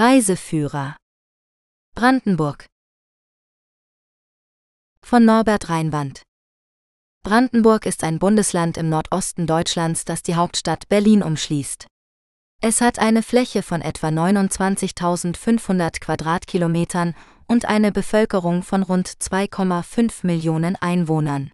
Reiseführer 0.00 0.94
Brandenburg 1.96 2.66
von 5.04 5.24
Norbert 5.24 5.70
Reinwand 5.70 6.22
Brandenburg 7.24 7.84
ist 7.84 8.04
ein 8.04 8.20
Bundesland 8.20 8.76
im 8.76 8.90
Nordosten 8.90 9.48
Deutschlands, 9.48 10.04
das 10.04 10.22
die 10.22 10.36
Hauptstadt 10.36 10.88
Berlin 10.88 11.24
umschließt. 11.24 11.88
Es 12.62 12.80
hat 12.80 13.00
eine 13.00 13.24
Fläche 13.24 13.64
von 13.64 13.82
etwa 13.82 14.06
29.500 14.06 15.98
Quadratkilometern 15.98 17.16
und 17.48 17.64
eine 17.64 17.90
Bevölkerung 17.90 18.62
von 18.62 18.84
rund 18.84 19.08
2,5 19.08 20.24
Millionen 20.24 20.76
Einwohnern. 20.76 21.50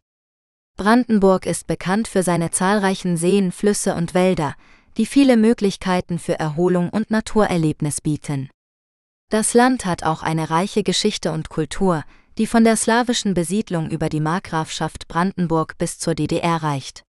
Brandenburg 0.77 1.47
ist 1.47 1.67
bekannt 1.67 2.09
für 2.09 2.23
seine 2.23 2.51
zahlreichen 2.51 3.17
Seen, 3.17 3.53
Flüsse 3.53 3.95
und 3.95 4.13
Wälder, 4.13 4.55
die 4.97 5.07
viele 5.07 5.37
Möglichkeiten 5.37 6.19
für 6.19 6.39
Erholung 6.39 6.91
und 6.91 7.11
Naturerlebnis 7.11 8.01
bieten. 8.01 8.51
Das 9.31 9.55
Land 9.55 9.85
hat 9.85 10.05
auch 10.05 10.23
eine 10.23 10.51
reiche 10.51 10.83
Geschichte 10.83 11.33
und 11.33 11.49
Kultur, 11.49 12.05
die 12.39 12.47
von 12.47 12.65
der 12.65 12.77
slawischen 12.77 13.35
Besiedlung 13.35 13.91
über 13.91 14.09
die 14.09 14.21
Markgrafschaft 14.21 15.09
Brandenburg 15.09 15.79
bis 15.79 15.99
zur 15.99 16.15
DDR 16.15 16.63
reicht. 16.63 17.03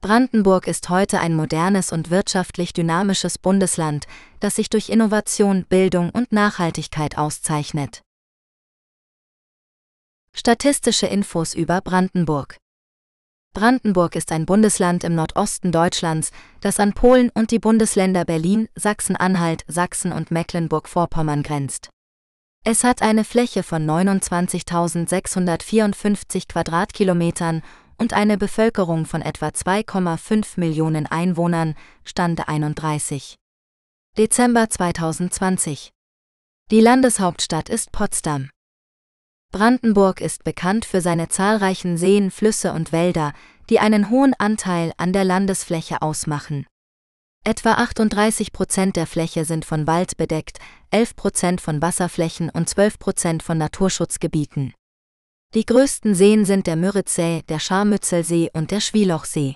Brandenburg 0.00 0.66
ist 0.66 0.90
heute 0.90 1.20
ein 1.20 1.34
modernes 1.34 1.90
und 1.92 2.10
wirtschaftlich 2.10 2.72
dynamisches 2.72 3.38
Bundesland, 3.38 4.06
das 4.40 4.56
sich 4.56 4.68
durch 4.68 4.90
Innovation, 4.90 5.64
Bildung 5.64 6.10
und 6.10 6.30
Nachhaltigkeit 6.30 7.16
auszeichnet. 7.16 8.02
Statistische 10.34 11.06
Infos 11.06 11.54
über 11.54 11.80
Brandenburg 11.80 12.58
Brandenburg 13.54 14.14
ist 14.16 14.30
ein 14.32 14.44
Bundesland 14.46 15.04
im 15.04 15.14
Nordosten 15.14 15.70
Deutschlands, 15.72 16.32
das 16.60 16.80
an 16.80 16.92
Polen 16.92 17.30
und 17.30 17.52
die 17.52 17.60
Bundesländer 17.60 18.24
Berlin, 18.24 18.68
Sachsen-Anhalt, 18.74 19.64
Sachsen 19.68 20.10
und 20.12 20.32
Mecklenburg-Vorpommern 20.32 21.44
grenzt. 21.44 21.90
Es 22.64 22.82
hat 22.82 23.00
eine 23.00 23.22
Fläche 23.24 23.62
von 23.62 23.88
29.654 23.88 26.48
Quadratkilometern 26.48 27.62
und 27.96 28.12
eine 28.12 28.38
Bevölkerung 28.38 29.06
von 29.06 29.22
etwa 29.22 29.46
2,5 29.48 30.58
Millionen 30.58 31.06
Einwohnern, 31.06 31.76
Stand 32.04 32.48
31. 32.48 33.36
Dezember 34.18 34.68
2020. 34.68 35.92
Die 36.70 36.80
Landeshauptstadt 36.80 37.68
ist 37.68 37.92
Potsdam. 37.92 38.48
Brandenburg 39.54 40.20
ist 40.20 40.42
bekannt 40.42 40.84
für 40.84 41.00
seine 41.00 41.28
zahlreichen 41.28 41.96
Seen, 41.96 42.32
Flüsse 42.32 42.72
und 42.72 42.90
Wälder, 42.90 43.32
die 43.70 43.78
einen 43.78 44.10
hohen 44.10 44.34
Anteil 44.34 44.92
an 44.96 45.12
der 45.12 45.22
Landesfläche 45.22 46.02
ausmachen. 46.02 46.66
Etwa 47.44 47.74
38 47.74 48.52
Prozent 48.52 48.96
der 48.96 49.06
Fläche 49.06 49.44
sind 49.44 49.64
von 49.64 49.86
Wald 49.86 50.16
bedeckt, 50.16 50.58
11 50.90 51.14
Prozent 51.14 51.60
von 51.60 51.80
Wasserflächen 51.80 52.50
und 52.50 52.68
12 52.68 52.98
Prozent 52.98 53.42
von 53.44 53.56
Naturschutzgebieten. 53.56 54.74
Die 55.54 55.64
größten 55.64 56.16
Seen 56.16 56.44
sind 56.44 56.66
der 56.66 56.74
Müritzsee, 56.74 57.42
der 57.48 57.60
Scharmützelsee 57.60 58.50
und 58.54 58.72
der 58.72 58.80
Schwielochsee. 58.80 59.54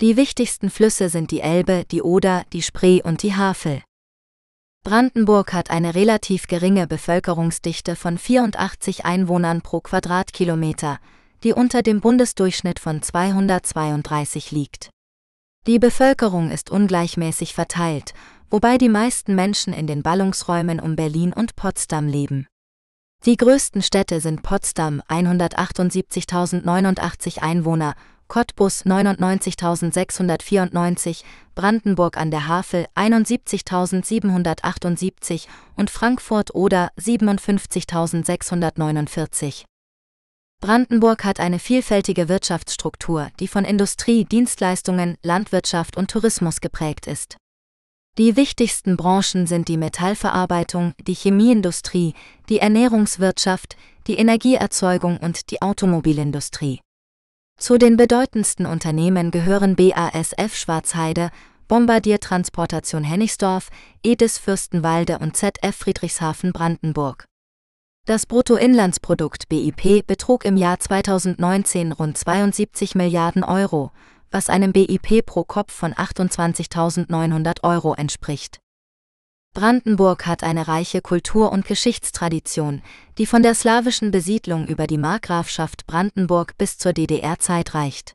Die 0.00 0.16
wichtigsten 0.16 0.70
Flüsse 0.70 1.08
sind 1.08 1.32
die 1.32 1.40
Elbe, 1.40 1.84
die 1.90 2.02
Oder, 2.02 2.44
die 2.52 2.62
Spree 2.62 3.02
und 3.02 3.24
die 3.24 3.34
Havel. 3.34 3.82
Brandenburg 4.84 5.52
hat 5.52 5.70
eine 5.70 5.94
relativ 5.94 6.46
geringe 6.46 6.86
Bevölkerungsdichte 6.86 7.96
von 7.96 8.16
84 8.16 9.04
Einwohnern 9.04 9.60
pro 9.60 9.80
Quadratkilometer, 9.80 10.98
die 11.44 11.52
unter 11.52 11.82
dem 11.82 12.00
Bundesdurchschnitt 12.00 12.78
von 12.78 13.02
232 13.02 14.50
liegt. 14.50 14.88
Die 15.66 15.78
Bevölkerung 15.78 16.50
ist 16.50 16.70
ungleichmäßig 16.70 17.52
verteilt, 17.54 18.14
wobei 18.48 18.78
die 18.78 18.88
meisten 18.88 19.34
Menschen 19.34 19.74
in 19.74 19.86
den 19.86 20.02
Ballungsräumen 20.02 20.80
um 20.80 20.96
Berlin 20.96 21.34
und 21.34 21.56
Potsdam 21.56 22.06
leben. 22.06 22.46
Die 23.26 23.36
größten 23.36 23.82
Städte 23.82 24.20
sind 24.20 24.42
Potsdam 24.42 25.02
178.089 25.08 27.40
Einwohner 27.40 27.94
Cottbus 28.28 28.84
99.694, 28.84 31.24
Brandenburg 31.54 32.18
an 32.18 32.30
der 32.30 32.46
Havel 32.46 32.86
71.778 32.94 35.46
und 35.76 35.90
Frankfurt 35.90 36.54
oder 36.54 36.90
57.649. 36.98 39.64
Brandenburg 40.60 41.24
hat 41.24 41.40
eine 41.40 41.58
vielfältige 41.58 42.28
Wirtschaftsstruktur, 42.28 43.28
die 43.40 43.48
von 43.48 43.64
Industrie, 43.64 44.24
Dienstleistungen, 44.24 45.16
Landwirtschaft 45.22 45.96
und 45.96 46.10
Tourismus 46.10 46.60
geprägt 46.60 47.06
ist. 47.06 47.38
Die 48.18 48.36
wichtigsten 48.36 48.96
Branchen 48.96 49.46
sind 49.46 49.68
die 49.68 49.76
Metallverarbeitung, 49.76 50.92
die 51.06 51.14
Chemieindustrie, 51.14 52.14
die 52.48 52.58
Ernährungswirtschaft, 52.58 53.76
die 54.08 54.16
Energieerzeugung 54.16 55.18
und 55.18 55.52
die 55.52 55.62
Automobilindustrie. 55.62 56.80
Zu 57.58 57.76
den 57.76 57.96
bedeutendsten 57.96 58.66
Unternehmen 58.66 59.32
gehören 59.32 59.74
BASF 59.74 60.54
Schwarzheide, 60.54 61.30
Bombardier 61.66 62.20
Transportation 62.20 63.02
Hennigsdorf, 63.02 63.70
Edis 64.04 64.38
Fürstenwalde 64.38 65.18
und 65.18 65.36
ZF 65.36 65.74
Friedrichshafen 65.74 66.52
Brandenburg. 66.52 67.24
Das 68.06 68.26
Bruttoinlandsprodukt 68.26 69.48
BIP 69.48 70.06
betrug 70.06 70.44
im 70.44 70.56
Jahr 70.56 70.78
2019 70.78 71.90
rund 71.90 72.16
72 72.16 72.94
Milliarden 72.94 73.42
Euro, 73.42 73.90
was 74.30 74.48
einem 74.48 74.72
BIP 74.72 75.26
pro 75.26 75.42
Kopf 75.42 75.72
von 75.72 75.92
28.900 75.92 77.64
Euro 77.64 77.92
entspricht. 77.92 78.60
Brandenburg 79.58 80.24
hat 80.24 80.44
eine 80.44 80.68
reiche 80.68 81.00
Kultur- 81.00 81.50
und 81.50 81.66
Geschichtstradition, 81.66 82.80
die 83.18 83.26
von 83.26 83.42
der 83.42 83.56
slawischen 83.56 84.12
Besiedlung 84.12 84.68
über 84.68 84.86
die 84.86 84.98
Markgrafschaft 84.98 85.84
Brandenburg 85.88 86.56
bis 86.58 86.78
zur 86.78 86.92
DDR-Zeit 86.92 87.74
reicht. 87.74 88.14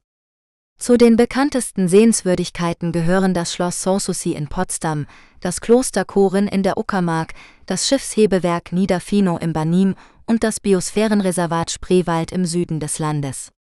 Zu 0.80 0.96
den 0.96 1.18
bekanntesten 1.18 1.90
Sehenswürdigkeiten 1.90 2.94
gehören 2.94 3.34
das 3.34 3.54
Schloss 3.54 3.84
Sanssouci 3.84 4.32
in 4.32 4.48
Potsdam, 4.48 5.06
das 5.42 5.60
Kloster 5.60 6.06
Korin 6.06 6.48
in 6.48 6.64
der 6.64 6.78
Uckermark, 6.78 7.34
das 7.66 7.90
Schiffshebewerk 7.90 8.72
Niederfino 8.72 9.38
im 9.38 9.52
Banim 9.52 9.96
und 10.26 10.46
das 10.46 10.62
Biosphärenreservat 10.62 11.72
Spreewald 11.72 12.32
im 12.32 12.46
Süden 12.46 12.80
des 12.80 13.00
Landes. 13.00 13.52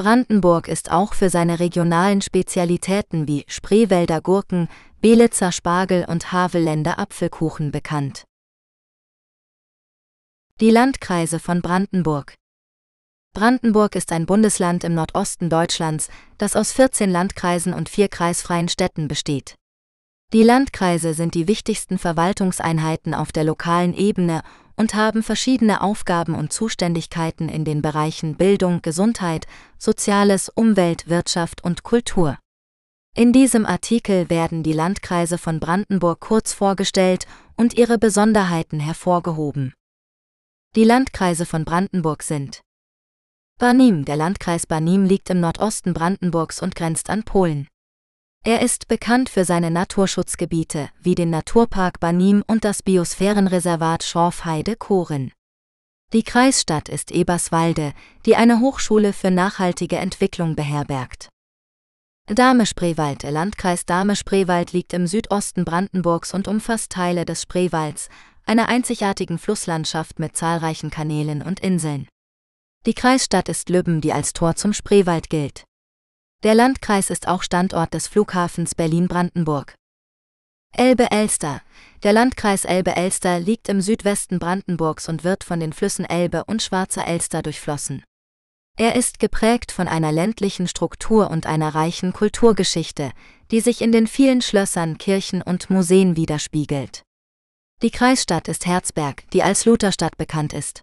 Brandenburg 0.00 0.66
ist 0.66 0.90
auch 0.90 1.12
für 1.12 1.28
seine 1.28 1.60
regionalen 1.60 2.22
Spezialitäten 2.22 3.28
wie 3.28 3.44
Spreewälder 3.48 4.22
Gurken, 4.22 4.70
Belitzer 5.02 5.52
Spargel 5.52 6.06
und 6.08 6.32
Havelländer 6.32 6.98
Apfelkuchen 6.98 7.70
bekannt. 7.70 8.24
Die 10.58 10.70
Landkreise 10.70 11.38
von 11.38 11.60
Brandenburg 11.60 12.34
Brandenburg 13.34 13.94
ist 13.94 14.10
ein 14.12 14.24
Bundesland 14.24 14.84
im 14.84 14.94
Nordosten 14.94 15.50
Deutschlands, 15.50 16.08
das 16.38 16.56
aus 16.56 16.72
14 16.72 17.10
Landkreisen 17.10 17.74
und 17.74 17.90
vier 17.90 18.08
kreisfreien 18.08 18.70
Städten 18.70 19.06
besteht. 19.06 19.56
Die 20.32 20.44
Landkreise 20.44 21.12
sind 21.12 21.34
die 21.34 21.46
wichtigsten 21.46 21.98
Verwaltungseinheiten 21.98 23.12
auf 23.12 23.32
der 23.32 23.44
lokalen 23.44 23.92
Ebene 23.92 24.40
und 24.80 24.94
haben 24.94 25.22
verschiedene 25.22 25.82
Aufgaben 25.82 26.34
und 26.34 26.54
Zuständigkeiten 26.54 27.50
in 27.50 27.66
den 27.66 27.82
Bereichen 27.82 28.36
Bildung, 28.36 28.80
Gesundheit, 28.80 29.46
Soziales, 29.76 30.48
Umwelt, 30.48 31.06
Wirtschaft 31.06 31.62
und 31.62 31.82
Kultur. 31.82 32.38
In 33.14 33.34
diesem 33.34 33.66
Artikel 33.66 34.30
werden 34.30 34.62
die 34.62 34.72
Landkreise 34.72 35.36
von 35.36 35.60
Brandenburg 35.60 36.20
kurz 36.20 36.54
vorgestellt 36.54 37.26
und 37.58 37.74
ihre 37.74 37.98
Besonderheiten 37.98 38.80
hervorgehoben. 38.80 39.74
Die 40.76 40.84
Landkreise 40.84 41.44
von 41.44 41.66
Brandenburg 41.66 42.22
sind 42.22 42.62
Barnim, 43.58 44.06
der 44.06 44.16
Landkreis 44.16 44.66
Barnim 44.66 45.04
liegt 45.04 45.28
im 45.28 45.40
Nordosten 45.40 45.92
Brandenburgs 45.92 46.62
und 46.62 46.74
grenzt 46.74 47.10
an 47.10 47.24
Polen. 47.24 47.68
Er 48.42 48.62
ist 48.62 48.88
bekannt 48.88 49.28
für 49.28 49.44
seine 49.44 49.70
Naturschutzgebiete, 49.70 50.88
wie 51.02 51.14
den 51.14 51.28
Naturpark 51.28 52.00
Barnim 52.00 52.42
und 52.46 52.64
das 52.64 52.82
Biosphärenreservat 52.82 54.02
Schorfheide-Koren. 54.02 55.32
Die 56.14 56.22
Kreisstadt 56.22 56.88
ist 56.88 57.12
Eberswalde, 57.12 57.92
die 58.24 58.36
eine 58.36 58.60
Hochschule 58.60 59.12
für 59.12 59.30
nachhaltige 59.30 59.96
Entwicklung 59.96 60.56
beherbergt. 60.56 61.28
Dahme-Spreewald 62.28 63.24
Der 63.24 63.30
Landkreis 63.30 63.84
Dahme-Spreewald 63.84 64.72
liegt 64.72 64.94
im 64.94 65.06
Südosten 65.06 65.66
Brandenburgs 65.66 66.32
und 66.32 66.48
umfasst 66.48 66.92
Teile 66.92 67.26
des 67.26 67.42
Spreewalds, 67.42 68.08
einer 68.46 68.68
einzigartigen 68.68 69.38
Flusslandschaft 69.38 70.18
mit 70.18 70.34
zahlreichen 70.34 70.90
Kanälen 70.90 71.42
und 71.42 71.60
Inseln. 71.60 72.08
Die 72.86 72.94
Kreisstadt 72.94 73.50
ist 73.50 73.68
Lübben, 73.68 74.00
die 74.00 74.14
als 74.14 74.32
Tor 74.32 74.56
zum 74.56 74.72
Spreewald 74.72 75.28
gilt. 75.28 75.64
Der 76.42 76.54
Landkreis 76.54 77.10
ist 77.10 77.28
auch 77.28 77.42
Standort 77.42 77.92
des 77.92 78.08
Flughafens 78.08 78.74
Berlin-Brandenburg. 78.74 79.74
Elbe-Elster 80.74 81.60
Der 82.02 82.14
Landkreis 82.14 82.64
Elbe-Elster 82.64 83.38
liegt 83.38 83.68
im 83.68 83.82
Südwesten 83.82 84.38
Brandenburgs 84.38 85.10
und 85.10 85.22
wird 85.22 85.44
von 85.44 85.60
den 85.60 85.74
Flüssen 85.74 86.06
Elbe 86.06 86.44
und 86.46 86.62
Schwarzer 86.62 87.06
Elster 87.06 87.42
durchflossen. 87.42 88.04
Er 88.78 88.94
ist 88.94 89.18
geprägt 89.18 89.70
von 89.70 89.86
einer 89.86 90.12
ländlichen 90.12 90.66
Struktur 90.66 91.30
und 91.30 91.44
einer 91.44 91.74
reichen 91.74 92.14
Kulturgeschichte, 92.14 93.12
die 93.50 93.60
sich 93.60 93.82
in 93.82 93.92
den 93.92 94.06
vielen 94.06 94.40
Schlössern, 94.40 94.96
Kirchen 94.96 95.42
und 95.42 95.68
Museen 95.68 96.16
widerspiegelt. 96.16 97.02
Die 97.82 97.90
Kreisstadt 97.90 98.48
ist 98.48 98.64
Herzberg, 98.64 99.28
die 99.32 99.42
als 99.42 99.66
Lutherstadt 99.66 100.16
bekannt 100.16 100.54
ist. 100.54 100.80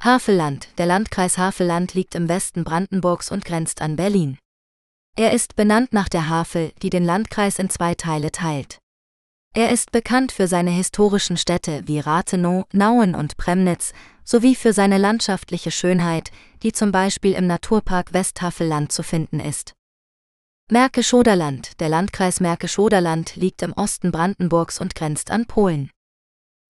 Havelland, 0.00 0.66
der 0.78 0.86
Landkreis 0.86 1.38
Havelland 1.38 1.94
liegt 1.94 2.16
im 2.16 2.28
Westen 2.28 2.64
Brandenburgs 2.64 3.30
und 3.30 3.44
grenzt 3.44 3.80
an 3.82 3.94
Berlin. 3.94 4.36
Er 5.16 5.32
ist 5.32 5.56
benannt 5.56 5.92
nach 5.92 6.08
der 6.08 6.28
Havel, 6.28 6.72
die 6.82 6.90
den 6.90 7.04
Landkreis 7.04 7.58
in 7.58 7.70
zwei 7.70 7.94
Teile 7.94 8.30
teilt. 8.30 8.78
Er 9.54 9.70
ist 9.70 9.90
bekannt 9.90 10.30
für 10.30 10.46
seine 10.46 10.70
historischen 10.70 11.36
Städte 11.36 11.82
wie 11.86 11.98
Rathenow, 11.98 12.66
Nauen 12.72 13.14
und 13.14 13.36
Premnitz 13.36 13.92
sowie 14.24 14.54
für 14.54 14.72
seine 14.72 14.98
landschaftliche 14.98 15.70
Schönheit, 15.70 16.30
die 16.62 16.72
zum 16.72 16.92
Beispiel 16.92 17.32
im 17.32 17.46
Naturpark 17.46 18.12
Westhavelland 18.12 18.92
zu 18.92 19.02
finden 19.02 19.40
ist. 19.40 19.72
Märkisch-Oderland, 20.70 21.80
der 21.80 21.88
Landkreis 21.88 22.40
Märkisch-Oderland 22.40 23.36
liegt 23.36 23.62
im 23.62 23.72
Osten 23.72 24.12
Brandenburgs 24.12 24.80
und 24.80 24.94
grenzt 24.94 25.30
an 25.30 25.46
Polen. 25.46 25.90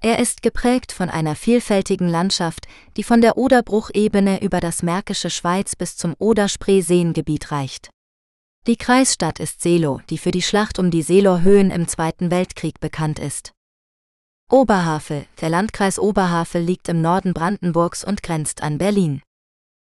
Er 0.00 0.20
ist 0.20 0.42
geprägt 0.42 0.92
von 0.92 1.10
einer 1.10 1.34
vielfältigen 1.34 2.08
Landschaft, 2.08 2.68
die 2.96 3.02
von 3.02 3.20
der 3.20 3.36
Oderbruchebene 3.36 4.40
über 4.40 4.60
das 4.60 4.84
Märkische 4.84 5.30
Schweiz 5.30 5.74
bis 5.74 5.96
zum 5.96 6.14
Oder-Spree-Seengebiet 6.18 7.50
reicht. 7.50 7.90
Die 8.68 8.76
Kreisstadt 8.76 9.40
ist 9.40 9.62
Seelow, 9.62 10.02
die 10.10 10.18
für 10.18 10.30
die 10.30 10.42
Schlacht 10.42 10.78
um 10.78 10.90
die 10.90 11.00
Seelower 11.00 11.40
Höhen 11.40 11.70
im 11.70 11.88
Zweiten 11.88 12.30
Weltkrieg 12.30 12.80
bekannt 12.80 13.18
ist. 13.18 13.52
Oberhavel, 14.50 15.24
der 15.40 15.48
Landkreis 15.48 15.98
Oberhavel 15.98 16.60
liegt 16.60 16.90
im 16.90 17.00
Norden 17.00 17.32
Brandenburgs 17.32 18.04
und 18.04 18.22
grenzt 18.22 18.62
an 18.62 18.76
Berlin. 18.76 19.22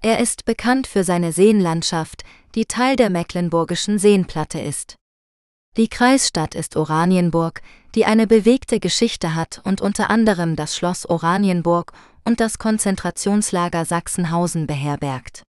Er 0.01 0.21
ist 0.21 0.45
bekannt 0.45 0.87
für 0.87 1.03
seine 1.03 1.33
Seenlandschaft, 1.33 2.23
die 2.55 2.65
Teil 2.65 2.95
der 2.95 3.11
Mecklenburgischen 3.11 3.99
Seenplatte 3.99 4.61
ist. 4.61 4.95
Die 5.77 5.89
Kreisstadt 5.89 6.55
ist 6.55 6.77
Oranienburg, 6.77 7.63
die 7.97 8.05
eine 8.05 8.29
bewegte 8.29 8.79
Geschichte 8.79 9.35
hat 9.35 9.61
und 9.65 9.81
unter 9.81 10.11
anderem 10.11 10.55
das 10.55 10.77
Schloss 10.77 11.07
Oranienburg 11.07 11.93
und 12.25 12.39
das 12.39 12.59
Konzentrationslager 12.59 13.85
Sachsenhausen 13.85 14.69
beherbergt. 14.69 15.43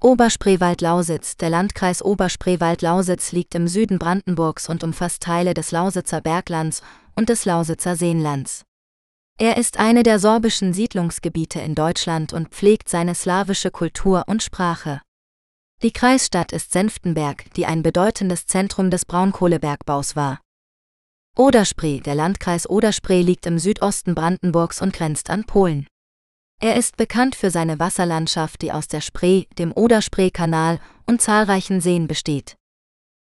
Oberspreewald-Lausitz 0.00 1.36
Der 1.38 1.50
Landkreis 1.50 2.04
Oberspreewald-Lausitz 2.04 3.32
liegt 3.32 3.56
im 3.56 3.66
Süden 3.66 3.98
Brandenburgs 3.98 4.68
und 4.68 4.84
umfasst 4.84 5.24
Teile 5.24 5.54
des 5.54 5.72
Lausitzer 5.72 6.20
Berglands 6.20 6.82
und 7.16 7.28
des 7.28 7.44
Lausitzer 7.44 7.96
Seenlands. 7.96 8.64
Er 9.38 9.56
ist 9.56 9.80
eine 9.80 10.04
der 10.04 10.20
sorbischen 10.20 10.72
Siedlungsgebiete 10.72 11.60
in 11.60 11.74
Deutschland 11.74 12.32
und 12.32 12.50
pflegt 12.50 12.88
seine 12.88 13.16
slawische 13.16 13.72
Kultur 13.72 14.22
und 14.28 14.40
Sprache. 14.40 15.02
Die 15.82 15.92
Kreisstadt 15.92 16.52
ist 16.52 16.70
Senftenberg, 16.70 17.52
die 17.54 17.66
ein 17.66 17.82
bedeutendes 17.82 18.46
Zentrum 18.46 18.90
des 18.90 19.04
Braunkohlebergbaus 19.04 20.14
war. 20.14 20.40
Oderspree 21.36 21.98
Der 21.98 22.14
Landkreis 22.14 22.70
Oderspree 22.70 23.22
liegt 23.22 23.46
im 23.46 23.58
Südosten 23.58 24.14
Brandenburgs 24.14 24.80
und 24.80 24.92
grenzt 24.92 25.28
an 25.28 25.42
Polen. 25.42 25.88
Er 26.60 26.74
ist 26.74 26.96
bekannt 26.96 27.36
für 27.36 27.50
seine 27.50 27.78
Wasserlandschaft, 27.78 28.62
die 28.62 28.72
aus 28.72 28.88
der 28.88 29.00
Spree, 29.00 29.44
dem 29.58 29.72
Oderspreekanal 29.72 30.80
und 31.06 31.22
zahlreichen 31.22 31.80
Seen 31.80 32.08
besteht. 32.08 32.56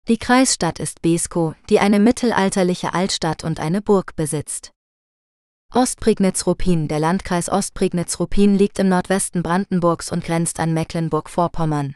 Die 0.08 0.18
Kreisstadt 0.18 0.78
ist 0.78 1.00
Beskow, 1.00 1.54
die 1.70 1.78
eine 1.78 1.98
mittelalterliche 1.98 2.92
Altstadt 2.92 3.42
und 3.42 3.58
eine 3.58 3.80
Burg 3.80 4.16
besitzt. 4.16 4.72
Ostprignitz-Ruppin 5.72 6.88
Der 6.88 6.98
Landkreis 6.98 7.48
Ostprignitz-Ruppin 7.48 8.58
liegt 8.58 8.78
im 8.78 8.90
Nordwesten 8.90 9.42
Brandenburgs 9.42 10.12
und 10.12 10.22
grenzt 10.22 10.60
an 10.60 10.74
Mecklenburg-Vorpommern. 10.74 11.94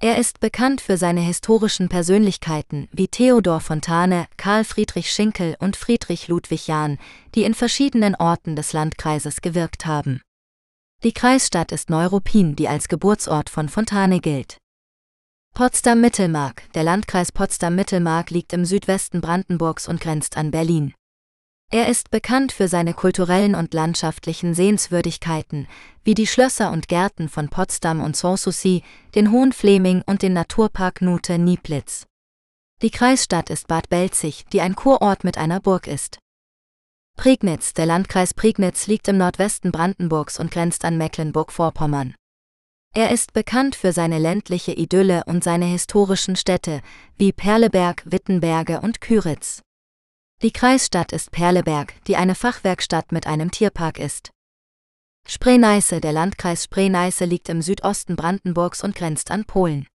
Er 0.00 0.18
ist 0.18 0.40
bekannt 0.40 0.80
für 0.80 0.96
seine 0.96 1.20
historischen 1.20 1.88
Persönlichkeiten 1.88 2.88
wie 2.90 3.06
Theodor 3.06 3.60
Fontane, 3.60 4.26
Karl 4.36 4.64
Friedrich 4.64 5.12
Schinkel 5.12 5.56
und 5.60 5.76
Friedrich 5.76 6.26
Ludwig 6.26 6.66
Jahn, 6.66 6.98
die 7.36 7.44
in 7.44 7.54
verschiedenen 7.54 8.16
Orten 8.16 8.56
des 8.56 8.72
Landkreises 8.72 9.40
gewirkt 9.40 9.86
haben. 9.86 10.20
Die 11.04 11.12
Kreisstadt 11.12 11.70
ist 11.70 11.90
Neuruppin, 11.90 12.56
die 12.56 12.66
als 12.66 12.88
Geburtsort 12.88 13.50
von 13.50 13.68
Fontane 13.68 14.18
gilt. 14.18 14.58
Potsdam-Mittelmark 15.54 16.72
Der 16.72 16.82
Landkreis 16.82 17.30
Potsdam-Mittelmark 17.30 18.30
liegt 18.30 18.52
im 18.52 18.64
Südwesten 18.64 19.20
Brandenburgs 19.20 19.86
und 19.86 20.00
grenzt 20.00 20.36
an 20.36 20.50
Berlin. 20.50 20.94
Er 21.70 21.86
ist 21.86 22.10
bekannt 22.10 22.50
für 22.50 22.66
seine 22.66 22.94
kulturellen 22.94 23.54
und 23.54 23.74
landschaftlichen 23.74 24.54
Sehenswürdigkeiten, 24.54 25.68
wie 26.02 26.14
die 26.14 26.26
Schlösser 26.26 26.72
und 26.72 26.88
Gärten 26.88 27.28
von 27.28 27.48
Potsdam 27.48 28.02
und 28.02 28.16
Sanssouci, 28.16 28.82
den 29.14 29.30
Hohen 29.30 29.52
Fleming 29.52 30.02
und 30.04 30.22
den 30.22 30.32
Naturpark 30.32 31.00
Nute-Nieplitz. 31.00 32.06
Die 32.82 32.90
Kreisstadt 32.90 33.50
ist 33.50 33.68
Bad 33.68 33.88
Belzig, 33.88 34.46
die 34.52 34.60
ein 34.62 34.74
Kurort 34.74 35.22
mit 35.22 35.38
einer 35.38 35.60
Burg 35.60 35.86
ist. 35.86 36.18
Prignitz 37.18 37.74
Der 37.74 37.84
Landkreis 37.84 38.32
Prignitz 38.32 38.86
liegt 38.86 39.08
im 39.08 39.18
Nordwesten 39.18 39.72
Brandenburgs 39.72 40.38
und 40.38 40.52
grenzt 40.52 40.84
an 40.84 40.96
Mecklenburg-Vorpommern. 40.96 42.14
Er 42.94 43.10
ist 43.10 43.32
bekannt 43.32 43.74
für 43.74 43.92
seine 43.92 44.20
ländliche 44.20 44.72
Idylle 44.72 45.24
und 45.26 45.42
seine 45.42 45.64
historischen 45.64 46.36
Städte 46.36 46.80
wie 47.16 47.32
Perleberg, 47.32 48.04
Wittenberge 48.04 48.80
und 48.80 49.00
Küritz. 49.00 49.62
Die 50.42 50.52
Kreisstadt 50.52 51.10
ist 51.10 51.32
Perleberg, 51.32 51.92
die 52.04 52.14
eine 52.14 52.36
Fachwerkstatt 52.36 53.10
mit 53.10 53.26
einem 53.26 53.50
Tierpark 53.50 53.98
ist. 53.98 54.30
Spree-Neiße 55.26 56.00
Der 56.00 56.12
Landkreis 56.12 56.64
Spree-Neiße 56.64 57.24
liegt 57.24 57.48
im 57.48 57.62
Südosten 57.62 58.14
Brandenburgs 58.14 58.84
und 58.84 58.94
grenzt 58.94 59.32
an 59.32 59.44
Polen. 59.44 59.88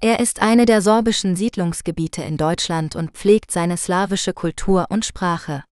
Er 0.00 0.20
ist 0.20 0.40
eine 0.40 0.64
der 0.64 0.80
sorbischen 0.80 1.36
Siedlungsgebiete 1.36 2.22
in 2.22 2.38
Deutschland 2.38 2.96
und 2.96 3.10
pflegt 3.10 3.50
seine 3.50 3.76
slawische 3.76 4.32
Kultur 4.32 4.86
und 4.88 5.04
Sprache. 5.04 5.62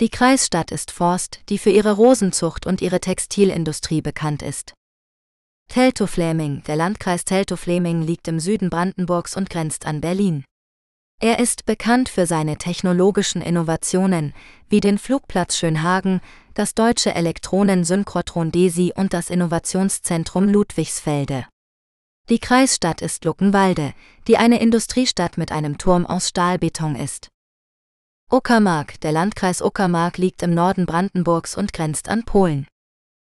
Die 0.00 0.10
Kreisstadt 0.10 0.70
ist 0.70 0.92
Forst, 0.92 1.40
die 1.48 1.58
für 1.58 1.70
ihre 1.70 1.92
Rosenzucht 1.92 2.66
und 2.66 2.82
ihre 2.82 3.00
Textilindustrie 3.00 4.00
bekannt 4.00 4.42
ist. 4.42 4.74
Teltow-Fläming 5.68 6.62
Der 6.68 6.76
Landkreis 6.76 7.24
Teltow-Fläming 7.24 8.02
liegt 8.02 8.28
im 8.28 8.38
Süden 8.38 8.70
Brandenburgs 8.70 9.36
und 9.36 9.50
grenzt 9.50 9.86
an 9.86 10.00
Berlin. 10.00 10.44
Er 11.20 11.40
ist 11.40 11.66
bekannt 11.66 12.08
für 12.08 12.26
seine 12.26 12.58
technologischen 12.58 13.42
Innovationen, 13.42 14.34
wie 14.68 14.78
den 14.78 14.98
Flugplatz 14.98 15.56
Schönhagen, 15.56 16.20
das 16.54 16.74
deutsche 16.74 17.12
Elektronensynchrotron 17.12 18.52
DESI 18.52 18.92
und 18.94 19.12
das 19.12 19.30
Innovationszentrum 19.30 20.48
Ludwigsfelde. 20.48 21.46
Die 22.28 22.38
Kreisstadt 22.38 23.02
ist 23.02 23.24
Luckenwalde, 23.24 23.94
die 24.28 24.36
eine 24.36 24.60
Industriestadt 24.60 25.38
mit 25.38 25.50
einem 25.50 25.76
Turm 25.76 26.06
aus 26.06 26.28
Stahlbeton 26.28 26.94
ist. 26.94 27.30
Uckermark 28.30 29.00
Der 29.00 29.10
Landkreis 29.10 29.62
Uckermark 29.62 30.18
liegt 30.18 30.42
im 30.42 30.52
Norden 30.52 30.84
Brandenburgs 30.84 31.56
und 31.56 31.72
grenzt 31.72 32.10
an 32.10 32.24
Polen. 32.24 32.66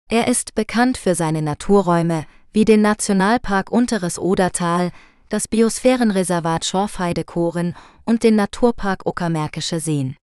Er 0.08 0.28
ist 0.28 0.54
bekannt 0.54 0.98
für 0.98 1.16
seine 1.16 1.42
Naturräume, 1.42 2.26
wie 2.52 2.64
den 2.64 2.80
Nationalpark 2.80 3.72
Unteres 3.72 4.20
Odertal, 4.20 4.92
das 5.30 5.48
Biosphärenreservat 5.48 6.64
Schorfheide-Koren 6.64 7.74
und 8.04 8.22
den 8.22 8.36
Naturpark 8.36 9.04
Uckermärkische 9.04 9.80
Seen. 9.80 10.16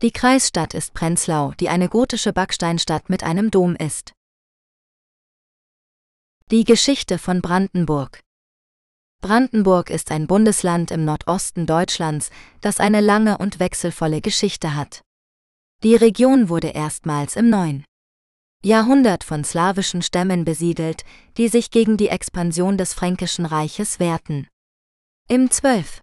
Die 0.00 0.12
Kreisstadt 0.12 0.72
ist 0.72 0.94
Prenzlau, 0.94 1.52
die 1.60 1.68
eine 1.68 1.90
gotische 1.90 2.32
Backsteinstadt 2.32 3.10
mit 3.10 3.22
einem 3.22 3.50
Dom 3.50 3.76
ist. 3.76 4.14
Die 6.50 6.64
Geschichte 6.64 7.18
von 7.18 7.42
Brandenburg 7.42 8.20
Brandenburg 9.22 9.90
ist 9.90 10.12
ein 10.12 10.26
Bundesland 10.26 10.90
im 10.90 11.04
Nordosten 11.04 11.66
Deutschlands, 11.66 12.30
das 12.62 12.80
eine 12.80 13.02
lange 13.02 13.36
und 13.36 13.60
wechselvolle 13.60 14.22
Geschichte 14.22 14.74
hat. 14.74 15.02
Die 15.82 15.94
Region 15.94 16.48
wurde 16.48 16.68
erstmals 16.68 17.36
im 17.36 17.50
9. 17.50 17.84
Jahrhundert 18.64 19.22
von 19.22 19.44
slawischen 19.44 20.00
Stämmen 20.00 20.46
besiedelt, 20.46 21.04
die 21.36 21.48
sich 21.48 21.70
gegen 21.70 21.98
die 21.98 22.08
Expansion 22.08 22.78
des 22.78 22.94
Fränkischen 22.94 23.44
Reiches 23.44 24.00
wehrten. 24.00 24.48
Im 25.28 25.50
12. 25.50 26.00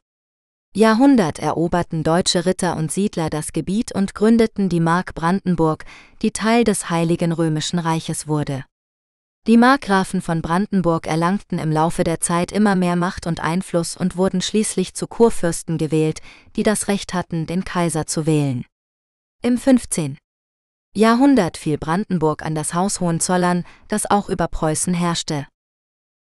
Jahrhundert 0.76 1.40
eroberten 1.40 2.04
deutsche 2.04 2.46
Ritter 2.46 2.78
und 2.78 2.92
Siedler 2.92 3.32
das 3.32 3.52
Gebiet 3.52 3.92
und 3.92 4.14
gründeten 4.14 4.70
die 4.70 4.80
Mark 4.80 5.16
Brandenburg, 5.16 5.86
die 6.22 6.32
Teil 6.32 6.64
des 6.64 6.92
Heiligen 6.92 7.32
Römischen 7.32 7.80
Reiches 7.80 8.28
wurde. 8.28 8.64
Die 9.48 9.56
Markgrafen 9.56 10.22
von 10.22 10.42
Brandenburg 10.42 11.08
erlangten 11.08 11.58
im 11.58 11.72
Laufe 11.72 12.04
der 12.04 12.20
Zeit 12.20 12.52
immer 12.52 12.76
mehr 12.76 12.98
Macht 12.98 13.28
und 13.28 13.40
Einfluss 13.40 13.96
und 13.96 14.18
wurden 14.18 14.42
schließlich 14.42 14.94
zu 14.94 15.08
Kurfürsten 15.08 15.78
gewählt, 15.78 16.20
die 16.58 16.64
das 16.64 16.90
Recht 16.90 17.14
hatten, 17.14 17.48
den 17.48 17.64
Kaiser 17.64 18.06
zu 18.06 18.26
wählen. 18.26 18.66
Im 19.42 19.58
15. 19.58 20.18
Jahrhundert 20.94 21.56
fiel 21.56 21.78
Brandenburg 21.78 22.44
an 22.44 22.56
das 22.56 22.74
Haus 22.74 23.00
Hohenzollern, 23.00 23.64
das 23.88 24.06
auch 24.06 24.28
über 24.28 24.50
Preußen 24.50 24.94
herrschte. 24.94 25.48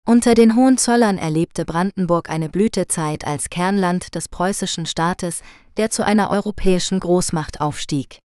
Unter 0.05 0.33
den 0.33 0.55
Hohenzollern 0.55 1.17
erlebte 1.17 1.65
Brandenburg 1.65 2.29
eine 2.29 2.47
Blütezeit 2.47 3.27
als 3.27 3.49
Kernland 3.49 4.15
des 4.15 4.29
preußischen 4.29 4.85
Staates, 4.85 5.41
der 5.75 5.89
zu 5.89 6.05
einer 6.05 6.29
europäischen 6.29 7.01
Großmacht 7.01 7.59
aufstieg. 7.59 8.19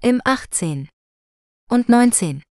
Im 0.00 0.20
18. 0.24 0.88
und 1.68 1.88
19. 1.88 2.44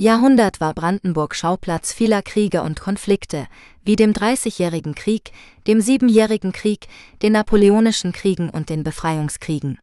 Jahrhundert 0.00 0.62
war 0.62 0.72
Brandenburg 0.72 1.34
Schauplatz 1.34 1.92
vieler 1.92 2.22
Kriege 2.22 2.62
und 2.62 2.80
Konflikte, 2.80 3.46
wie 3.84 3.96
dem 3.96 4.14
Dreißigjährigen 4.14 4.94
Krieg, 4.94 5.30
dem 5.66 5.82
Siebenjährigen 5.82 6.52
Krieg, 6.52 6.88
den 7.20 7.34
Napoleonischen 7.34 8.12
Kriegen 8.12 8.48
und 8.48 8.70
den 8.70 8.82
Befreiungskriegen. 8.82 9.78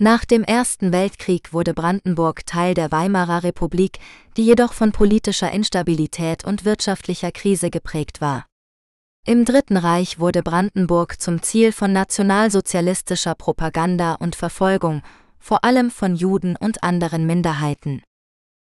Nach 0.00 0.24
dem 0.24 0.42
Ersten 0.42 0.90
Weltkrieg 0.90 1.52
wurde 1.52 1.74
Brandenburg 1.74 2.44
Teil 2.44 2.74
der 2.74 2.90
Weimarer 2.90 3.44
Republik, 3.44 4.00
die 4.36 4.44
jedoch 4.44 4.72
von 4.72 4.90
politischer 4.90 5.52
Instabilität 5.52 6.44
und 6.44 6.64
wirtschaftlicher 6.64 7.30
Krise 7.30 7.70
geprägt 7.70 8.20
war. 8.20 8.46
Im 9.24 9.44
Dritten 9.44 9.76
Reich 9.76 10.18
wurde 10.18 10.42
Brandenburg 10.42 11.20
zum 11.20 11.40
Ziel 11.40 11.70
von 11.70 11.92
nationalsozialistischer 11.92 13.36
Propaganda 13.36 14.14
und 14.14 14.34
Verfolgung, 14.34 15.02
vor 15.38 15.62
allem 15.62 15.92
von 15.92 16.16
Juden 16.16 16.56
und 16.56 16.82
anderen 16.82 17.26
Minderheiten. 17.26 18.02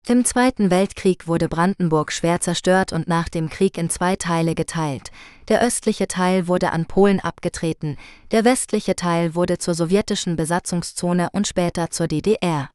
Im 0.09 0.25
Zweiten 0.25 0.71
Weltkrieg 0.71 1.28
wurde 1.28 1.49
Brandenburg 1.49 2.11
schwer 2.11 2.40
zerstört 2.40 2.92
und 2.92 3.07
nach 3.07 3.28
dem 3.28 3.49
Krieg 3.49 3.78
in 3.78 3.90
zwei 3.90 4.16
Teile 4.16 4.54
geteilt. 4.54 5.12
Der 5.49 5.62
östliche 5.62 6.09
Teil 6.09 6.49
wurde 6.49 6.73
an 6.73 6.87
Polen 6.87 7.21
abgetreten, 7.21 7.97
der 8.33 8.45
westliche 8.45 8.97
Teil 8.97 9.35
wurde 9.35 9.59
zur 9.59 9.75
sowjetischen 9.75 10.37
Besatzungszone 10.37 11.28
und 11.33 11.47
später 11.47 11.90
zur 11.90 12.09
DDR. 12.09 12.71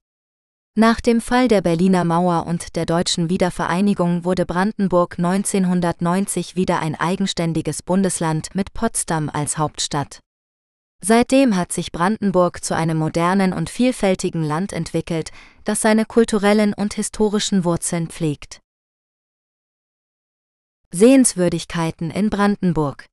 Nach 0.78 1.02
dem 1.02 1.20
Fall 1.20 1.48
der 1.48 1.62
Berliner 1.62 2.04
Mauer 2.04 2.46
und 2.48 2.76
der 2.76 2.86
deutschen 2.86 3.30
Wiedervereinigung 3.30 4.24
wurde 4.24 4.46
Brandenburg 4.46 5.18
1990 5.18 6.56
wieder 6.56 6.80
ein 6.80 6.96
eigenständiges 6.96 7.82
Bundesland 7.82 8.54
mit 8.54 8.74
Potsdam 8.74 9.30
als 9.30 9.58
Hauptstadt. 9.58 10.20
Seitdem 11.04 11.56
hat 11.56 11.72
sich 11.72 11.92
Brandenburg 11.92 12.64
zu 12.64 12.76
einem 12.76 12.98
modernen 12.98 13.54
und 13.54 13.70
vielfältigen 13.70 14.44
Land 14.44 14.74
entwickelt, 14.74 15.32
das 15.64 15.82
seine 15.82 16.06
kulturellen 16.06 16.74
und 16.74 16.96
historischen 16.96 17.64
Wurzeln 17.64 18.08
pflegt. 18.08 18.60
Sehenswürdigkeiten 20.92 22.10
in 22.10 22.30
Brandenburg 22.30 23.06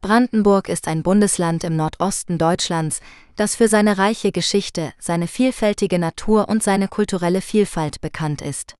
Brandenburg 0.00 0.68
ist 0.68 0.86
ein 0.86 1.02
Bundesland 1.02 1.64
im 1.64 1.76
Nordosten 1.76 2.36
Deutschlands, 2.36 3.00
das 3.36 3.56
für 3.56 3.68
seine 3.68 3.96
reiche 3.96 4.32
Geschichte, 4.32 4.92
seine 4.98 5.26
vielfältige 5.26 5.98
Natur 5.98 6.48
und 6.50 6.62
seine 6.62 6.88
kulturelle 6.88 7.40
Vielfalt 7.40 8.02
bekannt 8.02 8.42
ist. 8.42 8.74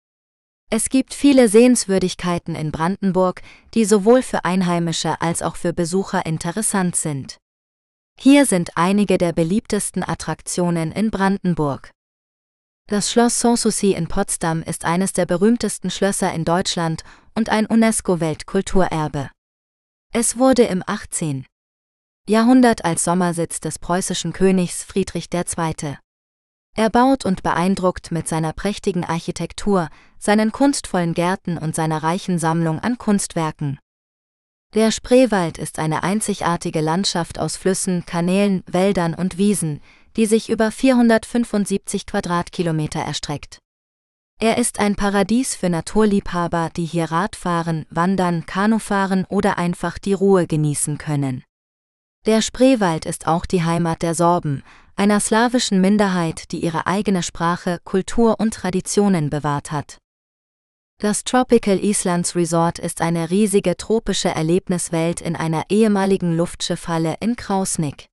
Es 0.70 0.90
gibt 0.90 1.14
viele 1.14 1.48
Sehenswürdigkeiten 1.48 2.54
in 2.54 2.72
Brandenburg, 2.72 3.40
die 3.72 3.86
sowohl 3.86 4.22
für 4.22 4.44
Einheimische 4.44 5.20
als 5.22 5.40
auch 5.40 5.56
für 5.56 5.72
Besucher 5.72 6.26
interessant 6.26 6.94
sind. 6.94 7.38
Hier 8.18 8.46
sind 8.46 8.76
einige 8.76 9.18
der 9.18 9.32
beliebtesten 9.32 10.02
Attraktionen 10.02 10.92
in 10.92 11.10
Brandenburg. 11.10 11.90
Das 12.86 13.10
Schloss 13.10 13.40
Sanssouci 13.40 13.92
in 13.94 14.08
Potsdam 14.08 14.62
ist 14.62 14.84
eines 14.84 15.12
der 15.12 15.26
berühmtesten 15.26 15.90
Schlösser 15.90 16.32
in 16.32 16.44
Deutschland 16.44 17.02
und 17.34 17.48
ein 17.48 17.66
UNESCO-Weltkulturerbe. 17.66 19.30
Es 20.12 20.38
wurde 20.38 20.64
im 20.64 20.82
18. 20.86 21.46
Jahrhundert 22.28 22.84
als 22.84 23.04
Sommersitz 23.04 23.60
des 23.60 23.78
preußischen 23.78 24.32
Königs 24.32 24.84
Friedrich 24.84 25.28
II. 25.32 25.96
Erbaut 26.76 27.24
und 27.24 27.42
beeindruckt 27.42 28.10
mit 28.10 28.28
seiner 28.28 28.52
prächtigen 28.52 29.04
Architektur, 29.04 29.88
seinen 30.18 30.52
kunstvollen 30.52 31.14
Gärten 31.14 31.56
und 31.58 31.74
seiner 31.74 32.02
reichen 32.02 32.38
Sammlung 32.38 32.80
an 32.80 32.98
Kunstwerken. 32.98 33.78
Der 34.74 34.90
Spreewald 34.90 35.56
ist 35.56 35.78
eine 35.78 36.02
einzigartige 36.02 36.80
Landschaft 36.80 37.38
aus 37.38 37.56
Flüssen, 37.56 38.04
Kanälen, 38.06 38.64
Wäldern 38.66 39.14
und 39.14 39.38
Wiesen, 39.38 39.80
die 40.16 40.26
sich 40.26 40.50
über 40.50 40.72
475 40.72 42.06
Quadratkilometer 42.06 42.98
erstreckt. 42.98 43.60
Er 44.40 44.58
ist 44.58 44.80
ein 44.80 44.96
Paradies 44.96 45.54
für 45.54 45.70
Naturliebhaber, 45.70 46.70
die 46.76 46.86
hier 46.86 47.12
Radfahren, 47.12 47.86
Wandern, 47.88 48.46
Kanufahren 48.46 49.26
oder 49.28 49.58
einfach 49.58 49.96
die 49.96 50.12
Ruhe 50.12 50.48
genießen 50.48 50.98
können. 50.98 51.44
Der 52.26 52.42
Spreewald 52.42 53.06
ist 53.06 53.28
auch 53.28 53.46
die 53.46 53.62
Heimat 53.62 54.02
der 54.02 54.16
Sorben, 54.16 54.64
einer 54.96 55.20
slawischen 55.20 55.80
Minderheit, 55.80 56.50
die 56.50 56.64
ihre 56.64 56.88
eigene 56.88 57.22
Sprache, 57.22 57.78
Kultur 57.84 58.40
und 58.40 58.54
Traditionen 58.54 59.30
bewahrt 59.30 59.70
hat. 59.70 59.98
Das 60.98 61.24
Tropical 61.24 61.78
Islands 61.84 62.36
Resort 62.36 62.78
ist 62.78 63.00
eine 63.00 63.30
riesige 63.30 63.76
tropische 63.76 64.28
Erlebniswelt 64.28 65.20
in 65.20 65.34
einer 65.34 65.64
ehemaligen 65.68 66.36
Luftschiffhalle 66.36 67.16
in 67.20 67.36
Krausnick. 67.36 68.06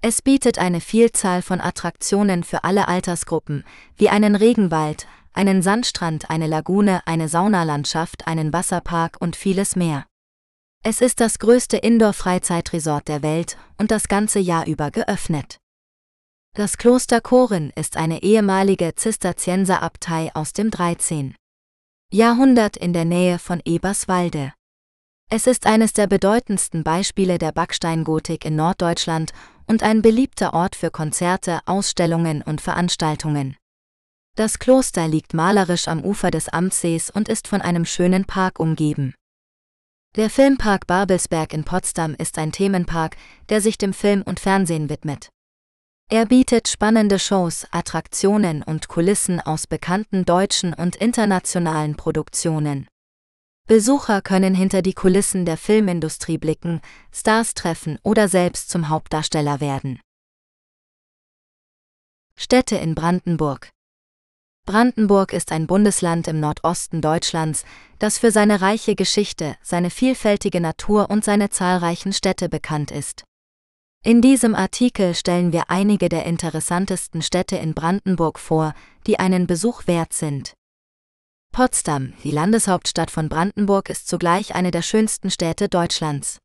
Es 0.00 0.22
bietet 0.22 0.58
eine 0.58 0.80
Vielzahl 0.80 1.42
von 1.42 1.60
Attraktionen 1.60 2.44
für 2.44 2.64
alle 2.64 2.88
Altersgruppen, 2.88 3.64
wie 3.96 4.08
einen 4.08 4.36
Regenwald, 4.36 5.06
einen 5.32 5.60
Sandstrand, 5.60 6.30
eine 6.30 6.46
Lagune, 6.46 7.02
eine 7.06 7.28
Saunalandschaft, 7.28 8.26
einen 8.26 8.52
Wasserpark 8.52 9.16
und 9.20 9.36
vieles 9.36 9.76
mehr. 9.76 10.06
Es 10.84 11.00
ist 11.00 11.20
das 11.20 11.38
größte 11.38 11.76
Indoor-Freizeitresort 11.76 13.08
der 13.08 13.22
Welt 13.22 13.58
und 13.76 13.90
das 13.90 14.08
ganze 14.08 14.38
Jahr 14.38 14.66
über 14.66 14.90
geöffnet. 14.90 15.58
Das 16.54 16.78
Kloster 16.78 17.20
Korin 17.20 17.70
ist 17.76 17.96
eine 17.96 18.22
ehemalige 18.22 18.94
Zisterzienserabtei 18.94 20.30
aus 20.34 20.52
dem 20.52 20.70
13. 20.70 21.34
Jahrhundert 22.10 22.78
in 22.78 22.94
der 22.94 23.04
Nähe 23.04 23.38
von 23.38 23.60
Eberswalde. 23.66 24.54
Es 25.28 25.46
ist 25.46 25.66
eines 25.66 25.92
der 25.92 26.06
bedeutendsten 26.06 26.82
Beispiele 26.82 27.36
der 27.36 27.52
Backsteingotik 27.52 28.46
in 28.46 28.56
Norddeutschland 28.56 29.34
und 29.66 29.82
ein 29.82 30.00
beliebter 30.00 30.54
Ort 30.54 30.74
für 30.74 30.90
Konzerte, 30.90 31.60
Ausstellungen 31.66 32.40
und 32.40 32.62
Veranstaltungen. 32.62 33.58
Das 34.36 34.58
Kloster 34.58 35.06
liegt 35.06 35.34
malerisch 35.34 35.86
am 35.86 36.02
Ufer 36.02 36.30
des 36.30 36.48
Amtsees 36.48 37.10
und 37.10 37.28
ist 37.28 37.46
von 37.46 37.60
einem 37.60 37.84
schönen 37.84 38.24
Park 38.24 38.58
umgeben. 38.58 39.12
Der 40.16 40.30
Filmpark 40.30 40.86
Babelsberg 40.86 41.52
in 41.52 41.64
Potsdam 41.64 42.14
ist 42.14 42.38
ein 42.38 42.52
Themenpark, 42.52 43.18
der 43.50 43.60
sich 43.60 43.76
dem 43.76 43.92
Film 43.92 44.22
und 44.22 44.40
Fernsehen 44.40 44.88
widmet. 44.88 45.28
Er 46.10 46.24
bietet 46.24 46.68
spannende 46.68 47.18
Shows, 47.18 47.66
Attraktionen 47.70 48.62
und 48.62 48.88
Kulissen 48.88 49.40
aus 49.40 49.66
bekannten 49.66 50.24
deutschen 50.24 50.72
und 50.72 50.96
internationalen 50.96 51.96
Produktionen. 51.96 52.88
Besucher 53.66 54.22
können 54.22 54.54
hinter 54.54 54.80
die 54.80 54.94
Kulissen 54.94 55.44
der 55.44 55.58
Filmindustrie 55.58 56.38
blicken, 56.38 56.80
Stars 57.12 57.52
treffen 57.52 57.98
oder 58.02 58.26
selbst 58.26 58.70
zum 58.70 58.88
Hauptdarsteller 58.88 59.60
werden. 59.60 60.00
Städte 62.36 62.76
in 62.76 62.94
Brandenburg 62.94 63.68
Brandenburg 64.64 65.34
ist 65.34 65.52
ein 65.52 65.66
Bundesland 65.66 66.26
im 66.26 66.40
Nordosten 66.40 67.02
Deutschlands, 67.02 67.66
das 67.98 68.16
für 68.16 68.30
seine 68.30 68.62
reiche 68.62 68.94
Geschichte, 68.94 69.56
seine 69.60 69.90
vielfältige 69.90 70.62
Natur 70.62 71.10
und 71.10 71.22
seine 71.22 71.50
zahlreichen 71.50 72.14
Städte 72.14 72.48
bekannt 72.48 72.90
ist. 72.90 73.27
In 74.08 74.22
diesem 74.22 74.54
Artikel 74.54 75.14
stellen 75.14 75.52
wir 75.52 75.68
einige 75.68 76.08
der 76.08 76.24
interessantesten 76.24 77.20
Städte 77.20 77.56
in 77.56 77.74
Brandenburg 77.74 78.38
vor, 78.38 78.72
die 79.06 79.18
einen 79.18 79.46
Besuch 79.46 79.86
wert 79.86 80.14
sind. 80.14 80.54
Potsdam, 81.52 82.14
die 82.24 82.30
Landeshauptstadt 82.30 83.10
von 83.10 83.28
Brandenburg, 83.28 83.90
ist 83.90 84.08
zugleich 84.08 84.54
eine 84.54 84.70
der 84.70 84.80
schönsten 84.80 85.30
Städte 85.30 85.68
Deutschlands. 85.68 86.38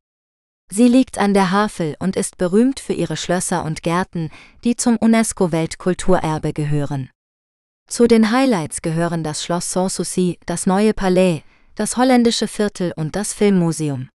Sie 0.70 0.88
liegt 0.88 1.16
an 1.16 1.32
der 1.32 1.52
Havel 1.52 1.96
und 2.00 2.16
ist 2.16 2.36
berühmt 2.36 2.80
für 2.80 2.92
ihre 2.92 3.16
Schlösser 3.16 3.64
und 3.64 3.82
Gärten, 3.82 4.28
die 4.62 4.76
zum 4.76 4.98
UNESCO-Weltkulturerbe 4.98 6.52
gehören. 6.52 7.08
Zu 7.88 8.06
den 8.06 8.30
Highlights 8.30 8.82
gehören 8.82 9.24
das 9.24 9.42
Schloss 9.42 9.72
Sanssouci, 9.72 10.38
das 10.44 10.66
neue 10.66 10.92
Palais, 10.92 11.40
das 11.76 11.96
holländische 11.96 12.46
Viertel 12.46 12.92
und 12.94 13.16
das 13.16 13.32
Filmmuseum. 13.32 14.10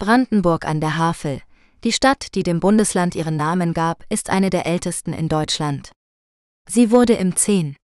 Brandenburg 0.00 0.64
an 0.64 0.80
der 0.80 0.96
Havel, 0.96 1.40
die 1.84 1.92
Stadt, 1.92 2.34
die 2.34 2.42
dem 2.42 2.60
Bundesland 2.60 3.14
ihren 3.14 3.36
Namen 3.36 3.74
gab, 3.74 4.04
ist 4.08 4.30
eine 4.30 4.50
der 4.50 4.66
ältesten 4.66 5.12
in 5.12 5.28
Deutschland. 5.28 5.92
Sie 6.68 6.90
wurde 6.90 7.14
im 7.14 7.36
10. 7.36 7.76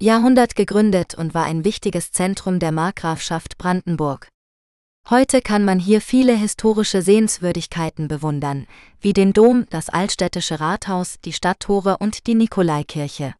Jahrhundert 0.00 0.56
gegründet 0.56 1.14
und 1.14 1.32
war 1.32 1.44
ein 1.44 1.64
wichtiges 1.64 2.10
Zentrum 2.10 2.58
der 2.58 2.72
Markgrafschaft 2.72 3.56
Brandenburg. 3.58 4.28
Heute 5.08 5.40
kann 5.42 5.64
man 5.64 5.78
hier 5.78 6.00
viele 6.00 6.36
historische 6.36 7.02
Sehenswürdigkeiten 7.02 8.08
bewundern, 8.08 8.66
wie 9.00 9.12
den 9.12 9.32
Dom, 9.32 9.66
das 9.70 9.88
altstädtische 9.88 10.60
Rathaus, 10.60 11.18
die 11.24 11.32
Stadttore 11.32 11.98
und 11.98 12.26
die 12.26 12.34
Nikolaikirche. 12.34 13.34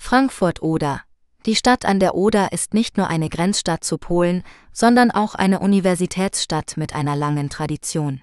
Frankfurt-Oder. 0.00 1.02
Die 1.46 1.54
Stadt 1.54 1.84
an 1.84 2.00
der 2.00 2.16
Oder 2.16 2.52
ist 2.52 2.74
nicht 2.74 2.96
nur 2.96 3.06
eine 3.06 3.28
Grenzstadt 3.28 3.84
zu 3.84 3.98
Polen, 3.98 4.42
sondern 4.72 5.12
auch 5.12 5.36
eine 5.36 5.60
Universitätsstadt 5.60 6.76
mit 6.76 6.94
einer 6.94 7.14
langen 7.14 7.48
Tradition. 7.48 8.20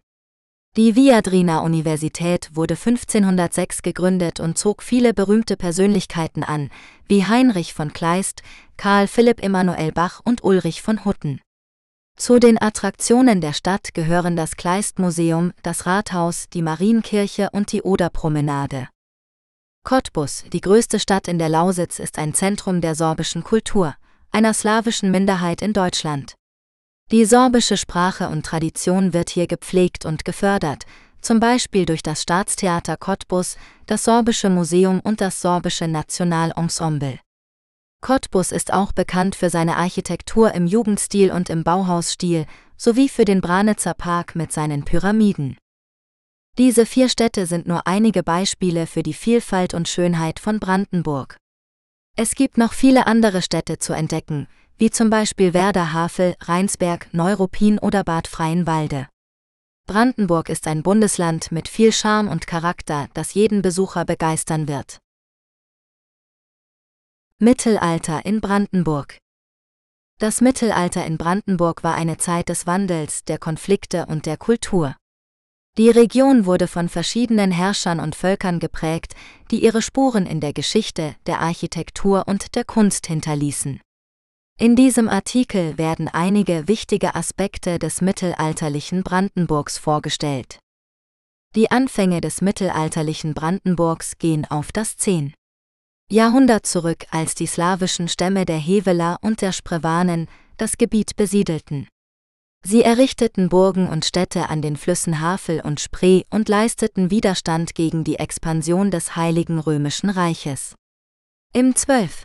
Die 0.75 0.96
Viadrina 0.96 1.60
Universität 1.60 2.50
wurde 2.56 2.74
1506 2.74 3.84
gegründet 3.84 4.39
und 4.39 4.58
zog 4.58 4.82
viele 4.82 5.13
berühmte 5.13 5.56
Persönlichkeiten 5.56 6.44
an, 6.44 6.72
wie 7.08 7.27
Heinrich 7.27 7.75
von 7.75 7.94
Kleist, 7.94 8.42
Karl 8.75 9.06
Philipp 9.08 9.44
Emanuel 9.44 9.92
Bach 9.92 10.22
und 10.24 10.44
Ulrich 10.44 10.82
von 10.82 11.06
Hutten. 11.06 11.42
Zu 12.18 12.39
den 12.39 12.60
Attraktionen 12.60 13.39
der 13.39 13.53
Stadt 13.53 13.94
gehören 13.94 14.36
das 14.36 14.56
Kleist-Museum, 14.56 15.51
das 15.62 15.86
Rathaus, 15.86 16.50
die 16.50 16.63
Marienkirche 16.63 17.50
und 17.51 17.72
die 17.72 17.84
Oderpromenade. 17.84 18.88
Cottbus, 19.84 20.44
die 20.51 20.62
größte 20.62 21.00
Stadt 21.00 21.27
in 21.27 21.38
der 21.38 21.50
Lausitz, 21.50 22.00
ist 22.00 22.18
ein 22.18 22.34
Zentrum 22.34 22.82
der 22.82 22.96
sorbischen 22.96 23.44
Kultur, 23.44 23.94
einer 24.32 24.56
slawischen 24.56 25.12
Minderheit 25.12 25.62
in 25.62 25.74
Deutschland. 25.74 26.34
Die 27.13 27.25
sorbische 27.25 27.77
Sprache 27.77 28.27
und 28.27 28.43
Tradition 28.43 29.13
wird 29.13 29.29
hier 29.29 29.46
gepflegt 29.46 30.03
und 30.03 30.25
gefördert, 30.25 30.88
zum 31.22 31.39
Beispiel 31.39 31.86
durch 31.86 32.01
das 32.01 32.24
Staatstheater 32.24 32.98
Cottbus, 32.98 33.55
das 33.86 34.03
Sorbische 34.03 34.50
Museum 34.50 35.00
und 35.00 35.22
das 35.22 35.39
Sorbische 35.39 35.88
Nationalensemble. 35.88 37.20
Cottbus 38.01 38.51
ist 38.51 38.74
auch 38.74 38.93
bekannt 38.93 39.36
für 39.36 39.51
seine 39.51 39.77
Architektur 39.77 40.55
im 40.55 40.65
Jugendstil 40.65 41.32
und 41.32 41.51
im 41.51 41.63
Bauhausstil, 41.63 42.48
sowie 42.77 43.10
für 43.10 43.25
den 43.25 43.41
Branitzer 43.41 43.93
Park 43.93 44.36
mit 44.36 44.51
seinen 44.51 44.84
Pyramiden. 44.84 45.60
Diese 46.58 46.88
vier 46.88 47.10
Städte 47.10 47.46
sind 47.46 47.67
nur 47.67 47.86
einige 47.86 48.24
Beispiele 48.24 48.88
für 48.88 49.03
die 49.03 49.13
Vielfalt 49.13 49.75
und 49.75 49.88
Schönheit 49.88 50.39
von 50.39 50.60
Brandenburg. 50.60 51.38
Es 52.17 52.34
gibt 52.34 52.58
noch 52.58 52.74
viele 52.74 53.05
andere 53.05 53.43
Städte 53.43 53.77
zu 53.77 53.93
entdecken, 53.93 54.48
wie 54.77 54.89
zum 54.89 55.10
Beispiel 55.10 55.53
Werder 55.53 55.94
Havel, 55.94 56.36
Rheinsberg, 56.42 57.13
Neuruppin 57.13 57.80
oder 57.80 58.03
Bad 58.03 58.27
Freienwalde. 58.27 59.08
Brandenburg 59.86 60.50
ist 60.50 60.68
ein 60.68 60.82
Bundesland 60.82 61.51
mit 61.51 61.68
viel 61.68 61.92
Charme 61.92 62.30
und 62.30 62.48
Charakter, 62.48 63.10
das 63.13 63.34
jeden 63.34 63.62
Besucher 63.62 64.06
begeistern 64.06 64.68
wird. 64.68 65.00
Mittelalter 67.38 68.25
in 68.25 68.39
Brandenburg 68.39 69.18
Das 70.20 70.39
Mittelalter 70.39 71.06
in 71.06 71.18
Brandenburg 71.18 71.84
war 71.84 71.96
eine 71.96 72.18
Zeit 72.18 72.48
des 72.48 72.65
Wandels, 72.65 73.25
der 73.25 73.38
Konflikte 73.38 74.06
und 74.06 74.25
der 74.25 74.38
Kultur. 74.38 74.96
Die 75.77 75.89
Region 75.89 76.46
wurde 76.46 76.68
von 76.68 76.88
verschiedenen 76.88 77.51
Herrschern 77.51 78.00
und 78.00 78.15
Völkern 78.15 78.60
geprägt, 78.60 79.15
die 79.51 79.63
ihre 79.63 79.82
Spuren 79.82 80.25
in 80.25 80.39
der 80.39 80.53
Geschichte, 80.53 81.15
der 81.25 81.42
Architektur 81.42 82.24
und 82.27 82.56
der 82.56 82.63
Kunst 82.63 83.08
hinterließen. 83.08 83.82
In 84.63 84.77
diesem 84.77 85.10
Artikel 85.10 85.77
werden 85.77 86.08
einige 86.08 86.70
wichtige 86.70 87.15
Aspekte 87.15 87.79
des 87.79 88.00
mittelalterlichen 88.00 89.03
Brandenburgs 89.03 89.77
vorgestellt. 89.77 90.60
Die 91.53 91.70
Anfänge 91.70 92.22
des 92.22 92.39
mittelalterlichen 92.39 93.34
Brandenburgs 93.34 94.17
gehen 94.20 94.50
auf 94.50 94.72
das 94.72 94.96
10. 94.96 95.34
Jahrhundert 96.10 96.65
zurück, 96.65 97.03
als 97.12 97.36
die 97.36 97.46
slawischen 97.46 98.08
Stämme 98.08 98.46
der 98.46 98.58
Heveler 98.58 99.17
und 99.22 99.41
der 99.41 99.51
Sprewanen 99.51 100.29
das 100.55 100.77
Gebiet 100.77 101.17
besiedelten. 101.17 101.89
Sie 102.65 102.84
errichteten 102.84 103.50
Burgen 103.50 103.89
und 103.89 104.05
Städte 104.05 104.48
an 104.48 104.62
den 104.62 104.77
Flüssen 104.77 105.20
Havel 105.20 105.60
und 105.60 105.82
Spree 105.82 106.24
und 106.29 106.48
leisteten 106.48 107.12
Widerstand 107.12 107.75
gegen 107.75 108.05
die 108.05 108.15
Expansion 108.15 108.91
des 108.91 109.17
Heiligen 109.17 109.60
Römischen 109.60 110.10
Reiches. 110.10 110.74
Im 111.51 111.75
12. 111.75 112.24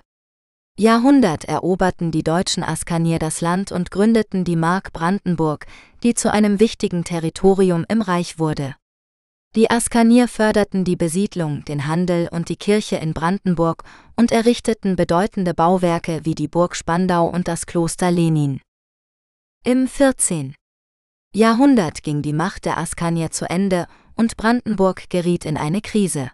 Jahrhundert 0.81 1.45
eroberten 1.45 2.13
die 2.13 2.23
deutschen 2.23 2.63
Askanier 2.63 3.19
das 3.19 3.41
Land 3.41 3.73
und 3.73 3.91
gründeten 3.91 4.45
die 4.45 4.55
Mark 4.55 4.93
Brandenburg, 4.93 5.67
die 6.05 6.15
zu 6.15 6.33
einem 6.33 6.61
wichtigen 6.61 7.03
Territorium 7.03 7.85
im 7.89 8.01
Reich 8.01 8.39
wurde. 8.39 8.77
Die 9.57 9.73
Askanier 9.73 10.29
förderten 10.29 10.85
die 10.85 10.95
Besiedlung, 10.95 11.65
den 11.65 11.89
Handel 11.89 12.29
und 12.31 12.49
die 12.49 12.55
Kirche 12.55 12.95
in 12.95 13.13
Brandenburg 13.13 13.83
und 14.15 14.31
errichteten 14.31 14.95
bedeutende 14.95 15.53
Bauwerke 15.53 16.21
wie 16.23 16.37
die 16.37 16.47
Burg 16.47 16.77
Spandau 16.77 17.27
und 17.27 17.49
das 17.49 17.67
Kloster 17.67 18.13
Lenin. 18.13 18.61
Im 19.65 19.89
14. 19.89 20.55
Jahrhundert 21.35 22.05
ging 22.05 22.23
die 22.23 22.33
Macht 22.33 22.67
der 22.67 22.79
Askanier 22.79 23.33
zu 23.33 23.51
Ende 23.51 23.89
und 24.15 24.37
Brandenburg 24.37 25.11
geriet 25.11 25.45
in 25.45 25.57
eine 25.57 25.81
Krise. 25.81 26.31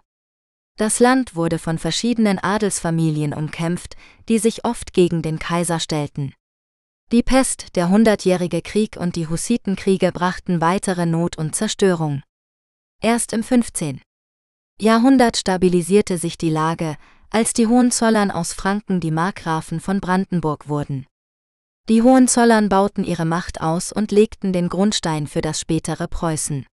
Das 0.77 0.99
Land 0.99 1.35
wurde 1.35 1.57
von 1.57 1.77
verschiedenen 1.77 2.37
Adelsfamilien 2.37 3.33
umkämpft, 3.33 3.95
die 4.27 4.39
sich 4.39 4.65
oft 4.65 4.91
gegen 4.91 5.21
den 5.21 5.39
Kaiser 5.39 5.79
stellten. 5.79 6.33
Die 7.13 7.23
Pest, 7.23 7.75
der 7.75 7.89
Hundertjährige 7.89 8.61
Krieg 8.61 8.97
und 8.97 9.15
die 9.15 9.27
Hussitenkriege 9.27 10.11
brachten 10.11 10.59
weitere 10.59 11.05
Not 11.05 11.37
und 11.37 11.55
Zerstörung. 11.55 12.23
Erst 13.01 13.31
im 13.31 13.43
15. 13.43 14.01
Jahrhundert 14.81 15.37
stabilisierte 15.37 16.17
sich 16.17 16.37
die 16.37 16.49
Lage, 16.49 16.97
als 17.29 17.53
die 17.53 17.67
Hohenzollern 17.67 18.29
aus 18.31 18.51
Franken 18.51 18.99
die 18.99 19.11
Markgrafen 19.11 19.79
von 19.79 20.01
Brandenburg 20.01 20.67
wurden. 20.67 21.05
Die 21.87 22.01
Hohenzollern 22.01 22.67
bauten 22.67 23.05
ihre 23.05 23.25
Macht 23.25 23.61
aus 23.61 23.93
und 23.93 24.11
legten 24.11 24.51
den 24.51 24.67
Grundstein 24.67 25.27
für 25.27 25.41
das 25.41 25.59
spätere 25.61 26.07
Preußen. 26.09 26.65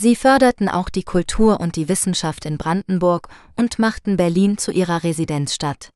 Sie 0.00 0.14
förderten 0.14 0.68
auch 0.68 0.90
die 0.90 1.02
Kultur 1.02 1.58
und 1.58 1.74
die 1.74 1.88
Wissenschaft 1.88 2.44
in 2.44 2.56
Brandenburg 2.56 3.28
und 3.56 3.80
machten 3.80 4.16
Berlin 4.16 4.56
zu 4.56 4.70
ihrer 4.70 5.02
Residenzstadt. 5.02 5.90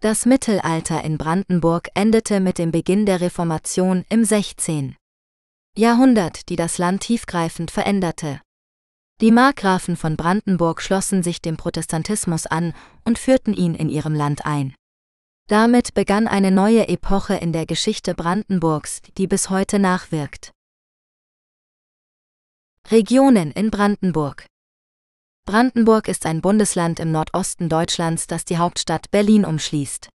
Das 0.00 0.26
Mittelalter 0.26 1.02
in 1.02 1.18
Brandenburg 1.18 1.88
endete 1.94 2.38
mit 2.38 2.58
dem 2.58 2.70
Beginn 2.70 3.06
der 3.06 3.20
Reformation 3.20 4.04
im 4.10 4.24
16. 4.24 4.94
Jahrhundert, 5.76 6.48
die 6.48 6.54
das 6.54 6.78
Land 6.78 7.00
tiefgreifend 7.00 7.72
veränderte. 7.72 8.40
Die 9.20 9.32
Markgrafen 9.32 9.96
von 9.96 10.16
Brandenburg 10.16 10.80
schlossen 10.80 11.24
sich 11.24 11.42
dem 11.42 11.56
Protestantismus 11.56 12.46
an 12.46 12.74
und 13.04 13.18
führten 13.18 13.54
ihn 13.54 13.74
in 13.74 13.88
ihrem 13.88 14.14
Land 14.14 14.46
ein. 14.46 14.72
Damit 15.48 15.94
begann 15.94 16.28
eine 16.28 16.52
neue 16.52 16.86
Epoche 16.86 17.34
in 17.34 17.52
der 17.52 17.66
Geschichte 17.66 18.14
Brandenburgs, 18.14 19.02
die 19.18 19.26
bis 19.26 19.50
heute 19.50 19.80
nachwirkt. 19.80 20.52
Regionen 22.92 23.52
in 23.52 23.70
Brandenburg 23.70 24.46
Brandenburg 25.46 26.08
ist 26.08 26.26
ein 26.26 26.40
Bundesland 26.40 26.98
im 26.98 27.12
Nordosten 27.12 27.68
Deutschlands, 27.68 28.26
das 28.26 28.44
die 28.44 28.58
Hauptstadt 28.58 29.12
Berlin 29.12 29.44
umschließt. 29.44 30.08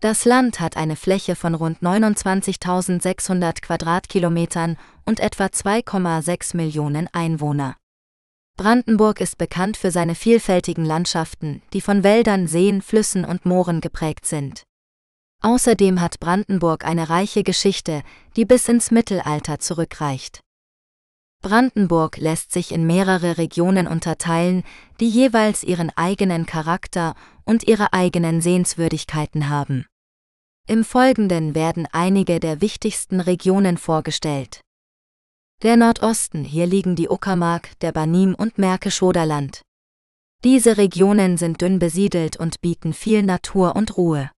Das 0.00 0.24
Land 0.24 0.58
hat 0.58 0.76
eine 0.76 0.96
Fläche 0.96 1.36
von 1.36 1.54
rund 1.54 1.78
29.600 1.78 3.62
Quadratkilometern 3.62 4.78
und 5.06 5.20
etwa 5.20 5.44
2,6 5.44 6.56
Millionen 6.56 7.06
Einwohner. 7.12 7.76
Brandenburg 8.58 9.20
ist 9.20 9.38
bekannt 9.38 9.76
für 9.76 9.92
seine 9.92 10.16
vielfältigen 10.16 10.84
Landschaften, 10.84 11.62
die 11.72 11.80
von 11.80 12.02
Wäldern, 12.02 12.48
Seen, 12.48 12.82
Flüssen 12.82 13.24
und 13.24 13.46
Mooren 13.46 13.80
geprägt 13.80 14.26
sind. 14.26 14.64
Außerdem 15.40 16.00
hat 16.00 16.18
Brandenburg 16.18 16.84
eine 16.84 17.10
reiche 17.10 17.44
Geschichte, 17.44 18.02
die 18.34 18.44
bis 18.44 18.68
ins 18.68 18.90
Mittelalter 18.90 19.60
zurückreicht. 19.60 20.40
Brandenburg 21.42 22.16
lässt 22.18 22.52
sich 22.52 22.72
in 22.72 22.86
mehrere 22.86 23.36
Regionen 23.36 23.86
unterteilen, 23.88 24.62
die 25.00 25.08
jeweils 25.08 25.64
ihren 25.64 25.90
eigenen 25.96 26.46
Charakter 26.46 27.14
und 27.44 27.64
ihre 27.64 27.92
eigenen 27.92 28.40
Sehenswürdigkeiten 28.40 29.48
haben. 29.48 29.84
Im 30.68 30.84
Folgenden 30.84 31.56
werden 31.56 31.88
einige 31.90 32.38
der 32.38 32.60
wichtigsten 32.60 33.18
Regionen 33.20 33.76
vorgestellt. 33.76 34.60
Der 35.62 35.76
Nordosten, 35.76 36.44
hier 36.44 36.66
liegen 36.66 36.94
die 36.94 37.08
Uckermark, 37.08 37.78
der 37.80 37.92
Banim 37.92 38.34
und 38.34 38.58
Märkisch-Oderland. 38.58 39.62
Diese 40.44 40.76
Regionen 40.76 41.36
sind 41.36 41.60
dünn 41.60 41.78
besiedelt 41.78 42.36
und 42.36 42.60
bieten 42.60 42.92
viel 42.92 43.22
Natur 43.22 43.76
und 43.76 43.96
Ruhe. 43.96 44.30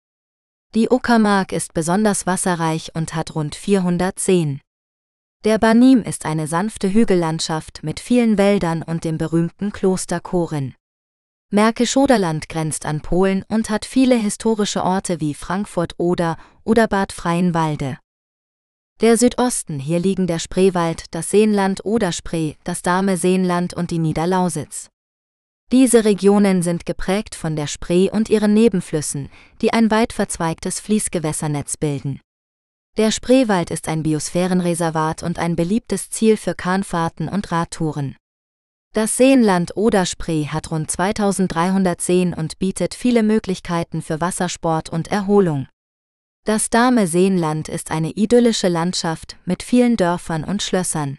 Die 0.75 0.89
Uckermark 0.89 1.51
ist 1.51 1.73
besonders 1.73 2.25
wasserreich 2.25 2.91
und 2.93 3.15
hat 3.15 3.35
rund 3.35 3.55
400 3.55 4.19
Seen. 4.19 4.59
Der 5.43 5.57
Banim 5.57 6.03
ist 6.03 6.25
eine 6.25 6.47
sanfte 6.47 6.93
Hügellandschaft 6.93 7.83
mit 7.83 7.99
vielen 7.99 8.37
Wäldern 8.37 8.81
und 8.81 9.03
dem 9.03 9.17
berühmten 9.17 9.73
Kloster 9.73 10.21
Korin. 10.21 10.73
Märkisch-Oderland 11.51 12.47
grenzt 12.47 12.85
an 12.85 13.01
Polen 13.01 13.43
und 13.49 13.69
hat 13.69 13.83
viele 13.83 14.15
historische 14.15 14.85
Orte 14.85 15.19
wie 15.19 15.33
Frankfurt-Oder 15.33 16.37
oder 16.63 16.87
Bad 16.87 17.11
Freienwalde. 17.11 17.97
Der 19.01 19.17
Südosten, 19.17 19.79
hier 19.79 19.99
liegen 19.99 20.27
der 20.27 20.39
Spreewald, 20.39 21.07
das 21.11 21.29
Seenland 21.29 21.83
Oder-Spree, 21.83 22.53
das 22.63 22.81
Dahme-Seenland 22.81 23.73
und 23.73 23.91
die 23.91 23.99
Niederlausitz. 23.99 24.87
Diese 25.73 26.05
Regionen 26.05 26.61
sind 26.61 26.85
geprägt 26.85 27.35
von 27.35 27.57
der 27.57 27.67
Spree 27.67 28.09
und 28.09 28.29
ihren 28.29 28.53
Nebenflüssen, 28.53 29.29
die 29.61 29.73
ein 29.73 29.91
weit 29.91 30.13
verzweigtes 30.13 30.79
Fließgewässernetz 30.79 31.75
bilden. 31.75 32.21
Der 32.95 33.09
Spreewald 33.09 33.71
ist 33.71 33.87
ein 33.87 34.03
Biosphärenreservat 34.03 35.23
und 35.23 35.39
ein 35.39 35.55
beliebtes 35.55 36.11
Ziel 36.11 36.37
für 36.37 36.53
Kahnfahrten 36.53 37.27
und 37.27 37.51
Radtouren. 37.51 38.15
Das 38.93 39.17
Seenland 39.17 39.75
Oder-Spree 39.75 40.45
hat 40.45 40.69
rund 40.69 40.91
2300 40.91 41.99
Seen 41.99 42.35
und 42.35 42.59
bietet 42.59 42.93
viele 42.93 43.23
Möglichkeiten 43.23 44.03
für 44.03 44.21
Wassersport 44.21 44.91
und 44.91 45.07
Erholung. 45.07 45.67
Das 46.45 46.69
Dahme-Seenland 46.69 47.67
ist 47.67 47.89
eine 47.89 48.11
idyllische 48.11 48.67
Landschaft 48.67 49.37
mit 49.45 49.63
vielen 49.63 49.97
Dörfern 49.97 50.43
und 50.43 50.61
Schlössern. 50.61 51.17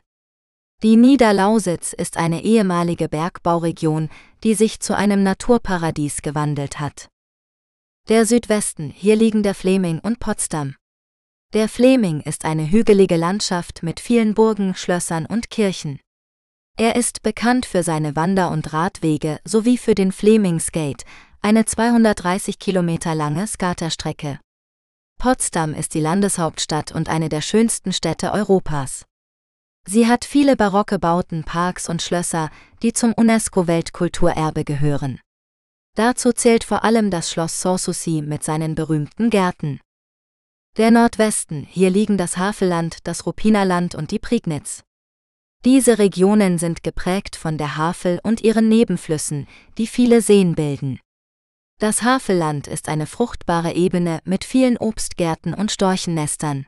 Die 0.85 0.95
Niederlausitz 0.95 1.93
ist 1.93 2.19
eine 2.19 2.45
ehemalige 2.45 3.09
Bergbauregion, 3.09 4.11
die 4.45 4.55
sich 4.55 4.79
zu 4.79 4.97
einem 4.97 5.25
Naturparadies 5.25 6.23
gewandelt 6.23 6.79
hat. 6.79 7.09
Der 8.09 8.27
Südwesten, 8.27 8.91
hier 8.91 9.17
liegen 9.17 9.43
der 9.43 9.55
Fleming 9.57 9.99
und 9.99 10.21
Potsdam. 10.21 10.77
Der 11.55 11.69
Fleming 11.69 12.21
ist 12.21 12.45
eine 12.45 12.69
hügelige 12.69 13.15
Landschaft 13.15 13.85
mit 13.85 14.01
vielen 14.01 14.35
Burgen, 14.35 14.75
Schlössern 14.75 15.25
und 15.25 15.51
Kirchen. 15.51 16.01
Er 16.77 16.97
ist 16.97 17.23
bekannt 17.23 17.65
für 17.65 17.85
seine 17.85 18.17
Wander- 18.17 18.51
und 18.51 18.73
Radwege 18.73 19.39
sowie 19.45 19.79
für 19.79 19.95
den 19.95 20.11
Fleming 20.11 20.59
Skate, 20.59 21.05
eine 21.43 21.65
230 21.65 22.59
Kilometer 22.59 23.15
lange 23.15 23.47
Skaterstrecke. 23.47 24.41
Potsdam 25.17 25.75
ist 25.75 25.95
die 25.95 26.01
Landeshauptstadt 26.01 26.91
und 26.91 27.09
eine 27.09 27.29
der 27.29 27.41
schönsten 27.41 27.93
Städte 27.93 28.33
Europas. 28.33 29.05
Sie 29.87 30.09
hat 30.09 30.25
viele 30.25 30.57
barocke 30.57 30.99
Bauten, 30.99 31.45
Parks 31.45 31.89
und 31.89 32.03
Schlösser, 32.03 32.51
die 32.83 32.93
zum 32.93 33.13
UNESCO-Weltkulturerbe 33.13 34.65
gehören. 34.65 35.21
Dazu 35.95 36.33
zählt 36.33 36.65
vor 36.65 36.83
allem 36.83 37.13
das 37.13 37.31
Schloss 37.31 37.61
Sanssouci 37.61 38.23
mit 38.23 38.43
seinen 38.43 38.75
berühmten 38.75 39.31
Gärten. 39.31 39.79
Der 40.77 40.91
Nordwesten, 40.91 41.65
hier 41.71 41.89
liegen 41.89 42.19
das 42.19 42.37
Havelland, 42.37 42.99
das 43.05 43.27
Rupinerland 43.27 43.95
und 43.95 44.11
die 44.11 44.19
Prignitz. 44.19 44.83
Diese 45.65 46.01
Regionen 46.01 46.59
sind 46.59 46.83
geprägt 46.83 47.37
von 47.37 47.59
der 47.59 47.77
Havel 47.77 48.19
und 48.25 48.41
ihren 48.41 48.69
Nebenflüssen, 48.69 49.47
die 49.79 49.87
viele 49.87 50.21
Seen 50.21 50.57
bilden. 50.57 50.99
Das 51.79 52.03
Havelland 52.03 52.67
ist 52.67 52.89
eine 52.89 53.07
fruchtbare 53.07 53.73
Ebene 53.73 54.19
mit 54.25 54.43
vielen 54.43 54.77
Obstgärten 54.77 55.55
und 55.55 55.71
Storchennestern. 55.71 56.67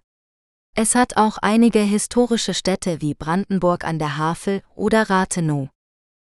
Es 0.77 0.95
hat 0.95 1.17
auch 1.17 1.39
einige 1.39 1.81
historische 1.81 2.55
Städte 2.55 3.01
wie 3.01 3.15
Brandenburg 3.15 3.85
an 3.85 3.99
der 3.99 4.19
Havel 4.19 4.63
oder 4.77 5.11
Rathenow. 5.11 5.69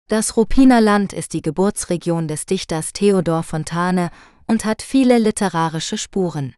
Das 0.08 0.38
Ruppiner 0.38 0.82
Land 0.82 1.14
ist 1.14 1.34
die 1.34 1.44
Geburtsregion 1.44 2.28
des 2.28 2.48
Dichters 2.48 2.94
Theodor 2.94 3.44
Fontane 3.44 4.10
und 4.48 4.66
hat 4.66 4.82
viele 4.82 5.20
literarische 5.20 6.00
Spuren. 6.00 6.56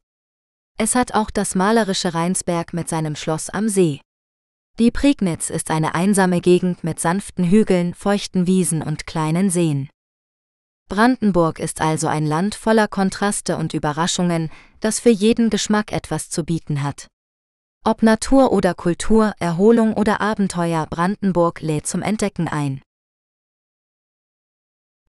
Es 0.84 0.96
hat 0.96 1.14
auch 1.14 1.30
das 1.30 1.54
malerische 1.54 2.16
Rheinsberg 2.16 2.74
mit 2.74 2.90
seinem 2.90 3.16
Schloss 3.16 3.52
am 3.52 3.70
See. 3.70 4.02
Die 4.80 4.90
Prignitz 4.90 5.52
ist 5.52 5.70
eine 5.70 5.94
einsame 5.94 6.42
Gegend 6.42 6.84
mit 6.84 7.00
sanften 7.00 7.46
Hügeln, 7.46 7.94
feuchten 7.94 8.48
Wiesen 8.48 8.82
und 8.82 9.06
kleinen 9.06 9.52
Seen. 9.52 9.92
Brandenburg 10.90 11.60
ist 11.60 11.82
also 11.82 12.08
ein 12.08 12.26
Land 12.26 12.56
voller 12.56 12.88
Kontraste 12.88 13.58
und 13.58 13.76
Überraschungen, 13.76 14.50
das 14.80 15.00
für 15.00 15.12
jeden 15.12 15.52
Geschmack 15.52 15.92
etwas 15.92 16.32
zu 16.32 16.44
bieten 16.44 16.82
hat. 16.82 17.06
Ob 17.86 18.02
Natur 18.02 18.52
oder 18.52 18.74
Kultur, 18.74 19.36
Erholung 19.38 19.94
oder 19.94 20.20
Abenteuer, 20.20 20.88
Brandenburg 20.90 21.62
lädt 21.62 21.86
zum 21.86 22.02
Entdecken 22.02 22.48
ein. 22.48 22.82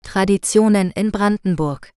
Traditionen 0.01 0.91
in 0.91 1.13
Brandenburg 1.13 1.91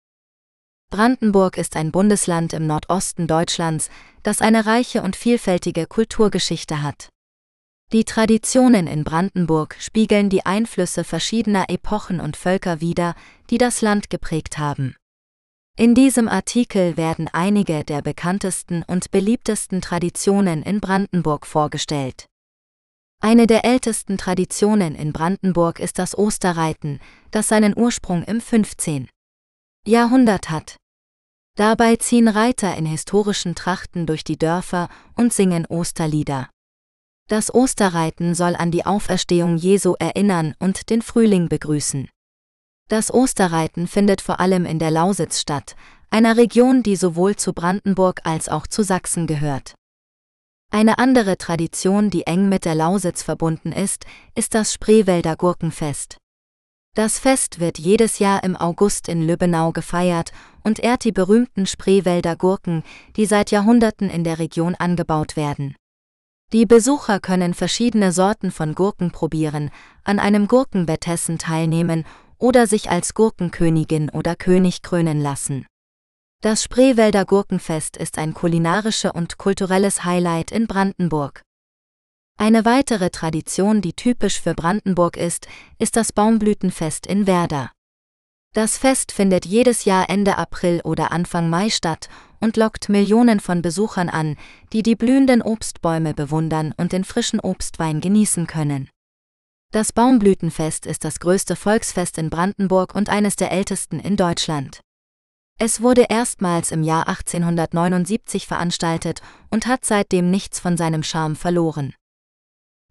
Brandenburg 0.92 1.56
ist 1.56 1.74
ein 1.76 1.90
Bundesland 1.90 2.52
im 2.52 2.66
Nordosten 2.66 3.26
Deutschlands, 3.26 3.88
das 4.22 4.42
eine 4.42 4.66
reiche 4.66 5.00
und 5.00 5.16
vielfältige 5.16 5.86
Kulturgeschichte 5.86 6.82
hat. 6.82 7.08
Die 7.94 8.04
Traditionen 8.04 8.86
in 8.86 9.02
Brandenburg 9.02 9.74
spiegeln 9.80 10.28
die 10.28 10.44
Einflüsse 10.44 11.02
verschiedener 11.02 11.70
Epochen 11.70 12.20
und 12.20 12.36
Völker 12.36 12.82
wider, 12.82 13.14
die 13.48 13.56
das 13.56 13.80
Land 13.80 14.10
geprägt 14.10 14.58
haben. 14.58 14.94
In 15.78 15.94
diesem 15.94 16.28
Artikel 16.28 16.98
werden 16.98 17.26
einige 17.32 17.84
der 17.84 18.02
bekanntesten 18.02 18.84
und 18.86 19.10
beliebtesten 19.10 19.80
Traditionen 19.80 20.62
in 20.62 20.80
Brandenburg 20.80 21.46
vorgestellt. 21.46 22.26
Eine 23.18 23.46
der 23.46 23.64
ältesten 23.64 24.18
Traditionen 24.18 24.94
in 24.94 25.14
Brandenburg 25.14 25.80
ist 25.80 25.98
das 25.98 26.18
Osterreiten, 26.18 27.00
das 27.30 27.48
seinen 27.48 27.74
Ursprung 27.74 28.24
im 28.24 28.42
15. 28.42 29.08
Jahrhundert 29.86 30.50
hat. 30.50 30.76
Dabei 31.54 31.96
ziehen 31.96 32.28
Reiter 32.28 32.76
in 32.76 32.86
historischen 32.86 33.54
Trachten 33.54 34.06
durch 34.06 34.24
die 34.24 34.38
Dörfer 34.38 34.88
und 35.16 35.32
singen 35.32 35.66
Osterlieder. 35.66 36.48
Das 37.28 37.54
Osterreiten 37.54 38.34
soll 38.34 38.56
an 38.56 38.70
die 38.70 38.86
Auferstehung 38.86 39.56
Jesu 39.56 39.94
erinnern 39.98 40.54
und 40.58 40.88
den 40.88 41.02
Frühling 41.02 41.48
begrüßen. 41.48 42.08
Das 42.88 43.12
Osterreiten 43.12 43.86
findet 43.86 44.20
vor 44.20 44.40
allem 44.40 44.64
in 44.64 44.78
der 44.78 44.90
Lausitz 44.90 45.40
statt, 45.40 45.76
einer 46.10 46.36
Region, 46.36 46.82
die 46.82 46.96
sowohl 46.96 47.36
zu 47.36 47.52
Brandenburg 47.52 48.20
als 48.24 48.48
auch 48.48 48.66
zu 48.66 48.82
Sachsen 48.82 49.26
gehört. 49.26 49.74
Eine 50.70 50.98
andere 50.98 51.36
Tradition, 51.36 52.08
die 52.08 52.26
eng 52.26 52.48
mit 52.48 52.64
der 52.64 52.74
Lausitz 52.74 53.22
verbunden 53.22 53.72
ist, 53.72 54.06
ist 54.34 54.54
das 54.54 54.72
Spreewälder 54.72 55.36
Gurkenfest. 55.36 56.16
Das 56.94 57.18
Fest 57.18 57.60
wird 57.60 57.78
jedes 57.78 58.18
Jahr 58.18 58.44
im 58.44 58.56
August 58.56 59.08
in 59.08 59.26
Lübbenau 59.26 59.72
gefeiert 59.72 60.32
und 60.64 60.78
ehrt 60.78 61.04
die 61.04 61.12
berühmten 61.12 61.66
Spreewälder 61.66 62.36
Gurken, 62.36 62.82
die 63.16 63.26
seit 63.26 63.50
Jahrhunderten 63.50 64.10
in 64.10 64.24
der 64.24 64.38
Region 64.38 64.74
angebaut 64.74 65.36
werden. 65.36 65.74
Die 66.52 66.66
Besucher 66.66 67.18
können 67.18 67.54
verschiedene 67.54 68.12
Sorten 68.12 68.50
von 68.50 68.74
Gurken 68.74 69.10
probieren, 69.10 69.70
an 70.04 70.18
einem 70.18 70.48
Gurkenwettessen 70.48 71.38
teilnehmen 71.38 72.04
oder 72.36 72.66
sich 72.66 72.90
als 72.90 73.14
Gurkenkönigin 73.14 74.10
oder 74.10 74.36
König 74.36 74.82
krönen 74.82 75.20
lassen. 75.20 75.66
Das 76.42 76.62
Spreewälder 76.64 77.24
Gurkenfest 77.24 77.96
ist 77.96 78.18
ein 78.18 78.34
kulinarisches 78.34 79.12
und 79.12 79.38
kulturelles 79.38 80.04
Highlight 80.04 80.50
in 80.50 80.66
Brandenburg. 80.66 81.42
Eine 82.36 82.64
weitere 82.64 83.10
Tradition, 83.10 83.80
die 83.80 83.92
typisch 83.92 84.40
für 84.40 84.54
Brandenburg 84.54 85.16
ist, 85.16 85.46
ist 85.78 85.94
das 85.94 86.12
Baumblütenfest 86.12 87.06
in 87.06 87.26
Werder. 87.26 87.70
Das 88.54 88.76
Fest 88.76 89.12
findet 89.12 89.46
jedes 89.46 89.86
Jahr 89.86 90.10
Ende 90.10 90.36
April 90.36 90.82
oder 90.84 91.10
Anfang 91.10 91.48
Mai 91.48 91.70
statt 91.70 92.10
und 92.38 92.58
lockt 92.58 92.90
Millionen 92.90 93.40
von 93.40 93.62
Besuchern 93.62 94.10
an, 94.10 94.36
die 94.74 94.82
die 94.82 94.94
blühenden 94.94 95.40
Obstbäume 95.40 96.12
bewundern 96.12 96.74
und 96.76 96.92
den 96.92 97.04
frischen 97.04 97.40
Obstwein 97.40 98.02
genießen 98.02 98.46
können. 98.46 98.90
Das 99.72 99.94
Baumblütenfest 99.94 100.84
ist 100.84 101.02
das 101.02 101.18
größte 101.18 101.56
Volksfest 101.56 102.18
in 102.18 102.28
Brandenburg 102.28 102.94
und 102.94 103.08
eines 103.08 103.36
der 103.36 103.52
ältesten 103.52 103.98
in 103.98 104.18
Deutschland. 104.18 104.80
Es 105.58 105.80
wurde 105.80 106.06
erstmals 106.10 106.72
im 106.72 106.82
Jahr 106.82 107.08
1879 107.08 108.46
veranstaltet 108.46 109.22
und 109.48 109.66
hat 109.66 109.86
seitdem 109.86 110.30
nichts 110.30 110.60
von 110.60 110.76
seinem 110.76 111.02
Charme 111.02 111.36
verloren. 111.36 111.94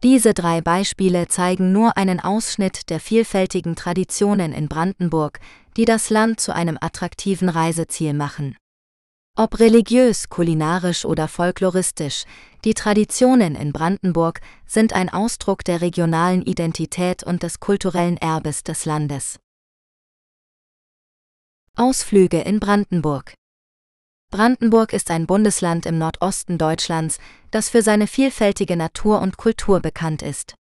Diese 0.04 0.34
drei 0.34 0.62
Beispiele 0.62 1.28
zeigen 1.28 1.72
nur 1.72 1.96
einen 1.96 2.20
Ausschnitt 2.20 2.90
der 2.90 3.00
vielfältigen 3.00 3.76
Traditionen 3.76 4.52
in 4.52 4.68
Brandenburg, 4.68 5.40
die 5.78 5.86
das 5.86 6.10
Land 6.10 6.40
zu 6.40 6.56
einem 6.56 6.78
attraktiven 6.82 7.50
Reiseziel 7.50 8.16
machen. 8.16 8.58
Ob 9.38 9.60
religiös, 9.60 10.28
kulinarisch 10.28 11.06
oder 11.06 11.28
folkloristisch, 11.28 12.24
die 12.66 12.74
Traditionen 12.74 13.56
in 13.56 13.72
Brandenburg 13.72 14.42
sind 14.66 14.94
ein 14.94 15.08
Ausdruck 15.08 15.64
der 15.64 15.82
regionalen 15.82 16.42
Identität 16.42 17.24
und 17.24 17.44
des 17.44 17.60
kulturellen 17.60 18.18
Erbes 18.18 18.64
des 18.64 18.86
Landes. 18.86 19.40
Ausflüge 21.78 22.42
in 22.42 22.60
Brandenburg 22.60 23.36
Brandenburg 24.32 24.94
ist 24.94 25.12
ein 25.12 25.28
Bundesland 25.28 25.86
im 25.86 25.98
Nordosten 25.98 26.58
Deutschlands, 26.58 27.20
das 27.52 27.67
für 27.67 27.82
seine 27.82 28.08
vielfältige 28.08 28.78
Natur 28.78 29.20
und 29.22 29.36
Kultur 29.36 29.82
bekannt 29.82 30.22
ist. 30.22 30.56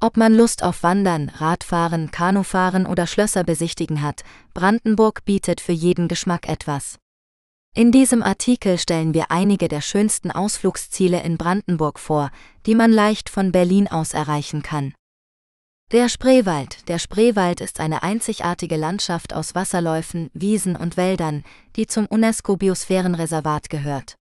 Ob 0.00 0.16
man 0.16 0.34
Lust 0.34 0.64
auf 0.64 0.82
Wandern, 0.82 1.28
Radfahren, 1.28 2.10
Kanufahren 2.10 2.86
oder 2.86 3.06
Schlösser 3.06 3.44
besichtigen 3.44 4.02
hat, 4.02 4.24
Brandenburg 4.52 5.24
bietet 5.24 5.60
für 5.60 5.72
jeden 5.72 6.08
Geschmack 6.08 6.48
etwas. 6.48 6.98
In 7.74 7.92
diesem 7.92 8.24
Artikel 8.24 8.78
stellen 8.78 9.14
wir 9.14 9.30
einige 9.30 9.68
der 9.68 9.80
schönsten 9.80 10.32
Ausflugsziele 10.32 11.22
in 11.22 11.36
Brandenburg 11.36 12.00
vor, 12.00 12.32
die 12.66 12.74
man 12.74 12.90
leicht 12.90 13.28
von 13.28 13.52
Berlin 13.52 13.86
aus 13.86 14.12
erreichen 14.12 14.62
kann. 14.62 14.92
Der 15.90 16.10
Spreewald. 16.10 16.86
Der 16.88 16.98
Spreewald 16.98 17.62
ist 17.62 17.80
eine 17.80 18.02
einzigartige 18.02 18.76
Landschaft 18.76 19.32
aus 19.32 19.54
Wasserläufen, 19.54 20.28
Wiesen 20.34 20.76
und 20.76 20.98
Wäldern, 20.98 21.44
die 21.76 21.86
zum 21.86 22.04
UNESCO-Biosphärenreservat 22.04 23.70
gehört. 23.70 24.16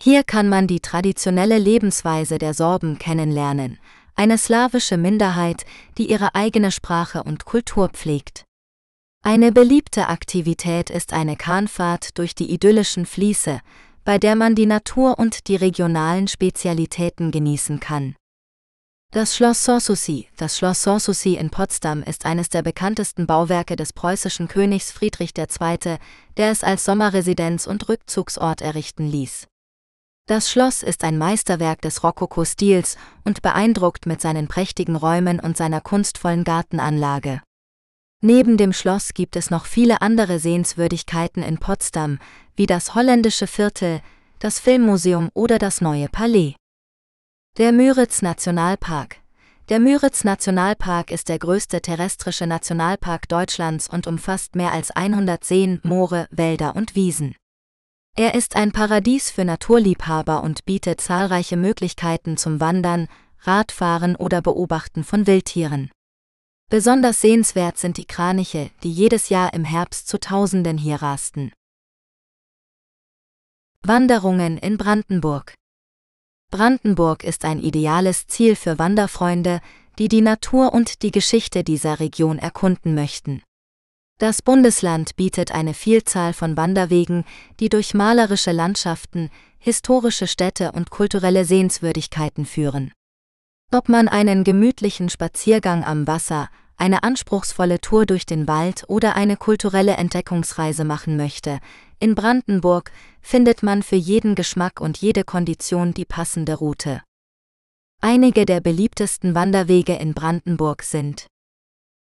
Hier 0.00 0.22
kann 0.22 0.48
man 0.48 0.68
die 0.68 0.78
traditionelle 0.78 1.58
Lebensweise 1.58 2.38
der 2.38 2.54
Sorben 2.54 2.98
kennenlernen, 2.98 3.80
eine 4.14 4.38
slawische 4.38 4.96
Minderheit, 4.96 5.66
die 5.98 6.08
ihre 6.08 6.36
eigene 6.36 6.70
Sprache 6.70 7.24
und 7.24 7.44
Kultur 7.44 7.88
pflegt. 7.88 8.44
Eine 9.20 9.50
beliebte 9.50 10.08
Aktivität 10.08 10.90
ist 10.90 11.12
eine 11.12 11.34
Kahnfahrt 11.34 12.16
durch 12.18 12.36
die 12.36 12.52
idyllischen 12.52 13.04
Fließe, 13.04 13.58
bei 14.04 14.18
der 14.18 14.36
man 14.36 14.54
die 14.54 14.66
Natur 14.66 15.18
und 15.18 15.48
die 15.48 15.56
regionalen 15.56 16.28
Spezialitäten 16.28 17.32
genießen 17.32 17.80
kann. 17.80 18.14
Das 19.14 19.36
Schloss 19.36 19.62
Sanssouci, 19.62 20.26
das 20.36 20.58
Schloss 20.58 20.82
Sanssouci 20.82 21.36
in 21.36 21.48
Potsdam 21.48 22.02
ist 22.02 22.26
eines 22.26 22.48
der 22.48 22.62
bekanntesten 22.62 23.28
Bauwerke 23.28 23.76
des 23.76 23.92
preußischen 23.92 24.48
Königs 24.48 24.90
Friedrich 24.90 25.30
II., 25.38 25.98
der 26.36 26.50
es 26.50 26.64
als 26.64 26.84
Sommerresidenz 26.84 27.68
und 27.68 27.88
Rückzugsort 27.88 28.60
errichten 28.60 29.06
ließ. 29.06 29.46
Das 30.26 30.50
Schloss 30.50 30.82
ist 30.82 31.04
ein 31.04 31.16
Meisterwerk 31.16 31.80
des 31.80 32.02
Rokoko-Stils 32.02 32.96
und 33.22 33.40
beeindruckt 33.40 34.06
mit 34.06 34.20
seinen 34.20 34.48
prächtigen 34.48 34.96
Räumen 34.96 35.38
und 35.38 35.56
seiner 35.56 35.80
kunstvollen 35.80 36.42
Gartenanlage. 36.42 37.40
Neben 38.20 38.56
dem 38.56 38.72
Schloss 38.72 39.14
gibt 39.14 39.36
es 39.36 39.48
noch 39.48 39.66
viele 39.66 40.02
andere 40.02 40.40
Sehenswürdigkeiten 40.40 41.44
in 41.44 41.58
Potsdam, 41.58 42.18
wie 42.56 42.66
das 42.66 42.96
holländische 42.96 43.46
Viertel, 43.46 44.00
das 44.40 44.58
Filmmuseum 44.58 45.30
oder 45.34 45.60
das 45.60 45.80
neue 45.80 46.08
Palais. 46.08 46.56
Der 47.56 47.70
Müritz 47.70 48.20
Nationalpark 48.20 49.18
Der 49.68 49.78
Müritz 49.78 50.24
Nationalpark 50.24 51.12
ist 51.12 51.28
der 51.28 51.38
größte 51.38 51.80
terrestrische 51.80 52.48
Nationalpark 52.48 53.28
Deutschlands 53.28 53.88
und 53.88 54.08
umfasst 54.08 54.56
mehr 54.56 54.72
als 54.72 54.90
100 54.90 55.44
Seen, 55.44 55.78
Moore, 55.84 56.26
Wälder 56.32 56.74
und 56.74 56.96
Wiesen. 56.96 57.36
Er 58.16 58.34
ist 58.34 58.56
ein 58.56 58.72
Paradies 58.72 59.30
für 59.30 59.44
Naturliebhaber 59.44 60.42
und 60.42 60.64
bietet 60.64 61.00
zahlreiche 61.00 61.56
Möglichkeiten 61.56 62.36
zum 62.36 62.58
Wandern, 62.58 63.06
Radfahren 63.42 64.16
oder 64.16 64.42
Beobachten 64.42 65.04
von 65.04 65.28
Wildtieren. 65.28 65.92
Besonders 66.70 67.20
sehenswert 67.20 67.78
sind 67.78 67.98
die 67.98 68.06
Kraniche, 68.06 68.72
die 68.82 68.90
jedes 68.90 69.28
Jahr 69.28 69.54
im 69.54 69.64
Herbst 69.64 70.08
zu 70.08 70.18
Tausenden 70.18 70.76
hier 70.76 70.96
rasten. 70.96 71.52
Wanderungen 73.84 74.58
in 74.58 74.76
Brandenburg 74.76 75.54
Brandenburg 76.54 77.24
ist 77.24 77.44
ein 77.44 77.58
ideales 77.58 78.28
Ziel 78.28 78.54
für 78.54 78.78
Wanderfreunde, 78.78 79.60
die 79.98 80.06
die 80.06 80.20
Natur 80.20 80.72
und 80.72 81.02
die 81.02 81.10
Geschichte 81.10 81.64
dieser 81.64 81.98
Region 81.98 82.38
erkunden 82.38 82.94
möchten. 82.94 83.42
Das 84.20 84.40
Bundesland 84.40 85.16
bietet 85.16 85.50
eine 85.50 85.74
Vielzahl 85.74 86.32
von 86.32 86.56
Wanderwegen, 86.56 87.24
die 87.58 87.70
durch 87.70 87.92
malerische 87.92 88.52
Landschaften, 88.52 89.30
historische 89.58 90.28
Städte 90.28 90.70
und 90.70 90.90
kulturelle 90.90 91.44
Sehenswürdigkeiten 91.44 92.46
führen. 92.46 92.92
Ob 93.72 93.88
man 93.88 94.06
einen 94.06 94.44
gemütlichen 94.44 95.08
Spaziergang 95.08 95.82
am 95.82 96.06
Wasser, 96.06 96.50
eine 96.76 97.02
anspruchsvolle 97.02 97.80
Tour 97.80 98.06
durch 98.06 98.26
den 98.26 98.46
Wald 98.46 98.84
oder 98.86 99.16
eine 99.16 99.36
kulturelle 99.36 99.94
Entdeckungsreise 99.94 100.84
machen 100.84 101.16
möchte, 101.16 101.58
in 102.00 102.14
Brandenburg 102.14 102.90
findet 103.20 103.62
man 103.62 103.82
für 103.82 103.96
jeden 103.96 104.34
Geschmack 104.34 104.80
und 104.80 104.98
jede 104.98 105.24
Kondition 105.24 105.94
die 105.94 106.04
passende 106.04 106.54
Route. 106.54 107.02
Einige 108.00 108.44
der 108.44 108.60
beliebtesten 108.60 109.34
Wanderwege 109.34 109.94
in 109.94 110.14
Brandenburg 110.14 110.82
sind 110.82 111.26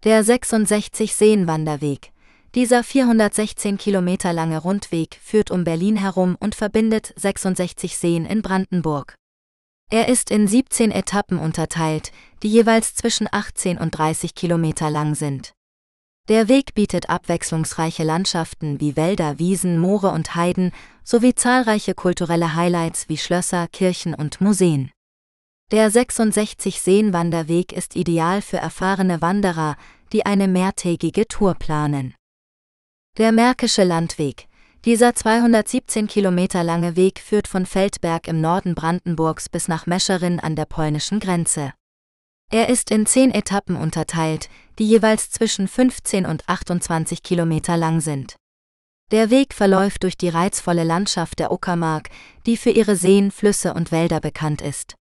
der 0.04 0.24
66 0.24 1.16
Seen-Wanderweg. 1.16 2.12
Dieser 2.56 2.84
416 2.84 3.78
Kilometer 3.78 4.32
lange 4.32 4.60
Rundweg 4.60 5.20
führt 5.22 5.52
um 5.52 5.64
Berlin 5.64 5.98
herum 5.98 6.38
und 6.40 6.56
verbindet 6.56 7.14
66 7.18 7.98
Seen 7.98 8.26
in 8.26 8.42
Brandenburg. 8.42 9.16
Er 9.92 10.08
ist 10.08 10.32
in 10.32 10.48
17 10.48 10.90
Etappen 10.92 11.38
unterteilt, 11.38 12.12
die 12.42 12.48
jeweils 12.48 12.96
zwischen 12.96 13.28
18 13.32 13.78
und 13.78 13.92
30 13.92 14.34
Kilometer 14.34 14.90
lang 14.90 15.16
sind. 15.16 15.54
Der 16.28 16.48
Weg 16.48 16.74
bietet 16.74 17.10
abwechslungsreiche 17.10 18.04
Landschaften 18.04 18.80
wie 18.80 18.96
Wälder, 18.96 19.38
Wiesen, 19.38 19.78
Moore 19.78 20.10
und 20.10 20.34
Heiden 20.34 20.72
sowie 21.04 21.36
zahlreiche 21.36 21.94
kulturelle 21.94 22.56
Highlights 22.56 23.10
wie 23.10 23.18
Schlösser, 23.18 23.68
Kirchen 23.68 24.16
und 24.16 24.42
Museen. 24.42 24.92
Der 25.72 25.92
66 25.92 26.82
Seenwanderweg 26.82 27.72
ist 27.74 27.96
ideal 27.96 28.42
für 28.42 28.58
erfahrene 28.58 29.22
Wanderer, 29.22 29.78
die 30.14 30.26
eine 30.26 30.48
mehrtägige 30.48 31.28
Tour 31.28 31.54
planen. 31.54 32.16
Der 33.18 33.32
Märkische 33.32 33.84
Landweg 33.84 34.48
dieser 34.86 35.16
217 35.16 36.06
Kilometer 36.06 36.64
lange 36.64 36.96
Weg 36.96 37.20
führt 37.20 37.48
von 37.48 37.66
Feldberg 37.66 38.28
im 38.28 38.40
Norden 38.40 38.76
Brandenburgs 38.76 39.50
bis 39.50 39.68
nach 39.68 39.88
Mescheren 39.88 40.40
an 40.40 40.56
der 40.56 40.66
polnischen 40.66 41.20
Grenze. 41.20 41.74
Er 42.52 42.70
ist 42.70 42.92
in 42.92 43.08
zehn 43.08 43.32
Etappen 43.32 43.78
unterteilt, 43.78 44.48
die 44.80 44.88
jeweils 44.88 45.32
zwischen 45.32 45.68
15 45.68 46.26
und 46.26 46.48
28 46.48 47.24
Kilometer 47.24 47.78
lang 47.78 48.02
sind. 48.02 48.36
Der 49.12 49.30
Weg 49.30 49.54
verläuft 49.54 50.04
durch 50.04 50.18
die 50.18 50.30
reizvolle 50.30 50.84
Landschaft 50.84 51.40
der 51.40 51.52
Uckermark, 51.52 52.10
die 52.46 52.58
für 52.58 52.72
ihre 52.72 52.96
Seen, 52.96 53.32
Flüsse 53.32 53.74
und 53.74 53.92
Wälder 53.92 54.20
bekannt 54.20 54.62
ist. 54.62 54.96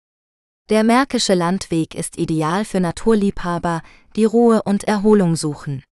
Der 0.70 0.84
Märkische 0.84 1.34
Landweg 1.34 1.94
ist 1.94 2.18
ideal 2.18 2.64
für 2.64 2.80
Naturliebhaber, 2.80 3.82
die 4.16 4.24
Ruhe 4.24 4.62
und 4.62 4.84
Erholung 4.84 5.36
suchen. 5.36 5.84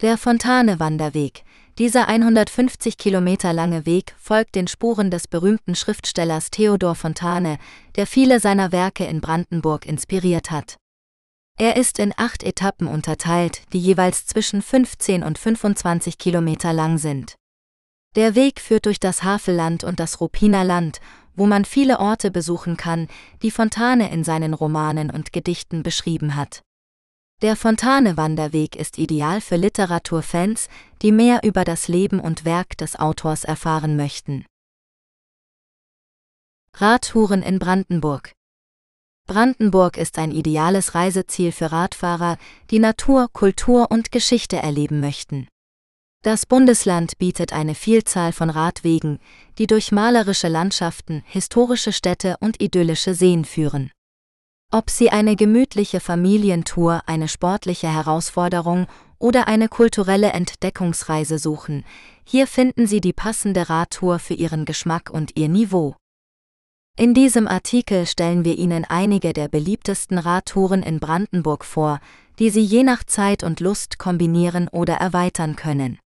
Der 0.00 0.16
Fontane-Wanderweg, 0.16 1.42
dieser 1.78 2.08
150 2.08 2.98
Kilometer 2.98 3.52
lange 3.52 3.84
Weg 3.84 4.14
folgt 4.18 4.54
den 4.54 4.68
Spuren 4.68 5.10
des 5.10 5.26
berühmten 5.26 5.74
Schriftstellers 5.74 6.50
Theodor 6.50 6.94
Fontane, 6.94 7.58
der 7.96 8.06
viele 8.06 8.38
seiner 8.38 8.70
Werke 8.70 9.04
in 9.04 9.20
Brandenburg 9.20 9.86
inspiriert 9.86 10.50
hat. 10.50 10.76
Er 11.60 11.74
ist 11.76 11.98
in 11.98 12.14
acht 12.16 12.44
Etappen 12.44 12.86
unterteilt, 12.86 13.62
die 13.72 13.80
jeweils 13.80 14.26
zwischen 14.26 14.62
15 14.62 15.24
und 15.24 15.38
25 15.38 16.16
Kilometer 16.16 16.72
lang 16.72 16.98
sind. 16.98 17.34
Der 18.14 18.36
Weg 18.36 18.60
führt 18.60 18.86
durch 18.86 19.00
das 19.00 19.24
Havelland 19.24 19.82
und 19.82 19.98
das 19.98 20.20
Ruppiner 20.20 20.62
Land, 20.62 21.00
wo 21.34 21.46
man 21.46 21.64
viele 21.64 21.98
Orte 21.98 22.30
besuchen 22.30 22.76
kann, 22.76 23.08
die 23.42 23.50
Fontane 23.50 24.12
in 24.12 24.22
seinen 24.22 24.54
Romanen 24.54 25.10
und 25.10 25.32
Gedichten 25.32 25.82
beschrieben 25.82 26.36
hat. 26.36 26.62
Der 27.42 27.56
Fontane-Wanderweg 27.56 28.76
ist 28.76 28.96
ideal 28.96 29.40
für 29.40 29.56
Literaturfans, 29.56 30.68
die 31.02 31.12
mehr 31.12 31.40
über 31.42 31.64
das 31.64 31.88
Leben 31.88 32.20
und 32.20 32.44
Werk 32.44 32.76
des 32.78 32.96
Autors 32.96 33.42
erfahren 33.42 33.96
möchten. 33.96 34.46
Radtouren 36.74 37.42
in 37.42 37.58
Brandenburg 37.58 38.32
Brandenburg 39.28 39.98
ist 39.98 40.18
ein 40.18 40.32
ideales 40.32 40.94
Reiseziel 40.94 41.52
für 41.52 41.70
Radfahrer, 41.70 42.38
die 42.70 42.78
Natur, 42.78 43.28
Kultur 43.30 43.90
und 43.90 44.10
Geschichte 44.10 44.56
erleben 44.56 45.00
möchten. 45.00 45.46
Das 46.24 46.46
Bundesland 46.46 47.18
bietet 47.18 47.52
eine 47.52 47.74
Vielzahl 47.74 48.32
von 48.32 48.48
Radwegen, 48.48 49.20
die 49.58 49.66
durch 49.66 49.92
malerische 49.92 50.48
Landschaften, 50.48 51.22
historische 51.26 51.92
Städte 51.92 52.36
und 52.40 52.60
idyllische 52.60 53.14
Seen 53.14 53.44
führen. 53.44 53.92
Ob 54.72 54.88
Sie 54.88 55.10
eine 55.10 55.36
gemütliche 55.36 56.00
Familientour, 56.00 57.02
eine 57.06 57.28
sportliche 57.28 57.92
Herausforderung 57.92 58.86
oder 59.18 59.46
eine 59.46 59.68
kulturelle 59.68 60.32
Entdeckungsreise 60.32 61.38
suchen, 61.38 61.84
hier 62.24 62.46
finden 62.46 62.86
Sie 62.86 63.02
die 63.02 63.12
passende 63.12 63.68
Radtour 63.68 64.20
für 64.20 64.34
Ihren 64.34 64.64
Geschmack 64.64 65.10
und 65.10 65.36
Ihr 65.36 65.50
Niveau. 65.50 65.96
In 66.98 67.14
diesem 67.14 67.46
Artikel 67.46 68.06
stellen 68.06 68.44
wir 68.44 68.58
Ihnen 68.58 68.84
einige 68.84 69.32
der 69.32 69.46
beliebtesten 69.46 70.18
Radtouren 70.18 70.82
in 70.82 70.98
Brandenburg 70.98 71.64
vor, 71.64 72.00
die 72.40 72.50
Sie 72.50 72.60
je 72.60 72.82
nach 72.82 73.04
Zeit 73.04 73.44
und 73.44 73.60
Lust 73.60 74.00
kombinieren 74.00 74.66
oder 74.66 74.94
erweitern 74.94 75.54
können. 75.54 76.00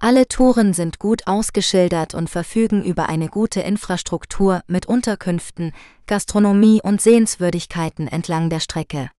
Alle 0.00 0.26
Touren 0.26 0.72
sind 0.72 0.98
gut 0.98 1.26
ausgeschildert 1.26 2.14
und 2.14 2.30
verfügen 2.30 2.82
über 2.82 3.10
eine 3.10 3.28
gute 3.28 3.60
Infrastruktur 3.60 4.62
mit 4.66 4.86
Unterkünften, 4.86 5.72
Gastronomie 6.06 6.80
und 6.82 7.02
Sehenswürdigkeiten 7.02 8.08
entlang 8.08 8.48
der 8.48 8.60
Strecke. 8.60 9.10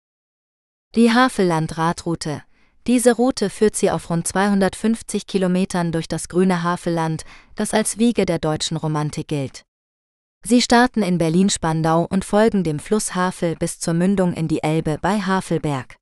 Die 0.96 1.14
Havelland-Radroute. 1.14 2.42
Diese 2.88 3.16
Route 3.16 3.52
führt 3.52 3.76
sie 3.76 3.92
auf 3.92 4.10
rund 4.10 4.28
250 4.28 5.28
Kilometern 5.28 5.92
durch 5.92 6.08
das 6.08 6.30
grüne 6.30 6.64
Havelland, 6.64 7.26
das 7.54 7.76
als 7.76 8.00
Wiege 8.00 8.26
der 8.26 8.40
deutschen 8.40 8.76
Romantik 8.76 9.28
gilt. 9.28 9.65
Sie 10.48 10.62
starten 10.62 11.02
in 11.02 11.18
Berlin-Spandau 11.18 12.06
und 12.08 12.24
folgen 12.24 12.64
dem 12.64 12.78
Fluss 12.78 13.16
Havel 13.16 13.56
bis 13.56 13.80
zur 13.80 13.96
Mündung 13.96 14.34
in 14.34 14.48
die 14.48 14.62
Elbe 14.62 15.00
bei 15.02 15.20
Havelberg. 15.20 15.96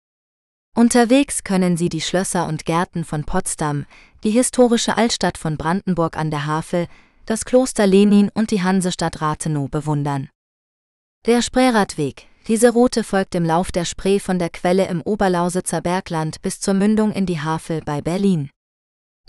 Unterwegs 0.75 1.45
können 1.45 1.77
Sie 1.77 1.87
die 1.87 2.01
Schlösser 2.01 2.47
und 2.49 2.65
Gärten 2.65 3.05
von 3.05 3.23
Potsdam, 3.23 3.85
die 4.25 4.31
historische 4.31 4.97
Altstadt 4.97 5.37
von 5.37 5.55
Brandenburg 5.55 6.17
an 6.17 6.29
der 6.29 6.45
Havel, 6.45 6.87
das 7.25 7.45
Kloster 7.45 7.87
Lenin 7.87 8.29
und 8.33 8.51
die 8.51 8.61
Hansestadt 8.61 9.21
Rathenow 9.21 9.71
bewundern. 9.71 10.27
Der 11.25 11.41
Spreeradweg. 11.41 12.27
Diese 12.49 12.73
Route 12.73 13.05
folgt 13.05 13.35
im 13.35 13.45
Lauf 13.45 13.71
der 13.71 13.85
Spree 13.85 14.19
von 14.19 14.39
der 14.39 14.49
Quelle 14.49 14.87
im 14.89 15.01
Oberlausitzer 15.01 15.79
Bergland 15.79 16.41
bis 16.41 16.59
zur 16.59 16.73
Mündung 16.73 17.13
in 17.13 17.25
die 17.25 17.39
Havel 17.39 17.79
bei 17.79 18.01
Berlin. 18.01 18.49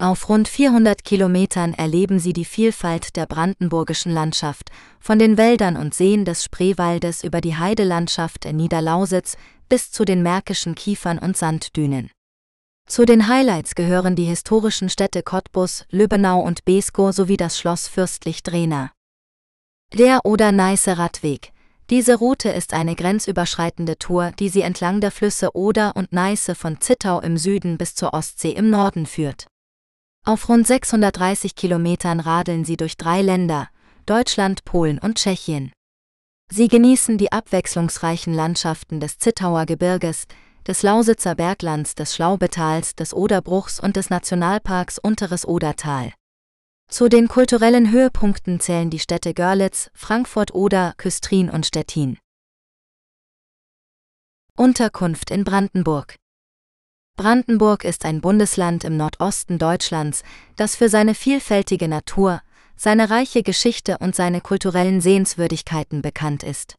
Auf 0.01 0.29
rund 0.29 0.49
400 0.49 1.05
Kilometern 1.05 1.73
erleben 1.73 2.19
Sie 2.19 2.33
die 2.33 2.45
Vielfalt 2.45 3.15
der 3.15 3.27
brandenburgischen 3.27 4.11
Landschaft, 4.13 4.71
von 4.99 5.21
den 5.21 5.37
Wäldern 5.37 5.77
und 5.77 5.95
Seen 5.95 6.25
des 6.25 6.43
Spreewaldes 6.43 7.23
über 7.23 7.41
die 7.41 7.57
Heidelandschaft 7.57 8.45
in 8.45 8.57
Niederlausitz 8.57 9.37
bis 9.69 9.93
zu 9.93 10.05
den 10.05 10.23
märkischen 10.23 10.75
Kiefern 10.75 11.19
und 11.21 11.37
Sanddünen. 11.37 12.11
Zu 12.89 13.05
den 13.05 13.29
Highlights 13.29 13.77
gehören 13.77 14.17
die 14.17 14.25
historischen 14.25 14.91
Städte 14.91 15.23
Cottbus, 15.23 15.85
Lübbenau 15.91 16.41
und 16.41 16.65
Beeskow 16.65 17.15
sowie 17.15 17.37
das 17.37 17.57
Schloss 17.59 17.87
Fürstlich 17.87 18.43
Drehna. 18.43 18.91
Der 19.93 20.27
Oder-Neiße 20.27 20.99
Radweg. 20.99 21.53
Diese 21.89 22.17
Route 22.17 22.49
ist 22.49 22.75
eine 22.75 22.97
grenzüberschreitende 22.97 23.97
Tour, 23.99 24.33
die 24.39 24.49
sie 24.49 24.63
entlang 24.63 25.01
der 25.01 25.13
Flüsse 25.13 25.55
Oder 25.55 25.95
und 25.95 26.13
Neiße 26.13 26.57
von 26.57 26.81
Zittau 26.81 27.21
im 27.21 27.39
Süden 27.39 27.79
bis 27.79 27.95
zur 27.95 28.13
Ostsee 28.13 28.51
im 28.51 28.71
Norden 28.71 29.07
führt. 29.07 29.47
Auf 30.27 30.49
rund 30.49 30.67
630 30.67 31.55
Kilometern 31.55 32.19
radeln 32.19 32.65
sie 32.65 32.79
durch 32.79 32.97
drei 32.97 33.21
Länder, 33.21 33.69
Deutschland, 34.07 34.65
Polen 34.65 34.99
und 34.99 35.19
Tschechien. 35.19 35.71
Sie 36.51 36.69
genießen 36.69 37.19
die 37.19 37.31
abwechslungsreichen 37.31 38.33
Landschaften 38.33 39.01
des 39.01 39.19
Zittauer 39.19 39.67
Gebirges, 39.67 40.25
des 40.67 40.83
Lausitzer 40.83 41.35
Berglands, 41.35 41.95
des 41.95 42.15
Schlaubetals, 42.15 42.95
des 42.95 43.13
Oderbruchs 43.13 43.79
und 43.79 43.97
des 43.97 44.09
Nationalparks 44.09 44.99
Unteres 44.99 45.47
Odertal. 45.47 46.15
Zu 46.89 47.11
den 47.11 47.29
kulturellen 47.29 47.91
Höhepunkten 47.91 48.61
zählen 48.61 48.89
die 48.89 49.01
Städte 49.01 49.35
Görlitz, 49.35 49.91
Frankfurt-Oder, 49.93 50.95
Küstrin 50.97 51.51
und 51.51 51.67
Stettin. 51.67 52.19
Unterkunft 54.57 55.31
in 55.31 55.45
Brandenburg 55.45 56.17
Brandenburg 57.17 57.85
ist 57.85 58.05
ein 58.05 58.21
Bundesland 58.21 58.83
im 58.83 58.97
Nordosten 58.97 59.59
Deutschlands, 59.59 60.25
das 60.57 60.75
für 60.75 60.89
seine 60.89 61.15
vielfältige 61.15 61.87
Natur, 61.87 62.43
seine 62.77 63.09
reiche 63.09 63.45
Geschichte 63.45 63.99
und 63.99 64.17
seine 64.17 64.41
kulturellen 64.41 65.01
Sehenswürdigkeiten 65.01 66.03
bekannt 66.03 66.43
ist. 66.43 66.75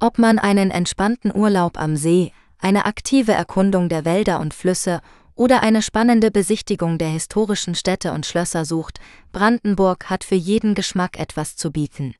Ob 0.00 0.18
man 0.18 0.38
einen 0.38 0.70
entspannten 0.70 1.34
Urlaub 1.34 1.78
am 1.78 1.96
See, 1.96 2.32
eine 2.58 2.86
aktive 2.86 3.32
Erkundung 3.32 3.90
der 3.90 4.06
Wälder 4.06 4.40
und 4.40 4.54
Flüsse 4.54 5.02
oder 5.34 5.62
eine 5.62 5.82
spannende 5.82 6.30
Besichtigung 6.30 6.96
der 6.96 7.08
historischen 7.08 7.74
Städte 7.74 8.12
und 8.12 8.24
Schlösser 8.24 8.64
sucht, 8.64 8.98
Brandenburg 9.30 10.08
hat 10.08 10.24
für 10.24 10.36
jeden 10.36 10.74
Geschmack 10.74 11.18
etwas 11.18 11.56
zu 11.56 11.70
bieten. 11.70 12.14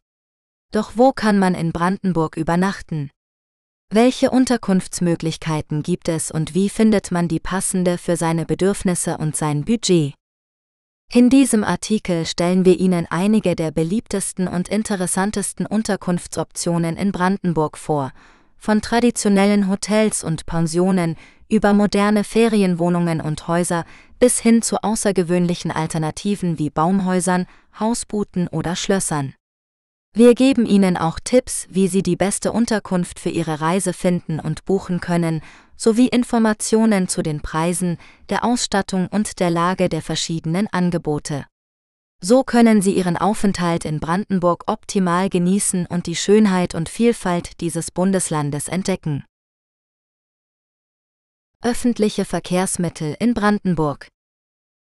Doch 0.73 0.93
wo 0.95 1.13
kann 1.13 1.39
man 1.39 1.55
in 1.55 1.73
Brandenburg 1.73 2.37
übernachten? 2.37 3.11
Welche 3.93 4.31
Unterkunftsmöglichkeiten 4.31 5.83
gibt 5.83 6.09
es 6.09 6.31
und 6.31 6.55
wie 6.55 6.69
findet 6.69 7.11
man 7.11 7.27
die 7.27 7.41
passende 7.41 7.99
für 7.99 8.17
seine 8.17 8.47
Bedürfnisse 8.47 9.19
und 9.19 9.35
sein 9.35 9.65
Budget? 9.65 10.15
In 11.13 11.29
diesem 11.29 11.65
Artikel 11.65 12.25
stellen 12.25 12.65
wir 12.65 12.79
Ihnen 12.79 13.09
einige 13.11 13.57
der 13.57 13.73
beliebtesten 13.73 14.47
und 14.47 14.69
interessantesten 14.69 15.67
Unterkunftsoptionen 15.67 16.97
in 16.97 17.11
Brandenburg 17.11 17.77
vor, 17.77 18.13
von 18.57 18.81
traditionellen 18.81 19.69
Hotels 19.69 20.23
und 20.23 20.47
Pensionen 20.47 21.17
über 21.49 21.73
moderne 21.73 22.23
Ferienwohnungen 22.23 23.21
und 23.21 23.49
Häuser 23.49 23.85
bis 24.21 24.39
hin 24.39 24.63
zu 24.63 24.85
außergewöhnlichen 24.85 25.73
Alternativen 25.73 26.61
wie 26.61 26.71
Baumhäusern, 26.71 27.47
Hausbooten 27.81 28.47
oder 28.47 28.77
Schlössern. 28.77 29.35
Wir 30.13 30.35
geben 30.35 30.67
Ihnen 30.67 30.97
auch 30.97 31.21
Tipps, 31.23 31.69
wie 31.71 31.87
Sie 31.87 32.03
die 32.03 32.17
beste 32.17 32.51
Unterkunft 32.51 33.21
für 33.21 33.31
Ihre 33.31 33.61
Reise 33.61 33.93
finden 33.93 34.41
und 34.41 34.65
buchen 34.65 35.01
können, 35.01 35.41
sowie 35.77 36.09
Informationen 36.09 37.09
zu 37.09 37.23
den 37.23 37.41
Preisen, 37.41 37.97
der 38.29 38.45
Ausstattung 38.45 39.07
und 39.07 39.39
der 39.39 39.51
Lage 39.51 39.89
der 39.89 40.03
verschiedenen 40.03 40.67
Angebote. 40.67 41.47
So 42.21 42.43
können 42.43 42.83
Sie 42.83 42.93
Ihren 42.93 43.17
Aufenthalt 43.17 43.85
in 43.85 44.01
Brandenburg 44.01 44.65
optimal 44.67 45.31
genießen 45.31 45.87
und 45.87 46.07
die 46.07 46.17
Schönheit 46.17 46.75
und 46.75 46.89
Vielfalt 46.89 47.61
dieses 47.61 47.91
Bundeslandes 47.91 48.69
entdecken. 48.69 49.25
Öffentliche 51.63 52.25
Verkehrsmittel 52.25 53.17
in 53.21 53.33
Brandenburg 53.33 54.09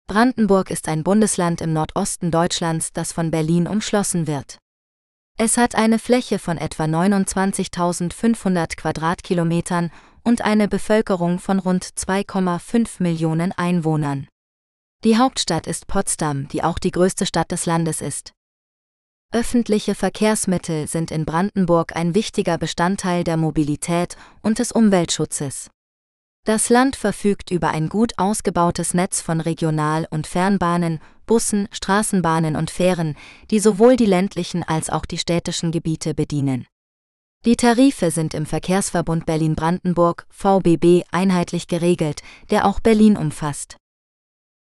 Brandenburg 0.09 0.71
ist 0.71 0.89
ein 0.89 1.05
Bundesland 1.05 1.61
im 1.61 1.73
Nordosten 1.73 2.31
Deutschlands, 2.31 2.93
das 2.93 3.13
von 3.13 3.31
Berlin 3.31 3.69
umschlossen 3.69 4.27
wird. 4.27 4.62
Es 5.39 5.57
hat 5.57 5.75
eine 5.75 5.99
Fläche 5.99 6.39
von 6.39 6.57
etwa 6.57 6.85
29.500 6.85 8.77
Quadratkilometern 8.77 9.91
und 10.23 10.43
eine 10.43 10.69
Bevölkerung 10.69 11.41
von 11.41 11.59
rund 11.59 11.85
2,5 11.85 13.03
Millionen 13.03 13.51
Einwohnern. 13.51 14.29
Die 15.05 15.19
Hauptstadt 15.19 15.67
ist 15.67 15.89
Potsdam, 15.89 16.47
die 16.49 16.63
auch 16.63 16.79
die 16.79 16.93
größte 16.93 17.27
Stadt 17.27 17.51
des 17.51 17.67
Landes 17.67 18.01
ist. 18.01 18.33
Öffentliche 19.35 19.97
Verkehrsmittel 19.97 20.87
sind 20.87 21.11
in 21.11 21.25
Brandenburg 21.25 21.97
ein 21.97 22.15
wichtiger 22.15 22.57
Bestandteil 22.59 23.25
der 23.25 23.37
Mobilität 23.37 24.17
und 24.43 24.61
des 24.61 24.71
Umweltschutzes. 24.71 25.71
Das 26.45 26.71
Land 26.71 26.97
verfügt 26.97 27.53
über 27.53 27.69
ein 27.69 27.89
gut 27.89 28.15
ausgebautes 28.17 28.95
Netz 28.95 29.21
von 29.21 29.41
Regional- 29.41 30.09
und 30.11 30.27
Fernbahnen, 30.27 30.99
Bussen, 31.25 31.69
Straßenbahnen 31.71 32.57
und 32.57 32.69
Fähren, 32.69 33.15
die 33.53 33.61
sowohl 33.61 33.95
die 33.95 34.07
ländlichen 34.07 34.65
als 34.65 34.91
auch 34.91 35.07
die 35.07 35.19
städtischen 35.19 35.71
Gebiete 35.71 36.15
bedienen. 36.15 36.67
Die 37.45 37.55
Tarife 37.55 38.11
sind 38.11 38.35
im 38.35 38.45
Verkehrsverbund 38.45 39.25
Berlin-Brandenburg 39.25 40.27
VBB 40.31 41.05
einheitlich 41.13 41.69
geregelt, 41.69 42.23
der 42.51 42.67
auch 42.67 42.81
Berlin 42.81 43.17
umfasst. 43.17 43.77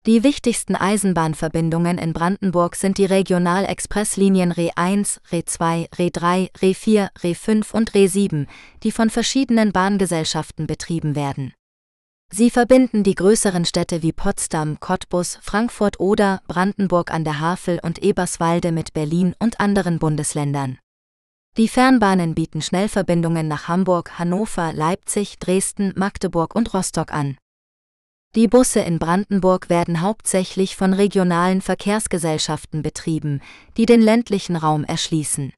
Die 0.04 0.22
wichtigsten 0.24 0.76
Eisenbahnverbindungen 0.76 1.96
in 1.96 2.12
Brandenburg 2.12 2.76
sind 2.76 2.98
die 2.98 3.06
Regional-Expresslinien 3.06 4.52
Re 4.52 4.72
1, 4.76 5.22
Re 5.30 5.46
2, 5.46 5.88
Re 5.96 6.10
3, 6.10 6.50
Re 6.60 6.74
4, 6.74 7.10
Re 7.22 7.34
5 7.34 7.72
und 7.72 7.94
Re 7.94 8.08
7, 8.08 8.46
die 8.82 8.92
von 8.92 9.08
verschiedenen 9.08 9.72
Bahngesellschaften 9.72 10.66
betrieben 10.66 11.14
werden. 11.14 11.54
Sie 12.34 12.48
verbinden 12.48 13.02
die 13.02 13.14
größeren 13.14 13.66
Städte 13.66 14.02
wie 14.02 14.12
Potsdam, 14.12 14.80
Cottbus, 14.80 15.38
Frankfurt 15.42 16.00
oder 16.00 16.40
Brandenburg 16.46 17.12
an 17.12 17.24
der 17.24 17.40
Havel 17.40 17.78
und 17.82 18.02
Eberswalde 18.02 18.72
mit 18.72 18.94
Berlin 18.94 19.34
und 19.38 19.60
anderen 19.60 19.98
Bundesländern. 19.98 20.78
Die 21.58 21.68
Fernbahnen 21.68 22.34
bieten 22.34 22.62
Schnellverbindungen 22.62 23.48
nach 23.48 23.68
Hamburg, 23.68 24.18
Hannover, 24.18 24.72
Leipzig, 24.72 25.38
Dresden, 25.40 25.92
Magdeburg 25.94 26.54
und 26.54 26.72
Rostock 26.72 27.12
an. 27.12 27.36
Die 28.34 28.48
Busse 28.48 28.80
in 28.80 28.98
Brandenburg 28.98 29.68
werden 29.68 30.00
hauptsächlich 30.00 30.74
von 30.74 30.94
regionalen 30.94 31.60
Verkehrsgesellschaften 31.60 32.80
betrieben, 32.80 33.42
die 33.76 33.84
den 33.84 34.00
ländlichen 34.00 34.56
Raum 34.56 34.84
erschließen. 34.84 35.52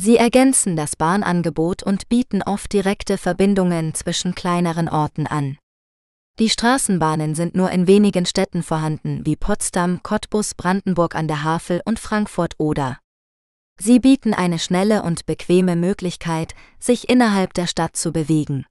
Sie 0.00 0.16
ergänzen 0.16 0.76
das 0.76 0.94
Bahnangebot 0.94 1.82
und 1.82 2.08
bieten 2.08 2.40
oft 2.44 2.72
direkte 2.72 3.18
Verbindungen 3.18 3.94
zwischen 3.94 4.36
kleineren 4.36 4.88
Orten 4.88 5.26
an. 5.26 5.58
Die 6.38 6.50
Straßenbahnen 6.50 7.34
sind 7.34 7.56
nur 7.56 7.70
in 7.72 7.88
wenigen 7.88 8.24
Städten 8.24 8.62
vorhanden, 8.62 9.26
wie 9.26 9.34
Potsdam, 9.34 10.04
Cottbus, 10.04 10.54
Brandenburg 10.54 11.16
an 11.16 11.26
der 11.26 11.42
Havel 11.42 11.82
und 11.84 11.98
Frankfurt 11.98 12.54
oder. 12.58 12.98
Sie 13.80 13.98
bieten 13.98 14.34
eine 14.34 14.60
schnelle 14.60 15.02
und 15.02 15.26
bequeme 15.26 15.74
Möglichkeit, 15.74 16.54
sich 16.78 17.08
innerhalb 17.08 17.54
der 17.54 17.66
Stadt 17.66 17.96
zu 17.96 18.12
bewegen. 18.12 18.66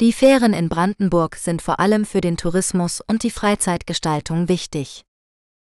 Die 0.00 0.12
Fähren 0.12 0.52
in 0.52 0.68
Brandenburg 0.68 1.34
sind 1.34 1.60
vor 1.60 1.80
allem 1.80 2.04
für 2.04 2.20
den 2.20 2.36
Tourismus 2.36 3.00
und 3.00 3.24
die 3.24 3.30
Freizeitgestaltung 3.30 4.48
wichtig. 4.48 5.02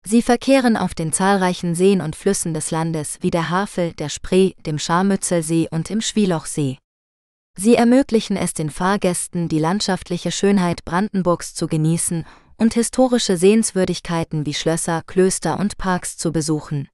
Sie 0.04 0.20
verkehren 0.20 0.76
auf 0.76 0.94
den 0.94 1.12
zahlreichen 1.12 1.74
Seen 1.74 2.02
und 2.02 2.16
Flüssen 2.16 2.52
des 2.52 2.70
Landes 2.70 3.18
wie 3.22 3.30
der 3.30 3.48
Havel, 3.48 3.92
der 3.94 4.10
Spree, 4.10 4.52
dem 4.66 4.78
Scharmützelsee 4.78 5.68
und 5.70 5.90
im 5.90 6.02
Schwielochsee. 6.02 6.78
Sie 7.56 7.74
ermöglichen 7.74 8.36
es 8.36 8.54
den 8.54 8.70
Fahrgästen, 8.70 9.48
die 9.48 9.58
landschaftliche 9.58 10.32
Schönheit 10.32 10.84
Brandenburgs 10.84 11.54
zu 11.54 11.66
genießen 11.66 12.24
und 12.56 12.74
historische 12.74 13.36
Sehenswürdigkeiten 13.36 14.46
wie 14.46 14.54
Schlösser, 14.54 15.02
Klöster 15.06 15.58
und 15.58 15.78
Parks 15.78 16.16
zu 16.16 16.32
besuchen. 16.32 16.88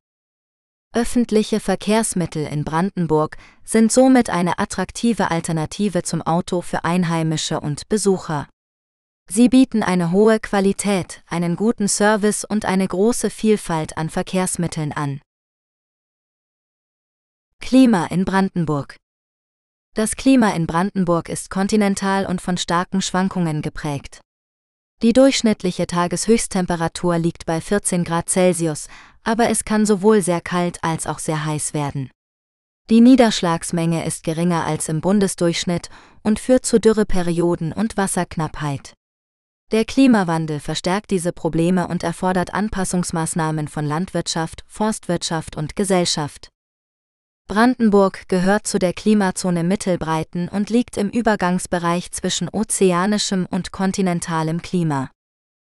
Öffentliche 0.94 1.60
Verkehrsmittel 1.60 2.46
in 2.46 2.64
Brandenburg 2.64 3.36
sind 3.62 3.92
somit 3.92 4.30
eine 4.30 4.58
attraktive 4.58 5.30
Alternative 5.30 6.02
zum 6.02 6.22
Auto 6.22 6.62
für 6.62 6.84
Einheimische 6.84 7.60
und 7.60 7.88
Besucher. 7.88 8.48
Sie 9.30 9.50
bieten 9.50 9.82
eine 9.82 10.10
hohe 10.10 10.40
Qualität, 10.40 11.22
einen 11.26 11.54
guten 11.54 11.86
Service 11.86 12.44
und 12.44 12.64
eine 12.64 12.88
große 12.88 13.28
Vielfalt 13.28 13.98
an 13.98 14.08
Verkehrsmitteln 14.08 14.92
an. 14.92 15.20
Klima 17.60 18.06
in 18.06 18.24
Brandenburg 18.24 18.96
das 19.98 20.14
Klima 20.14 20.50
in 20.50 20.68
Brandenburg 20.68 21.28
ist 21.28 21.50
kontinental 21.50 22.24
und 22.24 22.40
von 22.40 22.56
starken 22.56 23.02
Schwankungen 23.02 23.62
geprägt. 23.62 24.20
Die 25.02 25.12
durchschnittliche 25.12 25.88
Tageshöchsttemperatur 25.88 27.18
liegt 27.18 27.46
bei 27.46 27.60
14 27.60 28.04
Grad 28.04 28.30
Celsius, 28.30 28.86
aber 29.24 29.50
es 29.50 29.64
kann 29.64 29.86
sowohl 29.86 30.22
sehr 30.22 30.40
kalt 30.40 30.84
als 30.84 31.08
auch 31.08 31.18
sehr 31.18 31.44
heiß 31.44 31.74
werden. 31.74 32.12
Die 32.90 33.00
Niederschlagsmenge 33.00 34.06
ist 34.06 34.22
geringer 34.22 34.64
als 34.64 34.88
im 34.88 35.00
Bundesdurchschnitt 35.00 35.90
und 36.22 36.38
führt 36.38 36.64
zu 36.64 36.78
Dürreperioden 36.78 37.72
und 37.72 37.96
Wasserknappheit. 37.96 38.94
Der 39.72 39.84
Klimawandel 39.84 40.60
verstärkt 40.60 41.10
diese 41.10 41.32
Probleme 41.32 41.88
und 41.88 42.04
erfordert 42.04 42.54
Anpassungsmaßnahmen 42.54 43.66
von 43.66 43.84
Landwirtschaft, 43.84 44.62
Forstwirtschaft 44.68 45.56
und 45.56 45.74
Gesellschaft. 45.74 46.50
Brandenburg 47.48 48.28
gehört 48.28 48.66
zu 48.66 48.78
der 48.78 48.92
Klimazone 48.92 49.64
Mittelbreiten 49.64 50.50
und 50.50 50.68
liegt 50.68 50.98
im 50.98 51.08
Übergangsbereich 51.08 52.12
zwischen 52.12 52.50
ozeanischem 52.50 53.46
und 53.50 53.72
kontinentalem 53.72 54.60
Klima. 54.60 55.10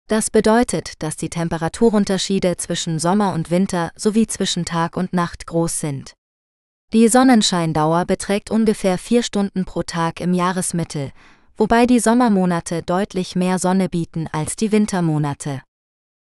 Das 0.09 0.31
bedeutet, 0.31 0.95
dass 1.03 1.17
die 1.17 1.29
Temperaturunterschiede 1.29 2.57
zwischen 2.57 2.99
Sommer 2.99 3.35
und 3.35 3.51
Winter 3.51 3.91
sowie 3.97 4.27
zwischen 4.27 4.65
Tag 4.65 4.97
und 4.97 5.13
Nacht 5.13 5.47
groß 5.47 5.79
sind. 5.79 6.15
Die 6.95 7.07
Sonnenscheindauer 7.07 8.07
beträgt 8.07 8.51
ungefähr 8.51 8.97
vier 8.97 9.23
Stunden 9.23 9.67
pro 9.67 9.83
Tag 9.83 10.23
im 10.23 10.33
Jahresmittel, 10.33 11.13
wobei 11.59 11.85
die 11.85 12.01
Sommermonate 12.01 12.83
deutlich 12.83 13.37
mehr 13.37 13.59
Sonne 13.59 13.91
bieten 13.91 14.27
als 14.33 14.57
die 14.57 14.73
Wintermonate. 14.73 15.61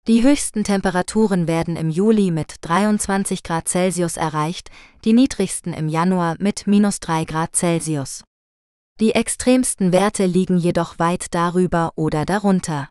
Die 0.06 0.22
höchsten 0.22 0.66
Temperaturen 0.66 1.48
werden 1.48 1.78
im 1.78 1.90
Juli 1.90 2.30
mit 2.30 2.56
23 2.60 3.42
Grad 3.42 3.70
Celsius 3.70 4.18
erreicht, 4.18 4.70
die 5.06 5.14
niedrigsten 5.14 5.72
im 5.72 5.88
Januar 5.88 6.36
mit 6.40 6.68
minus 6.68 7.00
3 7.00 7.24
Grad 7.24 7.56
Celsius. 7.56 8.26
Die 9.00 9.16
extremsten 9.16 9.94
Werte 9.94 10.26
liegen 10.26 10.58
jedoch 10.58 11.00
weit 11.00 11.28
darüber 11.34 11.94
oder 11.96 12.26
darunter. 12.26 12.90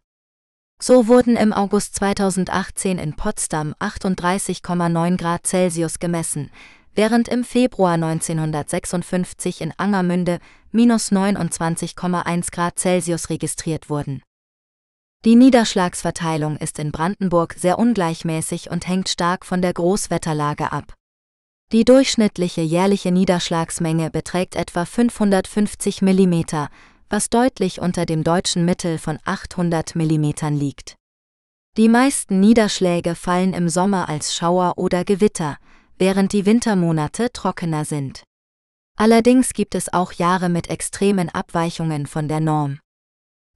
So 0.80 1.06
wurden 1.06 1.36
im 1.36 1.52
August 1.52 1.96
2018 1.96 2.96
in 2.96 3.14
Potsdam 3.14 3.74
38,9 3.78 5.18
Grad 5.18 5.46
Celsius 5.46 5.98
gemessen, 5.98 6.50
während 6.94 7.28
im 7.28 7.44
Februar 7.44 7.92
1956 7.92 9.60
in 9.60 9.74
Angermünde 9.76 10.38
minus 10.70 11.12
29,1 11.12 12.50
Grad 12.50 12.78
Celsius 12.78 13.28
registriert 13.28 13.90
wurden. 13.90 14.22
Die 15.24 15.36
Niederschlagsverteilung 15.36 16.56
ist 16.56 16.80
in 16.80 16.90
Brandenburg 16.90 17.54
sehr 17.56 17.78
ungleichmäßig 17.78 18.70
und 18.70 18.88
hängt 18.88 19.08
stark 19.08 19.46
von 19.46 19.62
der 19.62 19.72
Großwetterlage 19.72 20.72
ab. 20.72 20.94
Die 21.70 21.84
durchschnittliche 21.84 22.60
jährliche 22.60 23.12
Niederschlagsmenge 23.12 24.10
beträgt 24.10 24.56
etwa 24.56 24.84
550 24.84 26.02
mm, 26.02 26.42
was 27.08 27.30
deutlich 27.30 27.80
unter 27.80 28.04
dem 28.04 28.24
deutschen 28.24 28.64
Mittel 28.64 28.98
von 28.98 29.20
800 29.24 29.94
mm 29.94 30.32
liegt. 30.50 30.96
Die 31.76 31.88
meisten 31.88 32.40
Niederschläge 32.40 33.14
fallen 33.14 33.54
im 33.54 33.68
Sommer 33.68 34.08
als 34.08 34.34
Schauer 34.34 34.74
oder 34.76 35.04
Gewitter, 35.04 35.56
während 35.98 36.32
die 36.32 36.46
Wintermonate 36.46 37.32
trockener 37.32 37.84
sind. 37.84 38.24
Allerdings 38.98 39.52
gibt 39.54 39.76
es 39.76 39.92
auch 39.92 40.12
Jahre 40.12 40.48
mit 40.48 40.68
extremen 40.68 41.28
Abweichungen 41.28 42.06
von 42.06 42.26
der 42.26 42.40
Norm. 42.40 42.80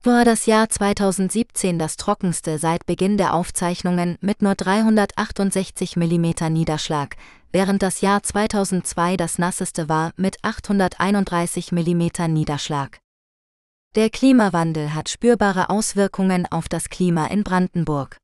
War 0.03 0.23
das 0.23 0.45
Jahr 0.45 0.69
2017 0.69 1.77
das 1.77 1.97
trockenste 1.97 2.59
seit 2.59 2.85
Beginn 2.85 3.17
der 3.17 3.33
Aufzeichnungen 3.33 4.17
mit 4.21 4.41
nur 4.41 4.55
368 4.55 5.97
mm 5.97 6.31
Niederschlag, 6.49 7.17
während 7.51 7.81
das 7.81 8.01
Jahr 8.01 8.23
2002 8.23 9.17
das 9.17 9.37
nasseste 9.37 9.89
war 9.89 10.13
mit 10.15 10.37
831 10.43 11.71
mm 11.71 12.07
Niederschlag. 12.29 12.99
Der 13.95 14.09
Klimawandel 14.09 14.93
hat 14.93 15.09
spürbare 15.09 15.69
Auswirkungen 15.69 16.45
auf 16.45 16.69
das 16.69 16.89
Klima 16.89 17.27
in 17.27 17.43
Brandenburg. 17.43 18.17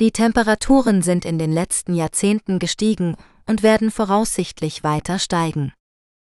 Die 0.00 0.10
Temperaturen 0.10 1.02
sind 1.02 1.24
in 1.24 1.38
den 1.38 1.52
letzten 1.52 1.94
Jahrzehnten 1.94 2.58
gestiegen 2.58 3.16
und 3.46 3.62
werden 3.62 3.90
voraussichtlich 3.90 4.82
weiter 4.82 5.18
steigen. 5.18 5.72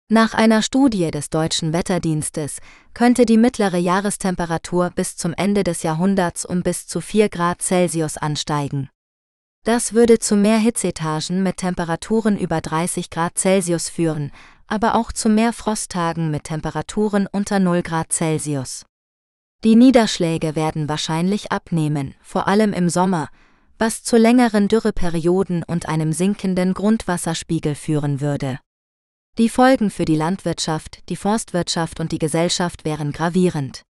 Nach 0.08 0.34
einer 0.34 0.62
Studie 0.62 1.10
des 1.10 1.30
deutschen 1.30 1.72
Wetterdienstes 1.72 2.58
könnte 2.94 3.26
die 3.26 3.36
mittlere 3.36 3.76
Jahrestemperatur 3.76 4.90
bis 4.94 5.16
zum 5.16 5.34
Ende 5.34 5.64
des 5.64 5.82
Jahrhunderts 5.82 6.46
um 6.46 6.62
bis 6.62 6.86
zu 6.86 7.00
4 7.00 7.28
Grad 7.28 7.60
Celsius 7.60 8.16
ansteigen. 8.16 8.88
Das 9.64 9.94
würde 9.94 10.20
zu 10.20 10.36
mehr 10.36 10.58
Hitzetagen 10.58 11.42
mit 11.42 11.56
Temperaturen 11.56 12.38
über 12.38 12.60
30 12.60 13.10
Grad 13.10 13.36
Celsius 13.36 13.88
führen, 13.88 14.30
aber 14.68 14.94
auch 14.94 15.10
zu 15.10 15.28
mehr 15.28 15.52
Frosttagen 15.52 16.30
mit 16.30 16.44
Temperaturen 16.44 17.26
unter 17.26 17.58
0 17.58 17.82
Grad 17.82 18.12
Celsius. 18.12 18.86
Die 19.64 19.74
Niederschläge 19.74 20.54
werden 20.54 20.88
wahrscheinlich 20.88 21.50
abnehmen, 21.50 22.14
vor 22.22 22.46
allem 22.46 22.72
im 22.72 22.90
Sommer, 22.90 23.28
was 23.76 24.04
zu 24.04 24.16
längeren 24.16 24.68
Dürreperioden 24.68 25.64
und 25.64 25.88
einem 25.88 26.12
sinkenden 26.12 26.74
Grundwasserspiegel 26.74 27.74
führen 27.74 28.20
würde. 28.20 28.60
Die 29.38 29.50
Folgen 29.50 29.90
für 29.90 30.06
die 30.06 30.16
Landwirtschaft, 30.16 31.06
die 31.10 31.16
Forstwirtschaft 31.16 32.00
und 32.00 32.10
die 32.10 32.18
Gesellschaft 32.18 32.86
wären 32.86 33.12
gravierend. 33.12 33.82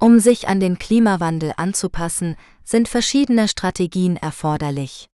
Um 0.00 0.18
sich 0.18 0.48
an 0.48 0.60
den 0.60 0.78
Klimawandel 0.78 1.52
anzupassen, 1.58 2.36
sind 2.64 2.88
verschiedene 2.88 3.48
Strategien 3.48 4.16
erforderlich. 4.16 5.08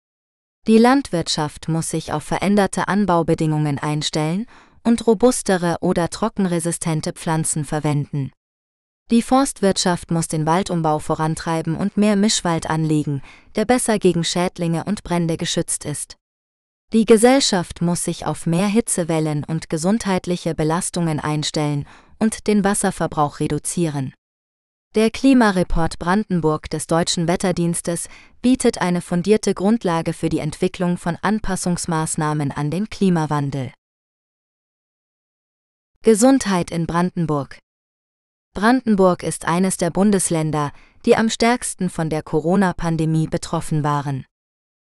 Die 0.68 0.78
Landwirtschaft 0.78 1.70
muss 1.70 1.90
sich 1.90 2.12
auf 2.12 2.24
veränderte 2.24 2.90
Anbaubedingungen 2.90 3.80
einstellen 3.80 4.46
und 4.84 5.08
robustere 5.08 5.78
oder 5.80 6.10
trockenresistente 6.10 7.14
Pflanzen 7.14 7.64
verwenden. 7.64 8.34
Die 9.10 9.22
Forstwirtschaft 9.22 10.12
muss 10.12 10.28
den 10.28 10.46
Waldumbau 10.46 11.00
vorantreiben 11.00 11.76
und 11.76 11.96
mehr 11.96 12.18
Mischwald 12.18 12.70
anlegen, 12.70 13.22
der 13.56 13.64
besser 13.64 14.00
gegen 14.00 14.26
Schädlinge 14.26 14.84
und 14.84 15.04
Brände 15.04 15.38
geschützt 15.38 15.86
ist. 15.86 16.19
Die 16.92 17.06
Gesellschaft 17.06 17.84
muss 17.84 18.04
sich 18.04 18.26
auf 18.26 18.48
mehr 18.48 18.66
Hitzewellen 18.66 19.44
und 19.44 19.70
gesundheitliche 19.70 20.56
Belastungen 20.56 21.20
einstellen 21.20 21.86
und 22.18 22.48
den 22.48 22.64
Wasserverbrauch 22.64 23.40
reduzieren. 23.40 24.16
Der 24.96 25.12
Klimareport 25.12 26.00
Brandenburg 26.00 26.68
des 26.72 26.88
Deutschen 26.88 27.28
Wetterdienstes 27.28 28.10
bietet 28.42 28.82
eine 28.82 29.02
fundierte 29.02 29.54
Grundlage 29.54 30.14
für 30.14 30.30
die 30.30 30.40
Entwicklung 30.40 30.98
von 30.98 31.16
Anpassungsmaßnahmen 31.22 32.52
an 32.52 32.72
den 32.72 32.90
Klimawandel. 32.90 33.72
Gesundheit 36.02 36.72
in 36.72 36.88
Brandenburg 36.88 37.60
Brandenburg 38.56 39.22
ist 39.22 39.46
eines 39.46 39.78
der 39.78 39.92
Bundesländer, 39.92 40.72
die 41.06 41.16
am 41.16 41.30
stärksten 41.30 41.92
von 41.92 42.10
der 42.10 42.24
Corona-Pandemie 42.24 43.28
betroffen 43.28 43.84
waren. 43.84 44.26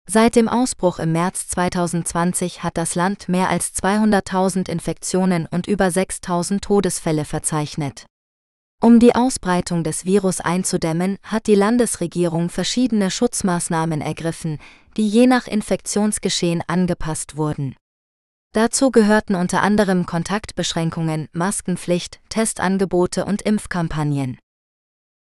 Seit 0.07 0.35
dem 0.35 0.47
Ausbruch 0.47 0.99
im 0.99 1.11
März 1.13 1.47
2020 1.47 2.61
hat 2.61 2.77
das 2.77 2.93
Land 2.93 3.27
mehr 3.27 3.49
als 3.49 3.73
200.000 3.73 4.69
Infektionen 4.69 5.47
und 5.49 5.65
über 5.65 5.87
6.000 5.87 6.61
Todesfälle 6.61 7.25
verzeichnet. 7.25 8.05
Um 8.81 8.99
die 8.99 9.15
Ausbreitung 9.15 9.83
des 9.83 10.05
Virus 10.05 10.41
einzudämmen, 10.41 11.17
hat 11.23 11.47
die 11.47 11.55
Landesregierung 11.55 12.49
verschiedene 12.49 13.09
Schutzmaßnahmen 13.09 14.01
ergriffen, 14.01 14.59
die 14.95 15.07
je 15.07 15.25
nach 15.25 15.47
Infektionsgeschehen 15.47 16.61
angepasst 16.67 17.35
wurden. 17.35 17.75
Dazu 18.53 18.91
gehörten 18.91 19.33
unter 19.33 19.63
anderem 19.63 20.05
Kontaktbeschränkungen, 20.05 21.29
Maskenpflicht, 21.33 22.19
Testangebote 22.29 23.25
und 23.25 23.41
Impfkampagnen. 23.41 24.37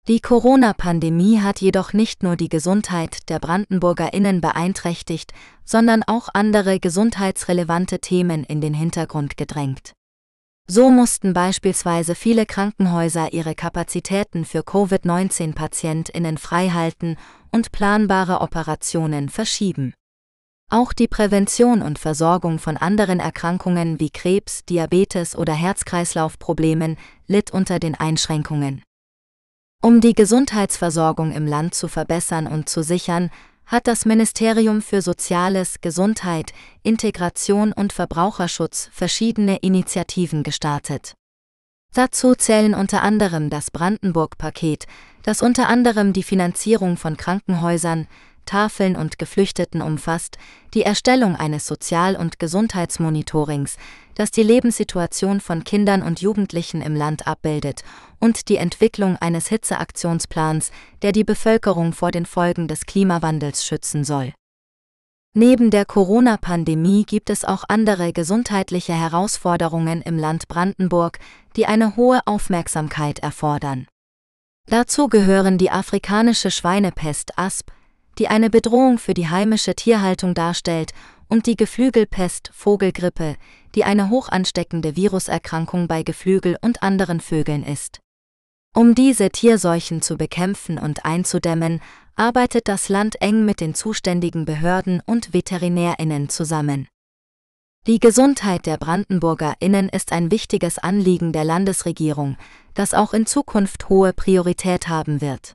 Die 0.08 0.22
Corona-Pandemie 0.22 1.42
hat 1.42 1.60
jedoch 1.60 1.92
nicht 1.92 2.24
nur 2.24 2.38
die 2.38 2.48
Gesundheit 2.48 3.28
der 3.28 3.40
Brandenburgerinnen 3.40 4.40
beeinträchtigt, 4.40 5.34
sondern 5.66 6.02
auch 6.04 6.30
andere 6.34 6.80
gesundheitsrelevante 6.80 8.00
Themen 8.00 8.46
in 8.46 8.62
den 8.62 8.74
Hintergrund 8.74 9.36
gedrängt. 9.36 9.92
So 10.66 10.90
mussten 10.90 11.34
beispielsweise 11.34 12.16
viele 12.16 12.46
Krankenhäuser 12.46 13.34
ihre 13.34 13.54
Kapazitäten 13.54 14.46
für 14.46 14.64
Covid-19-Patientinnen 14.64 16.38
freihalten 16.38 17.18
und 17.52 17.74
planbare 17.74 18.40
Operationen 18.40 19.28
verschieben. 19.28 19.94
Auch 20.72 20.94
die 20.94 21.10
Prävention 21.10 21.82
und 21.82 22.00
Versorgung 22.00 22.60
von 22.60 22.78
anderen 22.78 23.20
Erkrankungen 23.20 24.00
wie 24.00 24.10
Krebs, 24.10 24.64
Diabetes 24.64 25.36
oder 25.36 25.54
Herz-Kreislauf-Problemen 25.54 26.96
litt 27.28 27.52
unter 27.52 27.80
den 27.80 27.96
Einschränkungen. 27.96 28.84
Um 29.82 30.02
die 30.02 30.14
Gesundheitsversorgung 30.14 31.32
im 31.32 31.46
Land 31.46 31.76
zu 31.76 31.88
verbessern 31.88 32.48
und 32.48 32.68
zu 32.68 32.82
sichern, 32.82 33.30
hat 33.68 33.86
das 33.86 34.06
Ministerium 34.06 34.82
für 34.82 35.02
Soziales, 35.02 35.82
Gesundheit, 35.82 36.54
Integration 36.84 37.74
und 37.74 37.94
Verbraucherschutz 37.94 38.90
verschiedene 38.92 39.58
Initiativen 39.58 40.44
gestartet. 40.44 41.14
Dazu 41.94 42.34
zählen 42.34 42.74
unter 42.74 43.04
anderem 43.04 43.50
das 43.50 43.70
Brandenburg-Paket, 43.72 44.88
das 45.24 45.42
unter 45.42 45.68
anderem 45.68 46.14
die 46.14 46.24
Finanzierung 46.24 46.98
von 46.98 47.18
Krankenhäusern, 47.18 48.08
Tafeln 48.46 48.96
und 48.96 49.20
Geflüchteten 49.20 49.82
umfasst, 49.82 50.38
die 50.74 50.84
Erstellung 50.84 51.36
eines 51.36 51.68
Sozial- 51.68 52.16
und 52.16 52.40
Gesundheitsmonitorings, 52.40 53.78
das 54.18 54.32
die 54.32 54.42
Lebenssituation 54.42 55.40
von 55.42 55.64
Kindern 55.64 56.02
und 56.02 56.22
Jugendlichen 56.22 56.82
im 56.82 56.96
Land 56.96 57.28
abbildet, 57.28 57.84
und 58.20 58.50
die 58.50 58.58
Entwicklung 58.58 59.16
eines 59.16 59.48
Hitzeaktionsplans, 59.48 60.72
der 61.04 61.12
die 61.12 61.24
Bevölkerung 61.24 61.94
vor 61.94 62.10
den 62.10 62.26
Folgen 62.26 62.68
des 62.68 62.88
Klimawandels 62.88 63.64
schützen 63.64 64.04
soll. 64.04 64.34
Neben 65.36 65.70
der 65.70 65.86
Corona-Pandemie 65.86 67.06
gibt 67.06 67.30
es 67.30 67.46
auch 67.46 67.64
andere 67.68 68.12
gesundheitliche 68.12 68.94
Herausforderungen 68.94 70.02
im 70.02 70.18
Land 70.18 70.48
Brandenburg, 70.48 71.20
die 71.56 71.68
eine 71.68 71.96
hohe 71.96 72.22
Aufmerksamkeit 72.26 73.20
erfordern. 73.20 73.86
Dazu 74.66 75.10
gehören 75.10 75.60
die 75.60 75.70
afrikanische 75.70 76.50
Schweinepest 76.50 77.38
ASP, 77.38 77.72
die 78.18 78.30
eine 78.30 78.50
Bedrohung 78.50 78.98
für 78.98 79.14
die 79.14 79.30
heimische 79.30 79.76
Tierhaltung 79.76 80.34
darstellt, 80.34 80.92
und 81.30 81.46
die 81.46 81.56
Geflügelpest 81.56 82.52
Vogelgrippe, 82.54 83.36
die 83.76 83.84
eine 83.84 84.10
hochansteckende 84.10 84.96
Viruserkrankung 84.96 85.88
bei 85.88 86.04
Geflügel 86.04 86.58
und 86.62 86.84
anderen 86.84 87.20
Vögeln 87.20 87.64
ist. 87.64 88.00
Um 88.76 88.94
diese 88.96 89.30
Tierseuchen 89.30 90.02
zu 90.02 90.18
bekämpfen 90.18 90.78
und 90.78 91.04
einzudämmen, 91.06 91.82
arbeitet 92.16 92.68
das 92.68 92.90
Land 92.90 93.22
eng 93.22 93.46
mit 93.46 93.60
den 93.60 93.74
zuständigen 93.74 94.46
Behörden 94.46 95.02
und 95.06 95.34
Veterinärinnen 95.34 96.30
zusammen. 96.30 96.88
Die 97.88 98.00
Gesundheit 98.00 98.66
der 98.66 98.78
Brandenburgerinnen 98.78 99.90
ist 99.90 100.12
ein 100.12 100.30
wichtiges 100.30 100.78
Anliegen 100.78 101.32
der 101.32 101.46
Landesregierung, 101.46 102.38
das 102.74 102.94
auch 102.94 103.14
in 103.14 103.26
Zukunft 103.26 103.90
hohe 103.90 104.14
Priorität 104.14 104.90
haben 104.90 105.22
wird. 105.22 105.54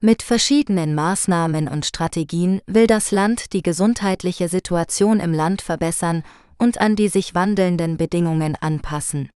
Mit 0.00 0.22
verschiedenen 0.22 0.94
Maßnahmen 0.94 1.66
und 1.66 1.84
Strategien 1.84 2.60
will 2.66 2.86
das 2.86 3.10
Land 3.10 3.52
die 3.52 3.62
gesundheitliche 3.62 4.48
Situation 4.48 5.18
im 5.18 5.32
Land 5.32 5.60
verbessern 5.60 6.22
und 6.56 6.80
an 6.80 6.94
die 6.94 7.08
sich 7.08 7.34
wandelnden 7.34 7.96
Bedingungen 7.96 8.54
anpassen. 8.54 9.28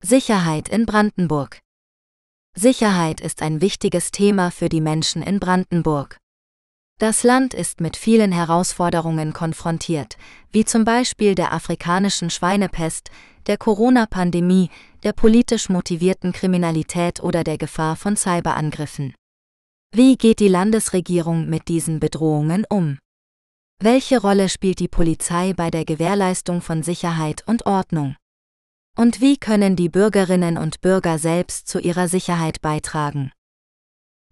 Sicherheit 0.00 0.68
in 0.68 0.86
Brandenburg 0.86 1.58
Sicherheit 2.56 3.20
ist 3.20 3.42
ein 3.42 3.60
wichtiges 3.60 4.12
Thema 4.12 4.52
für 4.52 4.68
die 4.68 4.80
Menschen 4.80 5.24
in 5.24 5.40
Brandenburg. 5.40 6.16
Das 7.00 7.24
Land 7.24 7.52
ist 7.52 7.80
mit 7.80 7.96
vielen 7.96 8.30
Herausforderungen 8.30 9.32
konfrontiert, 9.32 10.18
wie 10.52 10.64
zum 10.64 10.84
Beispiel 10.84 11.34
der 11.34 11.52
afrikanischen 11.52 12.30
Schweinepest, 12.30 13.10
der 13.46 13.56
Corona-Pandemie, 13.58 14.70
der 15.02 15.12
politisch 15.12 15.68
motivierten 15.68 16.32
Kriminalität 16.32 17.22
oder 17.22 17.44
der 17.44 17.58
Gefahr 17.58 17.96
von 17.96 18.16
Cyberangriffen. 18.16 19.14
Wie 19.92 20.16
geht 20.16 20.38
die 20.40 20.48
Landesregierung 20.48 21.48
mit 21.48 21.68
diesen 21.68 22.00
Bedrohungen 22.00 22.64
um? 22.68 22.98
Welche 23.82 24.20
Rolle 24.20 24.48
spielt 24.48 24.78
die 24.78 24.88
Polizei 24.88 25.52
bei 25.54 25.70
der 25.70 25.84
Gewährleistung 25.84 26.60
von 26.60 26.82
Sicherheit 26.82 27.42
und 27.46 27.66
Ordnung? 27.66 28.14
Und 28.96 29.20
wie 29.20 29.36
können 29.36 29.76
die 29.76 29.88
Bürgerinnen 29.88 30.58
und 30.58 30.80
Bürger 30.80 31.18
selbst 31.18 31.66
zu 31.66 31.80
ihrer 31.80 32.06
Sicherheit 32.06 32.60
beitragen? 32.60 33.32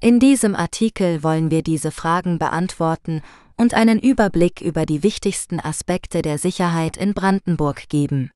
In 0.01 0.21
diesem 0.21 0.55
Artikel 0.55 1.23
wollen 1.23 1.51
wir 1.51 1.63
diese 1.63 1.91
Fragen 1.91 2.39
beantworten 2.39 3.23
und 3.57 3.75
einen 3.75 3.99
Überblick 3.99 4.61
über 4.61 4.87
die 4.87 5.03
wichtigsten 5.03 5.59
Aspekte 5.59 6.23
der 6.23 6.39
Sicherheit 6.39 6.97
in 6.97 7.15
Brandenburg 7.15 7.89
geben. 7.89 8.31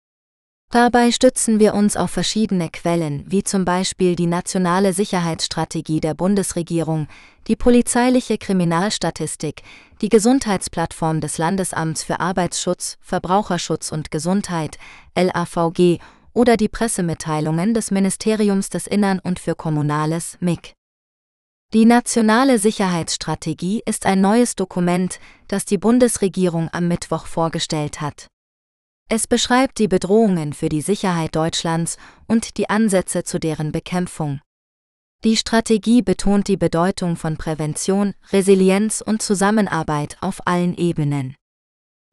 Dabei 0.73 1.13
stützen 1.13 1.61
wir 1.61 1.75
uns 1.75 1.99
auf 1.99 2.13
verschiedene 2.13 2.71
Quellen, 2.71 3.25
wie 3.27 3.45
zum 3.45 3.67
Beispiel 3.67 4.17
die 4.17 4.27
Nationale 4.27 4.95
Sicherheitsstrategie 4.95 6.01
der 6.01 6.15
Bundesregierung, 6.15 7.09
die 7.47 7.57
polizeiliche 7.57 8.39
Kriminalstatistik, 8.39 9.61
die 10.01 10.09
Gesundheitsplattform 10.09 11.21
des 11.21 11.37
Landesamts 11.37 12.05
für 12.05 12.21
Arbeitsschutz, 12.21 12.97
Verbraucherschutz 13.03 13.93
und 13.93 14.11
Gesundheit, 14.11 14.79
LAVG, 15.15 15.99
oder 16.33 16.57
die 16.57 16.71
Pressemitteilungen 16.71 17.75
des 17.75 17.91
Ministeriums 17.91 18.71
des 18.71 18.87
Innern 18.87 19.19
und 19.19 19.41
für 19.41 19.55
Kommunales, 19.55 20.39
MIG. 20.41 20.73
Die 21.75 21.85
Nationale 21.85 22.59
Sicherheitsstrategie 22.59 23.83
ist 23.85 24.07
ein 24.07 24.23
neues 24.23 24.57
Dokument, 24.57 25.21
das 25.49 25.67
die 25.67 25.77
Bundesregierung 25.77 26.71
am 26.73 26.89
Mittwoch 26.89 27.27
vorgestellt 27.27 28.01
hat. 28.01 28.32
Es 29.15 29.27
beschreibt 29.27 29.79
die 29.79 29.89
Bedrohungen 29.89 30.55
für 30.55 30.71
die 30.71 30.81
Sicherheit 30.81 31.37
Deutschlands 31.37 31.99
und 32.27 32.57
die 32.57 32.71
Ansätze 32.71 33.25
zu 33.25 33.39
deren 33.39 33.71
Bekämpfung. 33.71 34.41
Die 35.23 35.37
Strategie 35.37 36.01
betont 36.01 36.49
die 36.49 36.57
Bedeutung 36.57 37.17
von 37.17 37.37
Prävention, 37.37 38.15
Resilienz 38.33 39.03
und 39.03 39.21
Zusammenarbeit 39.21 40.17
auf 40.23 40.41
allen 40.47 40.75
Ebenen. 40.79 41.35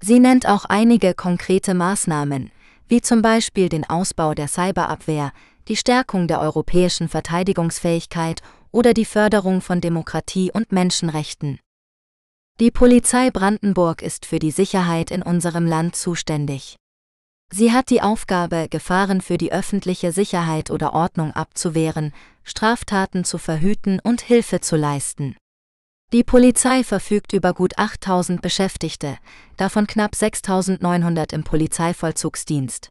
Sie 0.01 0.19
nennt 0.19 0.45
auch 0.45 0.65
einige 0.65 1.13
konkrete 1.13 1.73
Maßnahmen, 1.73 2.51
wie 2.89 2.99
zum 2.99 3.21
Beispiel 3.21 3.69
den 3.69 3.89
Ausbau 3.89 4.33
der 4.33 4.49
Cyberabwehr, 4.49 5.31
die 5.69 5.77
Stärkung 5.77 6.27
der 6.27 6.41
europäischen 6.41 7.07
Verteidigungsfähigkeit 7.07 8.41
oder 8.73 8.93
die 8.93 9.05
Förderung 9.05 9.61
von 9.61 9.79
Demokratie 9.79 10.51
und 10.51 10.73
Menschenrechten. 10.73 11.61
Die 12.59 12.71
Polizei 12.71 13.31
Brandenburg 13.31 14.01
ist 14.01 14.25
für 14.25 14.39
die 14.39 14.51
Sicherheit 14.51 15.11
in 15.11 15.21
unserem 15.21 15.65
Land 15.65 15.95
zuständig. 15.95 16.75
Sie 17.51 17.71
hat 17.71 17.89
die 17.89 18.01
Aufgabe, 18.01 18.67
Gefahren 18.69 19.21
für 19.21 19.37
die 19.37 19.51
öffentliche 19.51 20.11
Sicherheit 20.11 20.69
oder 20.69 20.93
Ordnung 20.93 21.31
abzuwehren, 21.33 22.13
Straftaten 22.43 23.23
zu 23.23 23.37
verhüten 23.37 23.99
und 23.99 24.21
Hilfe 24.21 24.61
zu 24.61 24.75
leisten. 24.75 25.35
Die 26.11 26.23
Polizei 26.23 26.83
verfügt 26.83 27.33
über 27.33 27.53
gut 27.53 27.77
8000 27.77 28.41
Beschäftigte, 28.41 29.17
davon 29.57 29.87
knapp 29.87 30.15
6900 30.15 31.33
im 31.33 31.43
Polizeivollzugsdienst. 31.43 32.89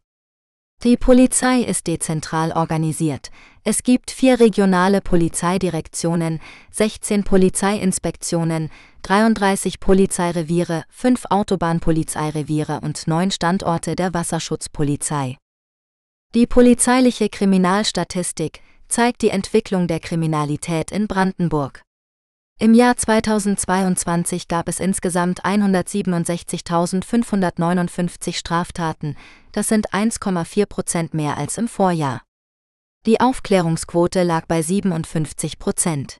Die 0.85 0.97
Polizei 0.97 1.63
ist 1.63 1.89
dezentral 1.89 2.53
organisiert. 2.53 3.33
Es 3.71 3.83
gibt 3.83 4.11
vier 4.11 4.41
regionale 4.41 5.03
Polizeidirektionen, 5.03 6.41
16 6.71 7.23
Polizeiinspektionen, 7.23 8.71
33 9.03 9.79
Polizeireviere, 9.79 10.85
fünf 10.89 11.27
Autobahnpolizeireviere 11.29 12.81
und 12.81 13.07
neun 13.07 13.31
Standorte 13.31 13.95
der 13.95 14.15
Wasserschutzpolizei. 14.15 15.37
Die 16.35 16.47
polizeiliche 16.47 17.29
Kriminalstatistik 17.29 18.63
zeigt 18.89 19.21
die 19.21 19.29
Entwicklung 19.29 19.87
der 19.87 20.01
Kriminalität 20.01 20.91
in 20.91 21.07
Brandenburg. 21.07 21.83
Im 22.59 22.73
Jahr 22.73 22.97
2022 22.97 24.49
gab 24.49 24.71
es 24.71 24.81
insgesamt 24.81 25.45
167.559 25.45 28.35
Straftaten, 28.35 29.15
das 29.53 29.69
sind 29.69 29.91
1,4 29.91 30.65
Prozent 30.65 31.13
mehr 31.13 31.37
als 31.37 31.59
im 31.59 31.69
Vorjahr. 31.69 32.23
Die 33.09 33.21
Aufklärungsquote 33.21 34.23
lag 34.23 34.45
bei 34.45 34.61
57 34.61 35.59
Prozent. 35.59 36.19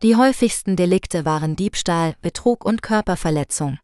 Die 0.00 0.14
häufigsten 0.14 0.76
Delikte 0.76 1.24
waren 1.24 1.56
Diebstahl, 1.56 2.14
Betrug 2.22 2.64
und 2.64 2.82
Körperverletzung. 2.82 3.80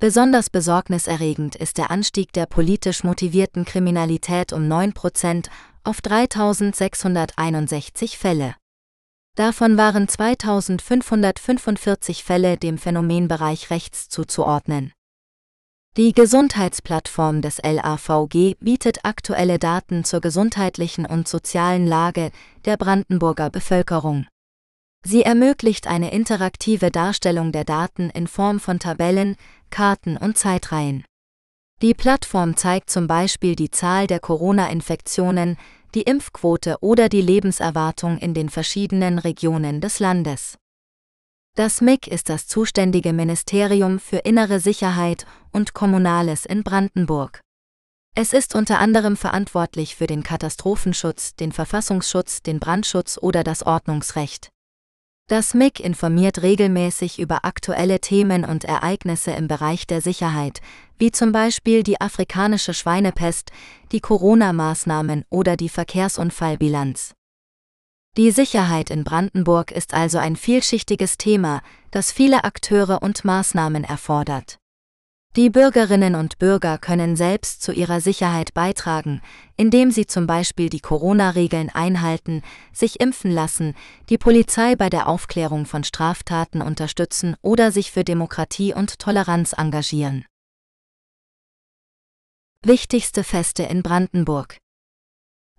Besonders 0.00 0.50
besorgniserregend 0.50 1.54
ist 1.54 1.78
der 1.78 1.92
Anstieg 1.92 2.32
der 2.32 2.46
politisch 2.46 3.04
motivierten 3.04 3.64
Kriminalität 3.64 4.52
um 4.52 4.66
9 4.66 4.94
Prozent 4.94 5.48
auf 5.84 6.00
3661 6.00 8.18
Fälle. 8.18 8.56
Davon 9.36 9.76
waren 9.76 10.08
2545 10.08 12.24
Fälle 12.24 12.56
dem 12.56 12.78
Phänomenbereich 12.78 13.70
rechts 13.70 14.08
zuzuordnen. 14.08 14.92
Die 15.96 16.12
Gesundheitsplattform 16.12 17.40
des 17.40 17.62
LAVG 17.62 18.56
bietet 18.58 19.04
aktuelle 19.04 19.60
Daten 19.60 20.02
zur 20.02 20.20
gesundheitlichen 20.20 21.06
und 21.06 21.28
sozialen 21.28 21.86
Lage 21.86 22.32
der 22.64 22.76
Brandenburger 22.76 23.48
Bevölkerung. 23.48 24.26
Sie 25.06 25.22
ermöglicht 25.22 25.86
eine 25.86 26.10
interaktive 26.10 26.90
Darstellung 26.90 27.52
der 27.52 27.62
Daten 27.62 28.10
in 28.10 28.26
Form 28.26 28.58
von 28.58 28.80
Tabellen, 28.80 29.36
Karten 29.70 30.16
und 30.16 30.36
Zeitreihen. 30.36 31.04
Die 31.80 31.94
Plattform 31.94 32.56
zeigt 32.56 32.90
zum 32.90 33.06
Beispiel 33.06 33.54
die 33.54 33.70
Zahl 33.70 34.08
der 34.08 34.18
Corona-Infektionen, 34.18 35.56
die 35.94 36.02
Impfquote 36.02 36.78
oder 36.80 37.08
die 37.08 37.22
Lebenserwartung 37.22 38.18
in 38.18 38.34
den 38.34 38.48
verschiedenen 38.48 39.20
Regionen 39.20 39.80
des 39.80 40.00
Landes. 40.00 40.56
Das 41.56 41.80
MIG 41.80 42.08
ist 42.08 42.30
das 42.30 42.48
zuständige 42.48 43.12
Ministerium 43.12 44.00
für 44.00 44.16
innere 44.16 44.58
Sicherheit 44.58 45.24
und 45.52 45.72
Kommunales 45.72 46.46
in 46.46 46.64
Brandenburg. 46.64 47.42
Es 48.16 48.32
ist 48.32 48.56
unter 48.56 48.80
anderem 48.80 49.16
verantwortlich 49.16 49.94
für 49.94 50.08
den 50.08 50.24
Katastrophenschutz, 50.24 51.36
den 51.36 51.52
Verfassungsschutz, 51.52 52.42
den 52.42 52.58
Brandschutz 52.58 53.18
oder 53.22 53.44
das 53.44 53.62
Ordnungsrecht. 53.62 54.48
Das 55.28 55.54
MIG 55.54 55.78
informiert 55.78 56.42
regelmäßig 56.42 57.20
über 57.20 57.44
aktuelle 57.44 58.00
Themen 58.00 58.44
und 58.44 58.64
Ereignisse 58.64 59.30
im 59.30 59.46
Bereich 59.46 59.86
der 59.86 60.00
Sicherheit, 60.00 60.60
wie 60.98 61.12
zum 61.12 61.30
Beispiel 61.30 61.84
die 61.84 62.00
afrikanische 62.00 62.74
Schweinepest, 62.74 63.52
die 63.92 64.00
Corona-Maßnahmen 64.00 65.24
oder 65.30 65.56
die 65.56 65.68
Verkehrsunfallbilanz. 65.68 67.14
Die 68.16 68.30
Sicherheit 68.30 68.90
in 68.90 69.02
Brandenburg 69.02 69.72
ist 69.72 69.92
also 69.92 70.18
ein 70.18 70.36
vielschichtiges 70.36 71.18
Thema, 71.18 71.62
das 71.90 72.12
viele 72.12 72.44
Akteure 72.44 73.02
und 73.02 73.24
Maßnahmen 73.24 73.82
erfordert. 73.82 74.58
Die 75.34 75.50
Bürgerinnen 75.50 76.14
und 76.14 76.38
Bürger 76.38 76.78
können 76.78 77.16
selbst 77.16 77.60
zu 77.60 77.72
ihrer 77.72 78.00
Sicherheit 78.00 78.54
beitragen, 78.54 79.20
indem 79.56 79.90
sie 79.90 80.06
zum 80.06 80.28
Beispiel 80.28 80.68
die 80.68 80.78
Corona-Regeln 80.78 81.70
einhalten, 81.70 82.42
sich 82.72 83.00
impfen 83.00 83.32
lassen, 83.32 83.74
die 84.10 84.18
Polizei 84.18 84.76
bei 84.76 84.88
der 84.88 85.08
Aufklärung 85.08 85.66
von 85.66 85.82
Straftaten 85.82 86.62
unterstützen 86.62 87.34
oder 87.42 87.72
sich 87.72 87.90
für 87.90 88.04
Demokratie 88.04 88.72
und 88.72 89.00
Toleranz 89.00 89.54
engagieren. 89.54 90.24
Wichtigste 92.62 93.24
Feste 93.24 93.64
in 93.64 93.82
Brandenburg 93.82 94.58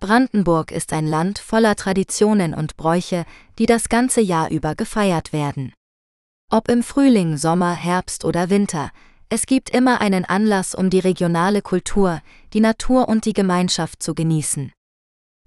Brandenburg 0.00 0.72
ist 0.72 0.92
ein 0.92 1.06
Land 1.06 1.38
voller 1.38 1.74
Traditionen 1.74 2.54
und 2.54 2.76
Bräuche, 2.76 3.24
die 3.58 3.66
das 3.66 3.88
ganze 3.88 4.20
Jahr 4.20 4.50
über 4.50 4.74
gefeiert 4.74 5.32
werden. 5.32 5.72
Ob 6.50 6.68
im 6.68 6.82
Frühling, 6.82 7.38
Sommer, 7.38 7.74
Herbst 7.74 8.24
oder 8.24 8.50
Winter, 8.50 8.90
es 9.28 9.46
gibt 9.46 9.70
immer 9.70 10.00
einen 10.00 10.24
Anlass, 10.24 10.74
um 10.74 10.90
die 10.90 11.00
regionale 11.00 11.62
Kultur, 11.62 12.20
die 12.52 12.60
Natur 12.60 13.08
und 13.08 13.24
die 13.24 13.32
Gemeinschaft 13.32 14.02
zu 14.02 14.14
genießen. 14.14 14.70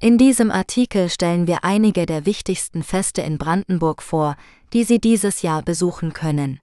In 0.01 0.17
diesem 0.17 0.51
Artikel 0.51 1.09
stellen 1.09 1.45
wir 1.45 1.63
einige 1.63 2.05
der 2.05 2.25
wichtigsten 2.25 2.83
Feste 2.83 3.21
in 3.21 3.37
Brandenburg 3.37 4.01
vor, 4.01 4.35
die 4.73 4.83
Sie 4.83 4.99
dieses 4.99 5.41
Jahr 5.41 5.61
besuchen 5.61 6.13
können. 6.13 6.59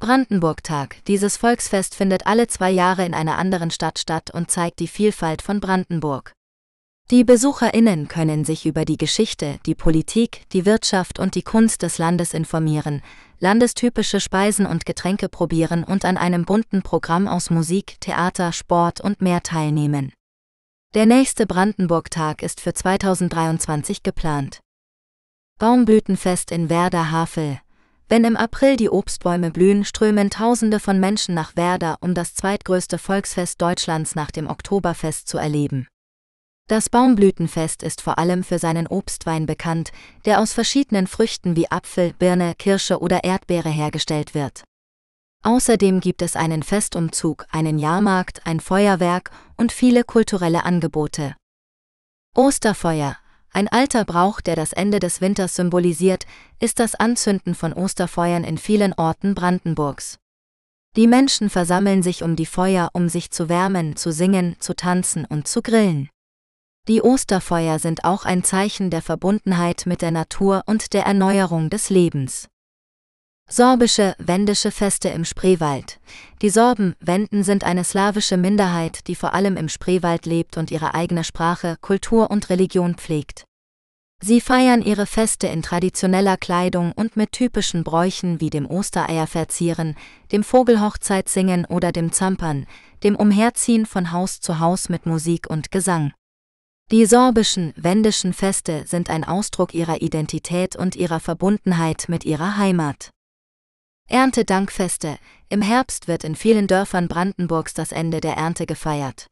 Brandenburgtag. 0.00 1.04
Dieses 1.06 1.36
Volksfest 1.36 1.94
findet 1.94 2.26
alle 2.26 2.46
zwei 2.46 2.70
Jahre 2.70 3.04
in 3.04 3.14
einer 3.14 3.36
anderen 3.36 3.70
Stadt 3.70 3.98
statt 3.98 4.30
und 4.32 4.50
zeigt 4.50 4.78
die 4.78 4.86
Vielfalt 4.88 5.42
von 5.42 5.58
Brandenburg. 5.60 6.32
Die 7.10 7.24
BesucherInnen 7.24 8.06
können 8.06 8.44
sich 8.44 8.66
über 8.66 8.84
die 8.84 8.98
Geschichte, 8.98 9.58
die 9.64 9.74
Politik, 9.74 10.42
die 10.52 10.66
Wirtschaft 10.66 11.18
und 11.18 11.36
die 11.36 11.42
Kunst 11.42 11.80
des 11.80 11.96
Landes 11.96 12.34
informieren, 12.34 13.00
landestypische 13.40 14.20
Speisen 14.20 14.66
und 14.66 14.84
Getränke 14.84 15.30
probieren 15.30 15.84
und 15.84 16.04
an 16.04 16.18
einem 16.18 16.44
bunten 16.44 16.82
Programm 16.82 17.26
aus 17.26 17.48
Musik, 17.48 17.96
Theater, 18.00 18.52
Sport 18.52 19.00
und 19.00 19.22
mehr 19.22 19.42
teilnehmen. 19.42 20.12
Der 20.94 21.06
nächste 21.06 21.46
Brandenburg-Tag 21.46 22.42
ist 22.42 22.60
für 22.60 22.74
2023 22.74 24.02
geplant. 24.02 24.60
Baumblütenfest 25.58 26.52
in 26.52 26.68
Werder-Havel. 26.68 27.58
Wenn 28.10 28.24
im 28.24 28.36
April 28.36 28.76
die 28.76 28.90
Obstbäume 28.90 29.50
blühen, 29.50 29.86
strömen 29.86 30.28
Tausende 30.28 30.78
von 30.78 31.00
Menschen 31.00 31.34
nach 31.34 31.56
Werder, 31.56 31.96
um 32.02 32.12
das 32.12 32.34
zweitgrößte 32.34 32.98
Volksfest 32.98 33.62
Deutschlands 33.62 34.14
nach 34.14 34.30
dem 34.30 34.46
Oktoberfest 34.46 35.26
zu 35.26 35.38
erleben. 35.38 35.88
Das 36.68 36.90
Baumblütenfest 36.90 37.82
ist 37.82 38.02
vor 38.02 38.18
allem 38.18 38.44
für 38.44 38.58
seinen 38.58 38.86
Obstwein 38.86 39.46
bekannt, 39.46 39.90
der 40.26 40.38
aus 40.38 40.52
verschiedenen 40.52 41.06
Früchten 41.06 41.56
wie 41.56 41.70
Apfel, 41.70 42.12
Birne, 42.12 42.54
Kirsche 42.58 43.00
oder 43.00 43.24
Erdbeere 43.24 43.70
hergestellt 43.70 44.34
wird. 44.34 44.64
Außerdem 45.42 46.00
gibt 46.00 46.20
es 46.20 46.36
einen 46.36 46.62
Festumzug, 46.62 47.46
einen 47.50 47.78
Jahrmarkt, 47.78 48.46
ein 48.46 48.60
Feuerwerk 48.60 49.30
und 49.56 49.72
viele 49.72 50.04
kulturelle 50.04 50.66
Angebote. 50.66 51.36
Osterfeuer, 52.36 53.16
ein 53.50 53.68
alter 53.68 54.04
Brauch, 54.04 54.42
der 54.42 54.54
das 54.54 54.74
Ende 54.74 54.98
des 54.98 55.22
Winters 55.22 55.56
symbolisiert, 55.56 56.26
ist 56.60 56.80
das 56.80 56.94
Anzünden 56.94 57.54
von 57.54 57.72
Osterfeuern 57.72 58.44
in 58.44 58.58
vielen 58.58 58.92
Orten 58.92 59.34
Brandenburgs. 59.34 60.18
Die 60.96 61.06
Menschen 61.06 61.48
versammeln 61.48 62.02
sich 62.02 62.22
um 62.22 62.36
die 62.36 62.44
Feuer, 62.44 62.90
um 62.92 63.08
sich 63.08 63.30
zu 63.30 63.48
wärmen, 63.48 63.96
zu 63.96 64.12
singen, 64.12 64.56
zu 64.58 64.76
tanzen 64.76 65.24
und 65.24 65.48
zu 65.48 65.62
grillen. 65.62 66.10
Die 66.88 67.02
Osterfeuer 67.02 67.78
sind 67.78 68.04
auch 68.04 68.24
ein 68.24 68.42
Zeichen 68.42 68.88
der 68.88 69.02
Verbundenheit 69.02 69.84
mit 69.84 70.00
der 70.00 70.10
Natur 70.10 70.62
und 70.64 70.94
der 70.94 71.04
Erneuerung 71.04 71.68
des 71.68 71.90
Lebens. 71.90 72.48
Sorbische, 73.50 74.14
wendische 74.18 74.70
Feste 74.70 75.10
im 75.10 75.26
Spreewald. 75.26 76.00
Die 76.40 76.48
Sorben, 76.48 76.94
Wenden 77.00 77.44
sind 77.44 77.64
eine 77.64 77.84
slawische 77.84 78.38
Minderheit, 78.38 79.06
die 79.06 79.14
vor 79.14 79.34
allem 79.34 79.58
im 79.58 79.68
Spreewald 79.68 80.24
lebt 80.24 80.56
und 80.56 80.70
ihre 80.70 80.94
eigene 80.94 81.24
Sprache, 81.24 81.76
Kultur 81.82 82.30
und 82.30 82.48
Religion 82.48 82.94
pflegt. 82.94 83.44
Sie 84.22 84.40
feiern 84.40 84.82
ihre 84.82 85.06
Feste 85.06 85.46
in 85.46 85.62
traditioneller 85.62 86.38
Kleidung 86.38 86.92
und 86.92 87.16
mit 87.16 87.32
typischen 87.32 87.84
Bräuchen 87.84 88.40
wie 88.40 88.50
dem 88.50 88.66
Ostereier 88.66 89.26
verzieren, 89.26 89.94
dem 90.32 90.42
Vogelhochzeit 90.42 91.28
singen 91.28 91.66
oder 91.66 91.92
dem 91.92 92.12
Zampern, 92.12 92.66
dem 93.02 93.14
Umherziehen 93.14 93.84
von 93.84 94.10
Haus 94.10 94.40
zu 94.40 94.58
Haus 94.58 94.88
mit 94.88 95.06
Musik 95.06 95.48
und 95.48 95.70
Gesang. 95.70 96.12
Die 96.90 97.04
sorbischen, 97.04 97.74
wendischen 97.76 98.32
Feste 98.32 98.86
sind 98.86 99.10
ein 99.10 99.22
Ausdruck 99.22 99.74
ihrer 99.74 100.00
Identität 100.00 100.74
und 100.74 100.96
ihrer 100.96 101.20
Verbundenheit 101.20 102.06
mit 102.08 102.24
ihrer 102.24 102.56
Heimat. 102.56 103.10
Erntedankfeste. 104.08 105.18
Im 105.50 105.60
Herbst 105.60 106.08
wird 106.08 106.24
in 106.24 106.34
vielen 106.34 106.66
Dörfern 106.66 107.06
Brandenburgs 107.06 107.74
das 107.74 107.92
Ende 107.92 108.22
der 108.22 108.38
Ernte 108.38 108.64
gefeiert. 108.64 109.26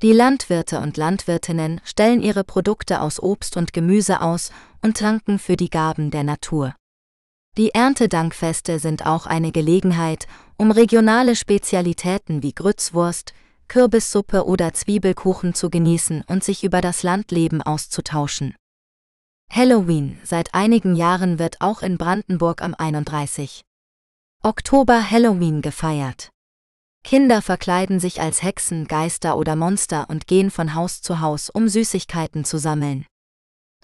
Die 0.00 0.12
Landwirte 0.12 0.80
und 0.80 0.96
Landwirtinnen 0.96 1.82
stellen 1.84 2.22
ihre 2.22 2.44
Produkte 2.44 3.02
aus 3.02 3.20
Obst 3.22 3.58
und 3.58 3.74
Gemüse 3.74 4.22
aus 4.22 4.50
und 4.80 5.02
danken 5.02 5.38
für 5.38 5.58
die 5.58 5.68
Gaben 5.68 6.10
der 6.10 6.24
Natur. 6.24 6.74
Die 7.58 7.74
Erntedankfeste 7.74 8.78
sind 8.78 9.04
auch 9.04 9.26
eine 9.26 9.52
Gelegenheit, 9.52 10.26
um 10.56 10.70
regionale 10.70 11.36
Spezialitäten 11.36 12.42
wie 12.42 12.54
Grützwurst, 12.54 13.34
Kürbissuppe 13.70 14.46
oder 14.46 14.74
Zwiebelkuchen 14.74 15.54
zu 15.54 15.70
genießen 15.70 16.24
und 16.26 16.42
sich 16.42 16.64
über 16.64 16.80
das 16.80 17.04
Landleben 17.04 17.62
auszutauschen. 17.62 18.56
Halloween 19.48 20.18
seit 20.24 20.54
einigen 20.54 20.96
Jahren 20.96 21.38
wird 21.38 21.60
auch 21.60 21.82
in 21.82 21.96
Brandenburg 21.96 22.62
am 22.62 22.74
31. 22.74 23.62
Oktober 24.42 25.08
Halloween 25.08 25.62
gefeiert. 25.62 26.30
Kinder 27.04 27.42
verkleiden 27.42 28.00
sich 28.00 28.20
als 28.20 28.42
Hexen, 28.42 28.88
Geister 28.88 29.36
oder 29.36 29.54
Monster 29.54 30.10
und 30.10 30.26
gehen 30.26 30.50
von 30.50 30.74
Haus 30.74 31.00
zu 31.00 31.20
Haus, 31.20 31.48
um 31.48 31.68
Süßigkeiten 31.68 32.44
zu 32.44 32.58
sammeln. 32.58 33.06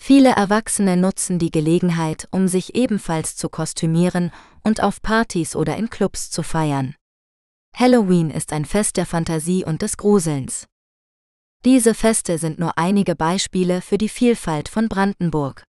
Viele 0.02 0.30
Erwachsene 0.30 0.96
nutzen 0.96 1.38
die 1.38 1.52
Gelegenheit, 1.52 2.26
um 2.32 2.48
sich 2.48 2.74
ebenfalls 2.74 3.36
zu 3.36 3.48
kostümieren 3.48 4.32
und 4.64 4.82
auf 4.82 5.00
Partys 5.00 5.54
oder 5.54 5.76
in 5.76 5.90
Clubs 5.90 6.32
zu 6.32 6.42
feiern. 6.42 6.96
Halloween 7.78 8.30
ist 8.30 8.54
ein 8.54 8.64
Fest 8.64 8.96
der 8.96 9.04
Fantasie 9.04 9.62
und 9.62 9.82
des 9.82 9.98
Gruselns. 9.98 10.66
Diese 11.62 11.92
Feste 11.92 12.38
sind 12.38 12.58
nur 12.58 12.78
einige 12.78 13.14
Beispiele 13.14 13.82
für 13.82 13.98
die 13.98 14.08
Vielfalt 14.08 14.70
von 14.70 14.88
Brandenburg. 14.88 15.62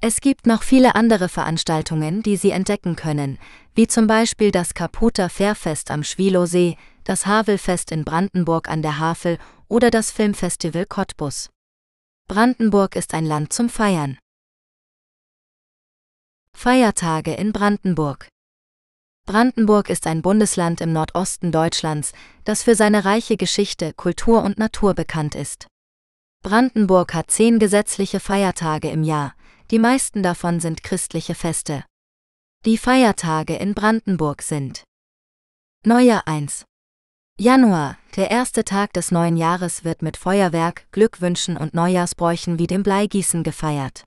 Es 0.00 0.20
gibt 0.20 0.46
noch 0.46 0.62
viele 0.62 0.94
andere 0.94 1.28
Veranstaltungen, 1.28 2.22
die 2.22 2.36
Sie 2.36 2.50
entdecken 2.50 2.94
können, 2.94 3.38
wie 3.74 3.88
zum 3.88 4.06
Beispiel 4.06 4.52
das 4.52 4.74
Kaputer 4.74 5.28
Fährfest 5.28 5.90
am 5.90 6.04
Schwilowsee, 6.04 6.76
das 7.02 7.26
Havelfest 7.26 7.90
in 7.90 8.04
Brandenburg 8.04 8.68
an 8.68 8.82
der 8.82 9.00
Havel 9.00 9.38
oder 9.66 9.90
das 9.90 10.12
Filmfestival 10.12 10.86
Cottbus. 10.86 11.50
Brandenburg 12.28 12.94
ist 12.94 13.12
ein 13.12 13.26
Land 13.26 13.52
zum 13.52 13.68
Feiern. 13.68 14.18
Feiertage 16.56 17.34
in 17.34 17.52
Brandenburg 17.52 18.28
Brandenburg 19.26 19.88
ist 19.88 20.06
ein 20.06 20.20
Bundesland 20.20 20.82
im 20.82 20.92
Nordosten 20.92 21.50
Deutschlands, 21.50 22.12
das 22.44 22.62
für 22.62 22.74
seine 22.74 23.06
reiche 23.06 23.38
Geschichte, 23.38 23.94
Kultur 23.94 24.42
und 24.42 24.58
Natur 24.58 24.92
bekannt 24.92 25.34
ist. 25.34 25.66
Brandenburg 26.42 27.14
hat 27.14 27.30
zehn 27.30 27.58
gesetzliche 27.58 28.20
Feiertage 28.20 28.90
im 28.90 29.02
Jahr, 29.02 29.34
die 29.70 29.78
meisten 29.78 30.22
davon 30.22 30.60
sind 30.60 30.82
christliche 30.82 31.34
Feste. 31.34 31.84
Die 32.66 32.76
Feiertage 32.76 33.56
in 33.56 33.72
Brandenburg 33.72 34.42
sind 34.42 34.84
Neujahr 35.86 36.28
1. 36.28 36.66
Januar, 37.38 37.96
der 38.16 38.30
erste 38.30 38.62
Tag 38.62 38.92
des 38.92 39.10
neuen 39.10 39.38
Jahres 39.38 39.84
wird 39.84 40.02
mit 40.02 40.18
Feuerwerk, 40.18 40.86
Glückwünschen 40.92 41.56
und 41.56 41.72
Neujahrsbräuchen 41.72 42.58
wie 42.58 42.66
dem 42.66 42.82
Bleigießen 42.82 43.42
gefeiert. 43.42 44.04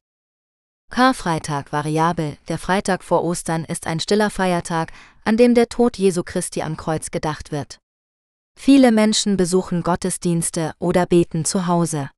Karfreitag 0.89 1.71
variabel, 1.71 2.37
der 2.47 2.57
Freitag 2.57 3.03
vor 3.03 3.23
Ostern 3.23 3.65
ist 3.65 3.85
ein 3.87 3.99
stiller 3.99 4.29
Feiertag, 4.29 4.91
an 5.23 5.37
dem 5.37 5.53
der 5.53 5.69
Tod 5.69 5.97
Jesu 5.97 6.23
Christi 6.23 6.61
am 6.61 6.75
Kreuz 6.75 7.11
gedacht 7.11 7.51
wird. 7.51 7.77
Viele 8.57 8.91
Menschen 8.91 9.37
besuchen 9.37 9.83
Gottesdienste 9.83 10.73
oder 10.79 11.05
beten 11.05 11.45
zu 11.45 11.67
Hause. 11.67 12.09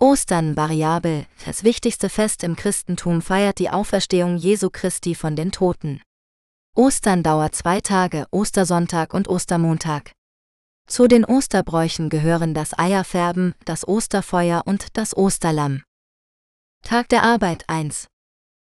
Ostern 0.00 0.56
variabel, 0.56 1.26
das 1.44 1.62
wichtigste 1.62 2.08
Fest 2.08 2.42
im 2.42 2.56
Christentum 2.56 3.20
feiert 3.20 3.58
die 3.58 3.70
Auferstehung 3.70 4.38
Jesu 4.38 4.70
Christi 4.70 5.14
von 5.14 5.36
den 5.36 5.52
Toten. 5.52 6.00
Ostern 6.74 7.22
dauert 7.22 7.54
zwei 7.54 7.80
Tage, 7.80 8.26
Ostersonntag 8.30 9.14
und 9.14 9.28
Ostermontag. 9.28 10.12
Zu 10.88 11.06
den 11.06 11.24
Osterbräuchen 11.24 12.08
gehören 12.08 12.54
das 12.54 12.76
Eierfärben, 12.76 13.54
das 13.64 13.86
Osterfeuer 13.86 14.62
und 14.64 14.96
das 14.96 15.16
Osterlamm. 15.16 15.82
Tag 16.86 17.08
der 17.08 17.22
Arbeit 17.22 17.64
1. 17.66 18.08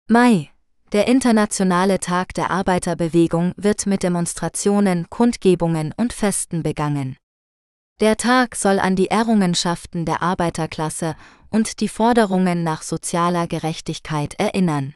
Mai. 0.08 0.50
Der 0.92 1.06
internationale 1.08 2.00
Tag 2.00 2.32
der 2.32 2.50
Arbeiterbewegung 2.50 3.52
wird 3.58 3.84
mit 3.84 4.02
Demonstrationen, 4.02 5.10
Kundgebungen 5.10 5.92
und 5.94 6.14
Festen 6.14 6.62
begangen. 6.62 7.18
Der 8.00 8.16
Tag 8.16 8.56
soll 8.56 8.78
an 8.78 8.96
die 8.96 9.10
Errungenschaften 9.10 10.06
der 10.06 10.22
Arbeiterklasse 10.22 11.16
und 11.50 11.80
die 11.80 11.88
Forderungen 11.88 12.64
nach 12.64 12.80
sozialer 12.80 13.46
Gerechtigkeit 13.46 14.32
erinnern. 14.40 14.94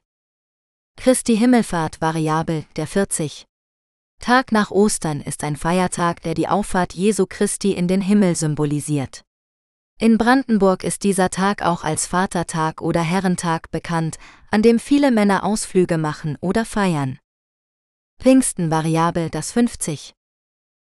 Christi 0.97 1.37
Himmelfahrt 1.37 2.01
variabel, 2.01 2.65
der 2.77 2.87
40. 2.87 3.45
Tag 4.21 4.53
nach 4.53 4.71
Ostern 4.71 5.21
ist 5.21 5.45
ein 5.45 5.57
Feiertag, 5.57 6.23
der 6.23 6.33
die 6.33 6.49
Auffahrt 6.49 6.95
Jesu 6.95 7.27
Christi 7.29 7.73
in 7.73 7.89
den 7.89 8.01
Himmel 8.01 8.37
symbolisiert. 8.37 9.23
In 10.03 10.19
Brandenburg 10.19 10.83
ist 10.83 11.05
dieser 11.05 11.31
Tag 11.31 11.63
auch 11.63 11.85
als 11.85 12.09
Vatertag 12.09 12.83
oder 12.83 13.03
Herrentag 13.03 13.71
bekannt, 13.71 14.19
an 14.51 14.61
dem 14.61 14.81
viele 14.81 15.13
Männer 15.13 15.45
Ausflüge 15.45 15.97
machen 15.97 16.37
oder 16.41 16.65
feiern. 16.65 17.21
Pfingsten 18.21 18.69
variabel 18.69 19.31
das 19.31 19.53
50. 19.53 20.13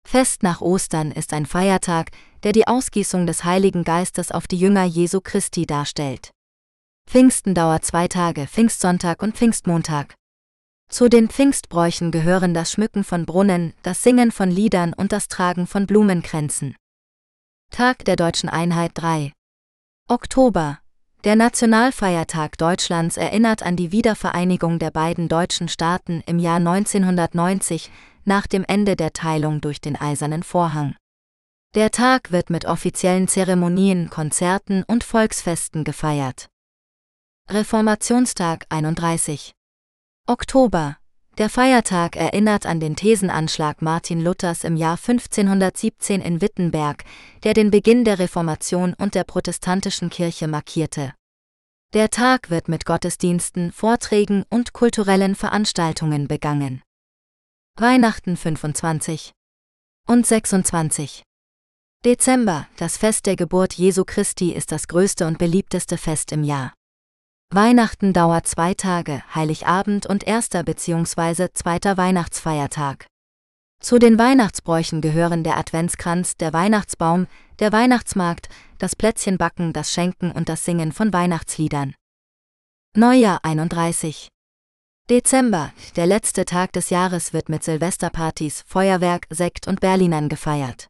Fest 0.07 0.43
nach 0.43 0.61
Ostern 0.61 1.11
ist 1.11 1.33
ein 1.33 1.47
Feiertag, 1.47 2.11
der 2.43 2.51
die 2.51 2.67
Ausgießung 2.67 3.25
des 3.25 3.43
Heiligen 3.43 3.83
Geistes 3.83 4.31
auf 4.31 4.45
die 4.45 4.59
Jünger 4.59 4.83
Jesu 4.83 5.19
Christi 5.19 5.65
darstellt. 5.65 6.29
Pfingsten 7.09 7.55
dauert 7.55 7.85
zwei 7.85 8.07
Tage, 8.07 8.45
Pfingstsonntag 8.45 9.23
und 9.23 9.35
Pfingstmontag. 9.35 10.13
Zu 10.91 11.09
den 11.09 11.27
Pfingstbräuchen 11.27 12.11
gehören 12.11 12.53
das 12.53 12.71
Schmücken 12.71 13.03
von 13.03 13.25
Brunnen, 13.25 13.73
das 13.81 14.03
Singen 14.03 14.31
von 14.31 14.51
Liedern 14.51 14.93
und 14.93 15.11
das 15.11 15.27
Tragen 15.27 15.65
von 15.65 15.87
Blumenkränzen. 15.87 16.75
Tag 17.71 18.05
der 18.05 18.15
deutschen 18.15 18.49
Einheit 18.49 18.91
3. 18.95 19.33
Oktober. 20.07 20.79
Der 21.23 21.35
Nationalfeiertag 21.35 22.57
Deutschlands 22.57 23.17
erinnert 23.17 23.61
an 23.61 23.75
die 23.75 23.91
Wiedervereinigung 23.91 24.79
der 24.79 24.89
beiden 24.89 25.27
deutschen 25.27 25.67
Staaten 25.67 26.23
im 26.25 26.39
Jahr 26.39 26.57
1990 26.57 27.91
nach 28.25 28.47
dem 28.47 28.63
Ende 28.67 28.95
der 28.95 29.13
Teilung 29.13 29.61
durch 29.61 29.79
den 29.79 29.95
Eisernen 29.95 30.41
Vorhang. 30.41 30.95
Der 31.75 31.91
Tag 31.91 32.31
wird 32.31 32.49
mit 32.49 32.65
offiziellen 32.65 33.27
Zeremonien, 33.27 34.09
Konzerten 34.09 34.83
und 34.87 35.03
Volksfesten 35.03 35.83
gefeiert. 35.83 36.47
Reformationstag 37.49 38.65
31. 38.69 39.53
Oktober. 40.25 40.97
Der 41.37 41.51
Feiertag 41.51 42.15
erinnert 42.15 42.65
an 42.65 42.79
den 42.79 42.95
Thesenanschlag 42.95 43.83
Martin 43.83 44.21
Luthers 44.21 44.63
im 44.63 44.75
Jahr 44.75 44.97
1517 44.97 46.19
in 46.19 46.41
Wittenberg, 46.41 47.03
der 47.43 47.53
den 47.53 47.69
Beginn 47.69 48.03
der 48.03 48.17
Reformation 48.17 48.95
und 48.95 49.13
der 49.13 49.23
protestantischen 49.23 50.09
Kirche 50.09 50.47
markierte. 50.47 51.13
Der 51.93 52.09
Tag 52.09 52.49
wird 52.49 52.69
mit 52.69 52.85
Gottesdiensten, 52.85 53.71
Vorträgen 53.71 54.45
und 54.49 54.73
kulturellen 54.73 55.35
Veranstaltungen 55.35 56.27
begangen. 56.27 56.81
Weihnachten 57.75 58.35
25 58.35 59.31
und 60.07 60.25
26. 60.25 61.21
Dezember, 62.03 62.67
das 62.77 62.97
Fest 62.97 63.27
der 63.27 63.35
Geburt 63.35 63.73
Jesu 63.73 64.05
Christi 64.05 64.53
ist 64.53 64.71
das 64.71 64.87
größte 64.87 65.27
und 65.27 65.37
beliebteste 65.37 65.97
Fest 65.97 66.31
im 66.31 66.43
Jahr. 66.43 66.73
Weihnachten 67.53 68.11
dauert 68.11 68.45
zwei 68.45 68.73
Tage, 68.73 69.23
Heiligabend 69.33 70.05
und 70.05 70.27
erster 70.27 70.63
bzw. 70.63 71.47
zweiter 71.53 71.95
Weihnachtsfeiertag. 71.95 73.07
Zu 73.79 73.99
den 73.99 74.19
Weihnachtsbräuchen 74.19 74.99
gehören 74.99 75.45
der 75.45 75.57
Adventskranz, 75.57 76.35
der 76.35 76.51
Weihnachtsbaum, 76.51 77.27
der 77.59 77.71
Weihnachtsmarkt, 77.71 78.49
das 78.79 78.97
Plätzchenbacken, 78.97 79.71
das 79.71 79.93
Schenken 79.93 80.31
und 80.31 80.49
das 80.49 80.65
Singen 80.65 80.91
von 80.91 81.13
Weihnachtsliedern. 81.13 81.95
Neujahr 82.97 83.39
31 83.43 84.27
Dezember, 85.09 85.71
der 85.95 86.05
letzte 86.05 86.43
Tag 86.43 86.73
des 86.73 86.89
Jahres 86.89 87.31
wird 87.31 87.47
mit 87.47 87.63
Silvesterpartys, 87.63 88.65
Feuerwerk, 88.67 89.25
Sekt 89.29 89.67
und 89.67 89.79
Berlinern 89.79 90.27
gefeiert. 90.27 90.87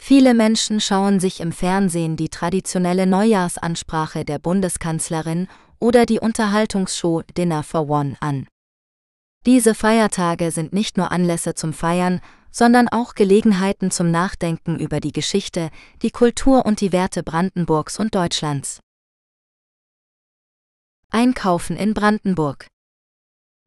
Viele 0.00 0.34
Menschen 0.34 0.80
schauen 0.80 1.20
sich 1.20 1.40
im 1.40 1.52
Fernsehen 1.52 2.16
die 2.16 2.28
traditionelle 2.28 3.06
Neujahrsansprache 3.06 4.24
der 4.24 4.38
Bundeskanzlerin 4.38 5.48
oder 5.82 6.06
die 6.06 6.20
Unterhaltungsshow 6.20 7.22
Dinner 7.36 7.64
for 7.64 7.90
One 7.90 8.16
an. 8.20 8.46
Diese 9.44 9.74
Feiertage 9.74 10.52
sind 10.52 10.72
nicht 10.72 10.96
nur 10.96 11.10
Anlässe 11.10 11.54
zum 11.54 11.72
Feiern, 11.72 12.20
sondern 12.52 12.88
auch 12.88 13.14
Gelegenheiten 13.14 13.90
zum 13.90 14.12
Nachdenken 14.12 14.78
über 14.78 15.00
die 15.00 15.10
Geschichte, 15.10 15.70
die 16.02 16.12
Kultur 16.12 16.64
und 16.64 16.80
die 16.80 16.92
Werte 16.92 17.24
Brandenburgs 17.24 17.98
und 17.98 18.14
Deutschlands. 18.14 18.78
Einkaufen 21.10 21.76
in 21.76 21.94
Brandenburg 21.94 22.68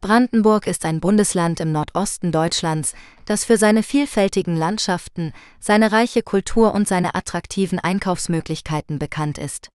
Brandenburg 0.02 0.68
ist 0.68 0.86
ein 0.86 1.02
Bundesland 1.02 1.60
im 1.60 1.72
Nordosten 1.72 2.32
Deutschlands, 2.32 2.94
das 3.26 3.44
für 3.44 3.58
seine 3.58 3.84
vielfältigen 3.84 4.56
Landschaften, 4.56 5.34
seine 5.60 5.92
reiche 5.92 6.22
Kultur 6.22 6.74
und 6.74 6.88
seine 6.88 7.16
attraktiven 7.16 7.80
Einkaufsmöglichkeiten 7.80 9.00
bekannt 9.00 9.38
ist. 9.38 9.70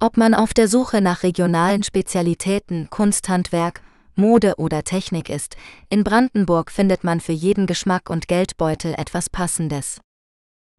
Ob 0.00 0.16
man 0.16 0.32
auf 0.32 0.54
der 0.54 0.68
Suche 0.68 1.00
nach 1.00 1.24
regionalen 1.24 1.82
Spezialitäten, 1.82 2.88
Kunsthandwerk, 2.88 3.82
Mode 4.14 4.54
oder 4.56 4.84
Technik 4.84 5.28
ist, 5.28 5.56
in 5.90 6.04
Brandenburg 6.04 6.70
findet 6.70 7.02
man 7.02 7.20
für 7.20 7.32
jeden 7.32 7.66
Geschmack 7.66 8.08
und 8.08 8.28
Geldbeutel 8.28 8.94
etwas 8.94 9.28
Passendes. 9.28 10.00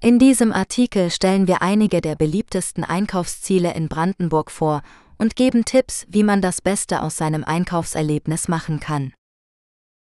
In 0.01 0.19
diesem 0.19 0.53
Artikel 0.53 1.11
stellen 1.11 1.47
wir 1.47 1.61
einige 1.61 1.99
der 1.99 2.15
beliebtesten 2.15 2.85
Einkaufsziele 2.85 3.73
in 3.73 3.89
Brandenburg 3.89 4.51
vor 4.51 4.83
und 5.17 5.35
geben 5.35 5.65
Tipps, 5.65 6.05
wie 6.07 6.23
man 6.23 6.41
das 6.41 6.61
Beste 6.61 7.01
aus 7.01 7.17
seinem 7.17 7.43
Einkaufserlebnis 7.43 8.47
machen 8.47 8.79
kann. 8.79 9.11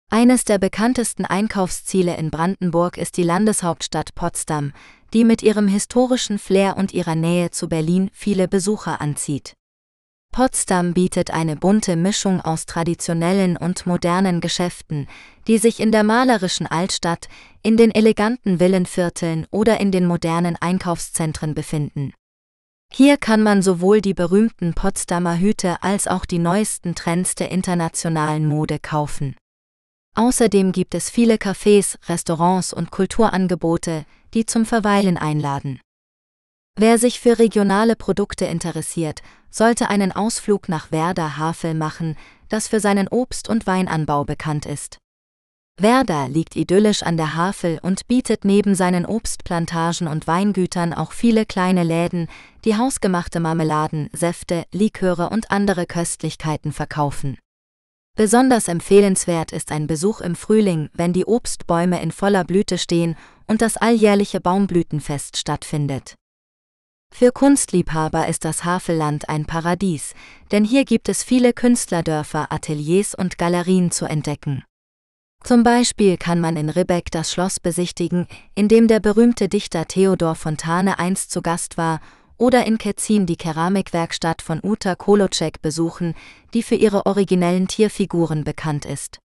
Eines 0.10 0.45
der 0.45 0.60
bekanntesten 0.60 1.26
Einkaufsziele 1.26 2.16
in 2.16 2.32
Brandenburg 2.32 2.97
ist 2.97 3.18
die 3.18 3.24
Landeshauptstadt 3.24 4.16
Potsdam, 4.16 4.72
die 5.14 5.24
mit 5.24 5.43
ihrem 5.43 5.68
historischen 5.68 6.39
Flair 6.39 6.78
und 6.78 6.93
ihrer 6.93 7.16
Nähe 7.16 7.51
zu 7.51 7.68
Berlin 7.68 8.10
viele 8.14 8.47
Besucher 8.47 9.01
anzieht. 9.01 9.56
Potsdam 10.32 10.93
bietet 10.93 11.32
eine 11.32 11.56
bunte 11.56 11.95
Mischung 11.95 12.41
aus 12.41 12.66
traditionellen 12.66 13.56
und 13.56 13.86
modernen 13.86 14.41
Geschäften, 14.41 15.08
die 15.47 15.58
sich 15.58 15.80
in 15.80 15.93
der 15.93 16.03
malerischen 16.03 16.68
Altstadt, 16.68 17.30
in 17.64 17.78
den 17.78 17.91
eleganten 17.91 18.60
Villenvierteln 18.60 19.47
oder 19.49 19.80
in 19.80 19.91
den 19.91 20.06
modernen 20.06 20.58
Einkaufszentren 20.60 21.56
befinden. 21.56 22.14
Hier 22.91 23.16
kann 23.16 23.41
man 23.41 23.62
sowohl 23.62 24.01
die 24.01 24.14
berühmten 24.14 24.74
Potsdamer 24.74 25.39
Hüte 25.39 25.82
als 25.82 26.08
auch 26.08 26.26
die 26.26 26.39
neuesten 26.39 26.95
Trends 26.95 27.36
der 27.36 27.49
internationalen 27.51 28.45
Mode 28.45 28.80
kaufen. 28.80 29.36
Außerdem 30.16 30.72
gibt 30.72 30.95
es 30.95 31.09
viele 31.09 31.36
Cafés, 31.36 31.97
Restaurants 32.07 32.72
und 32.72 32.89
Kulturangebote, 32.89 34.05
die 34.34 34.45
zum 34.45 34.66
Verweilen 34.66 35.18
einladen. 35.18 35.82
Wer 36.78 36.97
sich 36.97 37.20
für 37.20 37.38
regionale 37.38 37.95
Produkte 37.95 38.45
interessiert, 38.45 39.22
sollte 39.49 39.89
einen 39.89 40.11
Ausflug 40.11 40.68
nach 40.68 40.91
Werder 40.91 41.38
Havel 41.38 41.74
machen, 41.74 42.18
das 42.49 42.68
für 42.68 42.80
seinen 42.80 43.07
Obst- 43.07 43.49
und 43.49 43.68
Weinanbau 43.68 44.24
bekannt 44.26 44.66
ist. 44.66 44.97
Werder 45.78 46.30
liegt 46.30 46.55
idyllisch 46.55 47.03
an 47.03 47.18
der 47.18 47.36
Havel 47.36 47.80
und 47.82 48.07
bietet 48.07 48.45
neben 48.45 48.76
seinen 48.76 49.05
Obstplantagen 49.05 50.07
und 50.07 50.26
Weingütern 50.26 50.93
auch 50.93 51.11
viele 51.11 51.45
kleine 51.45 51.84
Läden, 51.84 52.28
die 52.63 52.78
hausgemachte 52.78 53.41
Marmeladen, 53.41 54.09
Säfte, 54.13 54.63
Liköre 54.72 55.30
und 55.30 55.51
andere 55.51 55.86
Köstlichkeiten 55.86 56.72
verkaufen. 56.72 57.38
Besonders 58.16 58.70
empfehlenswert 58.70 59.51
ist 59.51 59.74
ein 59.74 59.88
Besuch 59.88 60.22
im 60.22 60.36
Frühling, 60.36 60.89
wenn 60.93 61.11
die 61.11 61.26
Obstbäume 61.26 62.01
in 62.01 62.13
voller 62.13 62.45
Blüte 62.45 62.78
stehen 62.78 63.18
und 63.45 63.61
das 63.61 63.76
alljährliche 63.76 64.39
Baumblütenfest 64.39 65.36
stattfindet. 65.36 66.16
Für 67.13 67.32
Kunstliebhaber 67.32 68.28
ist 68.28 68.45
das 68.45 68.63
Havelland 68.63 69.28
ein 69.28 69.45
Paradies, 69.45 70.13
denn 70.51 70.63
hier 70.63 70.86
gibt 70.86 71.09
es 71.09 71.24
viele 71.24 71.51
Künstlerdörfer, 71.51 72.51
Ateliers 72.51 73.16
und 73.16 73.38
Galerien 73.38 73.91
zu 73.91 74.05
entdecken. 74.05 74.63
Zum 75.43 75.63
Beispiel 75.63 76.18
kann 76.18 76.39
man 76.39 76.55
in 76.55 76.70
Ribbeck 76.70 77.11
das 77.11 77.32
Schloss 77.32 77.59
besichtigen, 77.59 78.28
in 78.55 78.68
dem 78.68 78.88
der 78.88 78.99
berühmte 78.99 79.47
Dichter 79.47 79.88
Theodor 79.88 80.36
Fontane 80.36 80.99
einst 80.99 81.32
zu 81.32 81.41
Gast 81.41 81.78
war, 81.78 81.99
oder 82.38 82.66
in 82.66 82.78
Ketzin 82.78 83.26
die 83.26 83.38
Keramikwerkstatt 83.38 84.42
von 84.42 84.60
Uta 84.64 84.96
Kolocek 84.96 85.62
besuchen, 85.62 86.14
die 86.54 86.64
für 86.64 86.76
ihre 86.76 87.06
originellen 87.06 87.68
Tierfiguren 87.68 88.44
bekannt 88.44 88.86
ist. 88.86 89.20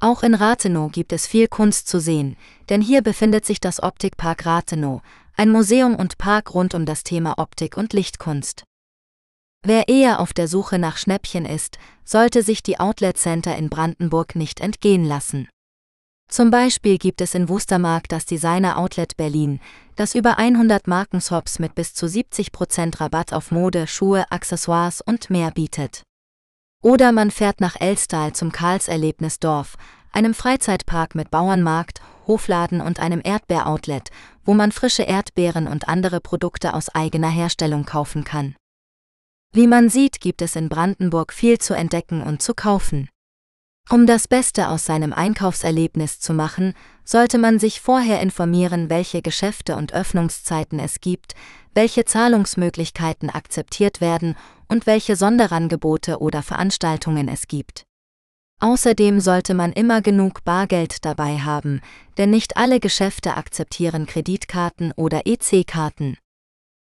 Auch 0.00 0.22
in 0.22 0.34
Rathenow 0.34 0.92
gibt 0.92 1.12
es 1.12 1.26
viel 1.26 1.48
Kunst 1.48 1.88
zu 1.88 2.00
sehen, 2.00 2.36
denn 2.68 2.80
hier 2.80 3.02
befindet 3.02 3.44
sich 3.44 3.60
das 3.60 3.82
Optikpark 3.82 4.46
Rathenow, 4.46 5.02
ein 5.36 5.50
Museum 5.50 5.96
und 5.96 6.18
Park 6.18 6.54
rund 6.54 6.74
um 6.74 6.86
das 6.86 7.02
Thema 7.02 7.38
Optik 7.38 7.76
und 7.76 7.92
Lichtkunst. 7.92 8.64
Wer 9.64 9.88
eher 9.88 10.20
auf 10.20 10.32
der 10.32 10.46
Suche 10.46 10.78
nach 10.78 10.98
Schnäppchen 10.98 11.44
ist, 11.44 11.78
sollte 12.04 12.42
sich 12.42 12.62
die 12.62 12.78
Outlet 12.78 13.18
Center 13.18 13.56
in 13.56 13.68
Brandenburg 13.68 14.36
nicht 14.36 14.60
entgehen 14.60 15.04
lassen. 15.04 15.48
Zum 16.28 16.50
Beispiel 16.50 16.98
gibt 16.98 17.22
es 17.22 17.34
in 17.34 17.48
Wustermark 17.48 18.08
das 18.08 18.26
Designer 18.26 18.78
Outlet 18.78 19.16
Berlin, 19.16 19.60
das 19.96 20.14
über 20.14 20.38
100 20.38 20.86
Markenshops 20.86 21.58
mit 21.58 21.74
bis 21.74 21.94
zu 21.94 22.04
70% 22.04 23.00
Rabatt 23.00 23.32
auf 23.32 23.50
Mode, 23.50 23.86
Schuhe, 23.86 24.30
Accessoires 24.30 25.00
und 25.00 25.30
mehr 25.30 25.50
bietet. 25.50 26.02
Oder 26.82 27.12
man 27.12 27.30
fährt 27.30 27.60
nach 27.60 27.80
Elstal 27.80 28.34
zum 28.34 28.52
Karlserlebnisdorf, 28.52 29.76
einem 30.12 30.34
Freizeitpark 30.34 31.14
mit 31.14 31.30
Bauernmarkt, 31.30 32.02
Hofladen 32.26 32.82
und 32.82 33.00
einem 33.00 33.22
Erdbeeroutlet, 33.24 34.10
wo 34.44 34.52
man 34.52 34.70
frische 34.70 35.04
Erdbeeren 35.04 35.66
und 35.66 35.88
andere 35.88 36.20
Produkte 36.20 36.74
aus 36.74 36.94
eigener 36.94 37.30
Herstellung 37.30 37.86
kaufen 37.86 38.24
kann. 38.24 38.54
Wie 39.52 39.66
man 39.66 39.88
sieht, 39.88 40.20
gibt 40.20 40.42
es 40.42 40.56
in 40.56 40.68
Brandenburg 40.68 41.32
viel 41.32 41.58
zu 41.58 41.74
entdecken 41.74 42.22
und 42.22 42.42
zu 42.42 42.52
kaufen. 42.52 43.08
Um 43.90 44.06
das 44.06 44.28
Beste 44.28 44.68
aus 44.68 44.84
seinem 44.84 45.14
Einkaufserlebnis 45.14 46.20
zu 46.20 46.34
machen, 46.34 46.74
sollte 47.04 47.38
man 47.38 47.58
sich 47.58 47.80
vorher 47.80 48.20
informieren, 48.20 48.90
welche 48.90 49.22
Geschäfte 49.22 49.76
und 49.76 49.94
Öffnungszeiten 49.94 50.78
es 50.78 51.00
gibt, 51.00 51.34
welche 51.72 52.04
Zahlungsmöglichkeiten 52.04 53.30
akzeptiert 53.30 54.02
werden 54.02 54.36
und 54.68 54.86
welche 54.86 55.16
Sonderangebote 55.16 56.18
oder 56.18 56.42
Veranstaltungen 56.42 57.28
es 57.28 57.48
gibt. 57.48 57.84
Außerdem 58.60 59.20
sollte 59.20 59.54
man 59.54 59.72
immer 59.72 60.02
genug 60.02 60.44
Bargeld 60.44 61.06
dabei 61.06 61.38
haben, 61.38 61.80
denn 62.18 62.28
nicht 62.28 62.58
alle 62.58 62.80
Geschäfte 62.80 63.38
akzeptieren 63.38 64.04
Kreditkarten 64.04 64.92
oder 64.96 65.22
EC-Karten. 65.26 66.18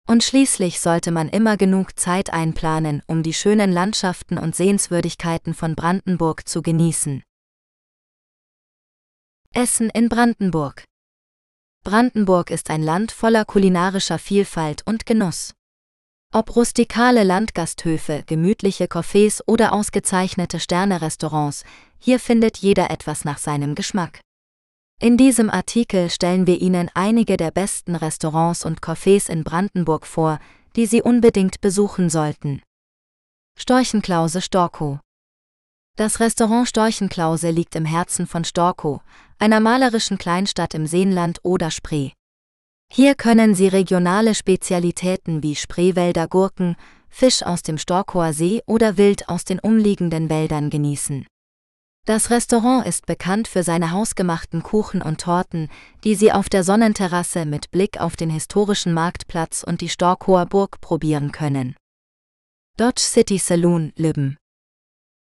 Und 0.08 0.24
schließlich 0.24 0.80
sollte 0.80 1.12
man 1.12 1.28
immer 1.28 1.58
genug 1.58 2.00
Zeit 2.00 2.32
einplanen, 2.32 3.04
um 3.08 3.24
die 3.24 3.34
schönen 3.34 3.74
Landschaften 3.74 4.38
und 4.38 4.56
Sehenswürdigkeiten 4.56 5.54
von 5.54 5.76
Brandenburg 5.76 6.48
zu 6.48 6.62
genießen. 6.62 7.24
Essen 9.54 9.90
in 9.90 10.08
Brandenburg 10.08 10.86
Brandenburg 11.84 12.52
ist 12.52 12.70
ein 12.70 12.84
Land 12.84 13.12
voller 13.12 13.44
kulinarischer 13.44 14.18
Vielfalt 14.20 14.82
und 14.86 15.06
Genuss. 15.06 15.54
Ob 16.34 16.56
rustikale 16.56 17.24
Landgasthöfe, 17.24 18.24
gemütliche 18.28 18.86
Cafés 18.86 19.42
oder 19.46 19.74
ausgezeichnete 19.74 20.60
Sternerestaurants, 20.60 21.64
hier 21.98 22.20
findet 22.20 22.58
jeder 22.58 22.92
etwas 22.92 23.26
nach 23.26 23.38
seinem 23.38 23.76
Geschmack. 23.76 24.20
In 25.00 25.16
diesem 25.16 25.52
Artikel 25.52 26.10
stellen 26.10 26.48
wir 26.48 26.60
Ihnen 26.60 26.90
einige 26.96 27.38
der 27.38 27.52
besten 27.52 27.96
Restaurants 27.96 28.66
und 28.66 28.82
Cafés 28.82 29.30
in 29.30 29.44
Brandenburg 29.44 30.08
vor, 30.08 30.40
die 30.76 30.88
Sie 30.88 31.04
unbedingt 31.04 31.62
besuchen 31.62 32.10
sollten. 32.10 32.64
Storchenklause 33.60 34.42
Storkow 34.42 34.98
Das 35.98 36.20
Restaurant 36.20 36.68
Storchenklause 36.68 37.52
liegt 37.52 37.76
im 37.76 37.86
Herzen 37.86 38.26
von 38.26 38.44
Storkow, 38.44 39.02
einer 39.38 39.60
malerischen 39.60 40.18
Kleinstadt 40.18 40.74
im 40.74 40.88
Seenland 40.88 41.42
oder 41.44 41.70
Spree. 41.70 42.10
Hier 42.92 43.14
können 43.14 43.54
Sie 43.54 43.68
regionale 43.68 44.34
Spezialitäten 44.34 45.44
wie 45.44 45.56
Spreewälder 45.56 46.28
Gurken, 46.28 46.76
Fisch 47.08 47.44
aus 47.44 47.62
dem 47.62 47.78
Storkower 47.78 48.34
See 48.34 48.64
oder 48.66 48.98
Wild 48.98 49.30
aus 49.30 49.46
den 49.46 49.60
umliegenden 49.60 50.32
Wäldern 50.32 50.72
genießen. 50.72 51.28
Das 52.08 52.30
Restaurant 52.30 52.88
ist 52.88 53.06
bekannt 53.06 53.50
für 53.50 53.64
seine 53.64 53.92
hausgemachten 53.92 54.64
Kuchen 54.64 55.02
und 55.02 55.20
Torten, 55.20 55.68
die 56.06 56.16
Sie 56.16 56.32
auf 56.32 56.48
der 56.48 56.64
Sonnenterrasse 56.64 57.46
mit 57.46 57.70
Blick 57.70 58.00
auf 58.00 58.16
den 58.16 58.30
historischen 58.30 58.94
Marktplatz 58.94 59.62
und 59.62 59.82
die 59.82 59.90
Storkower 59.90 60.46
Burg 60.46 60.80
probieren 60.80 61.34
können. 61.34 61.76
Dodge 62.78 63.02
City 63.02 63.38
Saloon, 63.38 63.92
Lübben. 63.98 64.38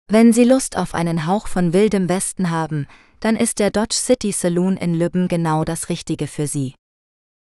Wenn 0.07 0.33
Sie 0.33 0.43
Lust 0.43 0.75
auf 0.75 0.95
einen 0.95 1.27
Hauch 1.27 1.45
von 1.45 1.71
wildem 1.71 2.09
Westen 2.09 2.49
haben, 2.49 2.87
dann 3.19 3.35
ist 3.35 3.59
der 3.59 3.69
Dodge 3.69 3.93
City 3.95 4.31
Saloon 4.31 4.75
in 4.75 4.95
Lübben 4.95 5.27
genau 5.27 5.63
das 5.63 5.87
Richtige 5.87 6.25
für 6.25 6.47
Sie. 6.47 6.73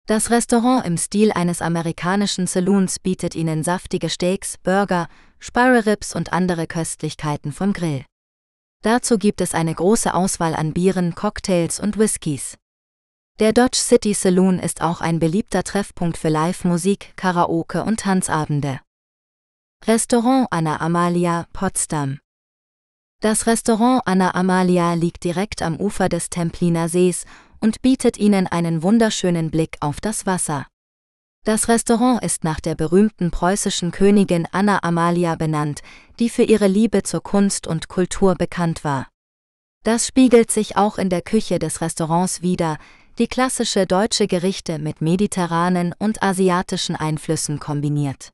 Das 0.05 0.31
Restaurant 0.31 0.85
im 0.85 0.97
Stil 0.97 1.31
eines 1.31 1.61
amerikanischen 1.61 2.45
Saloons 2.45 2.99
bietet 2.99 3.35
Ihnen 3.35 3.63
saftige 3.63 4.09
Steaks, 4.09 4.57
Burger, 4.63 5.07
Spare 5.39 5.85
Ribs 5.85 6.13
und 6.13 6.33
andere 6.33 6.67
Köstlichkeiten 6.67 7.53
vom 7.53 7.71
Grill. 7.71 8.03
Dazu 8.81 9.17
gibt 9.17 9.41
es 9.41 9.53
eine 9.53 9.75
große 9.75 10.13
Auswahl 10.13 10.55
an 10.55 10.73
Bieren, 10.73 11.13
Cocktails 11.13 11.79
und 11.81 11.97
Whiskys. 11.97 12.57
Der 13.39 13.51
Dodge 13.51 13.77
City 13.77 14.13
Saloon 14.13 14.59
ist 14.59 14.81
auch 14.81 15.01
ein 15.01 15.19
beliebter 15.19 15.63
Treffpunkt 15.63 16.17
für 16.17 16.29
Live-Musik, 16.29 17.13
Karaoke 17.17 17.83
und 17.83 18.01
Tanzabende. 18.01 18.79
Restaurant 19.85 20.47
Anna 20.51 20.79
Amalia, 20.79 21.45
Potsdam. 21.51 22.19
Das 23.21 23.47
Restaurant 23.47 24.01
Anna 24.05 24.33
Amalia 24.33 24.93
liegt 24.93 25.25
direkt 25.25 25.61
am 25.61 25.77
Ufer 25.77 26.07
des 26.07 26.29
Templiner 26.29 26.87
Sees 26.87 27.25
und 27.59 27.81
bietet 27.81 28.17
Ihnen 28.17 28.47
einen 28.47 28.81
wunderschönen 28.81 29.51
Blick 29.51 29.75
auf 29.81 29.99
das 29.99 30.25
Wasser. 30.25 30.67
Das 31.45 31.67
Restaurant 31.67 32.23
ist 32.23 32.43
nach 32.43 32.59
der 32.59 32.75
berühmten 32.75 33.31
preußischen 33.31 33.91
Königin 33.91 34.47
Anna 34.51 34.79
Amalia 34.83 35.35
benannt, 35.35 35.81
die 36.19 36.29
für 36.29 36.43
ihre 36.43 36.67
Liebe 36.67 37.03
zur 37.03 37.23
Kunst 37.23 37.65
und 37.65 37.87
Kultur 37.87 38.35
bekannt 38.35 38.83
war. 38.83 39.07
Das 39.83 40.05
spiegelt 40.05 40.51
sich 40.51 40.75
auch 40.75 40.97
in 40.97 41.09
der 41.09 41.21
Küche 41.21 41.57
des 41.57 41.81
Restaurants 41.81 42.41
wider, 42.41 42.77
die 43.17 43.27
klassische 43.27 43.87
deutsche 43.87 44.27
Gerichte 44.27 44.79
mit 44.79 45.01
mediterranen 45.01 45.95
und 45.97 46.21
asiatischen 46.21 46.95
Einflüssen 46.95 47.59
kombiniert. 47.59 48.29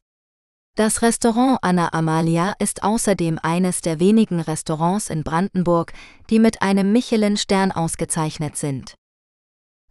Das 0.76 1.02
Restaurant 1.02 1.60
Anna 1.62 1.94
Amalia 1.94 2.54
ist 2.60 2.84
außerdem 2.84 3.40
eines 3.42 3.82
der 3.82 4.00
wenigen 4.00 4.42
Restaurants 4.42 5.10
in 5.10 5.24
Brandenburg, 5.24 5.94
die 6.30 6.40
mit 6.40 6.62
einem 6.62 6.92
Michelin-Stern 6.92 7.72
ausgezeichnet 7.72 8.58
sind. 8.58 8.96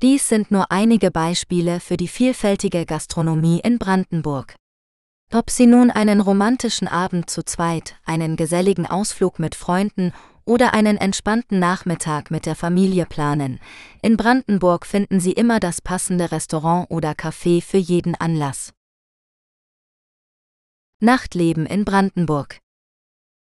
Dies 0.04 0.28
sind 0.28 0.50
nur 0.50 0.70
einige 0.70 1.10
Beispiele 1.10 1.80
für 1.80 1.96
die 1.96 2.08
vielfältige 2.08 2.84
Gastronomie 2.84 3.60
in 3.64 3.78
Brandenburg. 3.78 4.54
Ob 5.32 5.48
Sie 5.48 5.64
nun 5.64 5.90
einen 5.90 6.20
romantischen 6.20 6.88
Abend 6.88 7.30
zu 7.30 7.42
zweit, 7.42 7.96
einen 8.04 8.36
geselligen 8.36 8.84
Ausflug 8.84 9.38
mit 9.38 9.54
Freunden 9.54 10.12
oder 10.44 10.74
einen 10.74 10.98
entspannten 10.98 11.58
Nachmittag 11.58 12.30
mit 12.30 12.44
der 12.44 12.54
Familie 12.54 13.06
planen. 13.06 13.60
In 14.02 14.18
Brandenburg 14.18 14.84
finden 14.84 15.20
Sie 15.20 15.32
immer 15.32 15.58
das 15.58 15.80
passende 15.80 16.32
Restaurant 16.32 16.90
oder 16.90 17.12
Café 17.12 17.62
für 17.62 17.78
jeden 17.78 18.14
Anlass. 18.14 18.74
Nachtleben 21.00 21.64
in 21.64 21.86
Brandenburg 21.86 22.58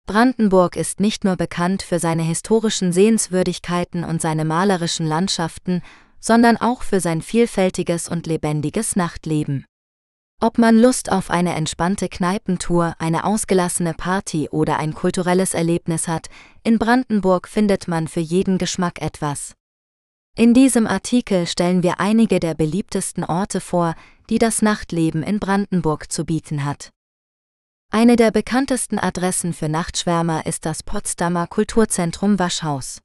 Brandenburg 0.06 0.76
ist 0.76 1.00
nicht 1.00 1.24
nur 1.24 1.38
bekannt 1.38 1.82
für 1.82 1.98
seine 1.98 2.24
historischen 2.24 2.92
Sehenswürdigkeiten 2.92 4.04
und 4.04 4.22
seine 4.22 4.46
malerischen 4.46 5.08
Landschaften, 5.08 5.82
sondern 6.24 6.56
auch 6.56 6.84
für 6.84 7.02
sein 7.02 7.22
vielfältiges 7.22 8.08
und 8.08 8.28
lebendiges 8.28 8.96
Nachtleben. 8.96 9.66
Ob 10.42 10.58
man 10.58 10.78
Lust 10.78 11.12
auf 11.12 11.30
eine 11.30 11.54
entspannte 11.54 12.08
Kneipentour, 12.08 12.96
eine 12.98 13.26
ausgelassene 13.26 13.94
Party 13.94 14.48
oder 14.50 14.78
ein 14.78 14.94
kulturelles 14.94 15.54
Erlebnis 15.54 16.08
hat, 16.08 16.30
in 16.64 16.80
Brandenburg 16.80 17.50
findet 17.50 17.90
man 17.90 18.08
für 18.08 18.22
jeden 18.22 18.58
Geschmack 18.58 19.02
etwas. 19.02 19.54
In 20.38 20.54
diesem 20.54 20.88
Artikel 20.88 21.46
stellen 21.46 21.84
wir 21.84 22.00
einige 22.00 22.40
der 22.40 22.56
beliebtesten 22.56 23.26
Orte 23.26 23.60
vor, 23.60 23.94
die 24.30 24.40
das 24.40 24.62
Nachtleben 24.62 25.24
in 25.24 25.40
Brandenburg 25.40 26.12
zu 26.12 26.26
bieten 26.26 26.64
hat. 26.64 26.90
Eine 27.92 28.16
der 28.16 28.32
bekanntesten 28.32 28.98
Adressen 28.98 29.54
für 29.54 29.70
Nachtschwärmer 29.70 30.46
ist 30.46 30.66
das 30.66 30.84
Potsdamer 30.84 31.48
Kulturzentrum 31.48 32.40
Waschhaus. 32.40 33.02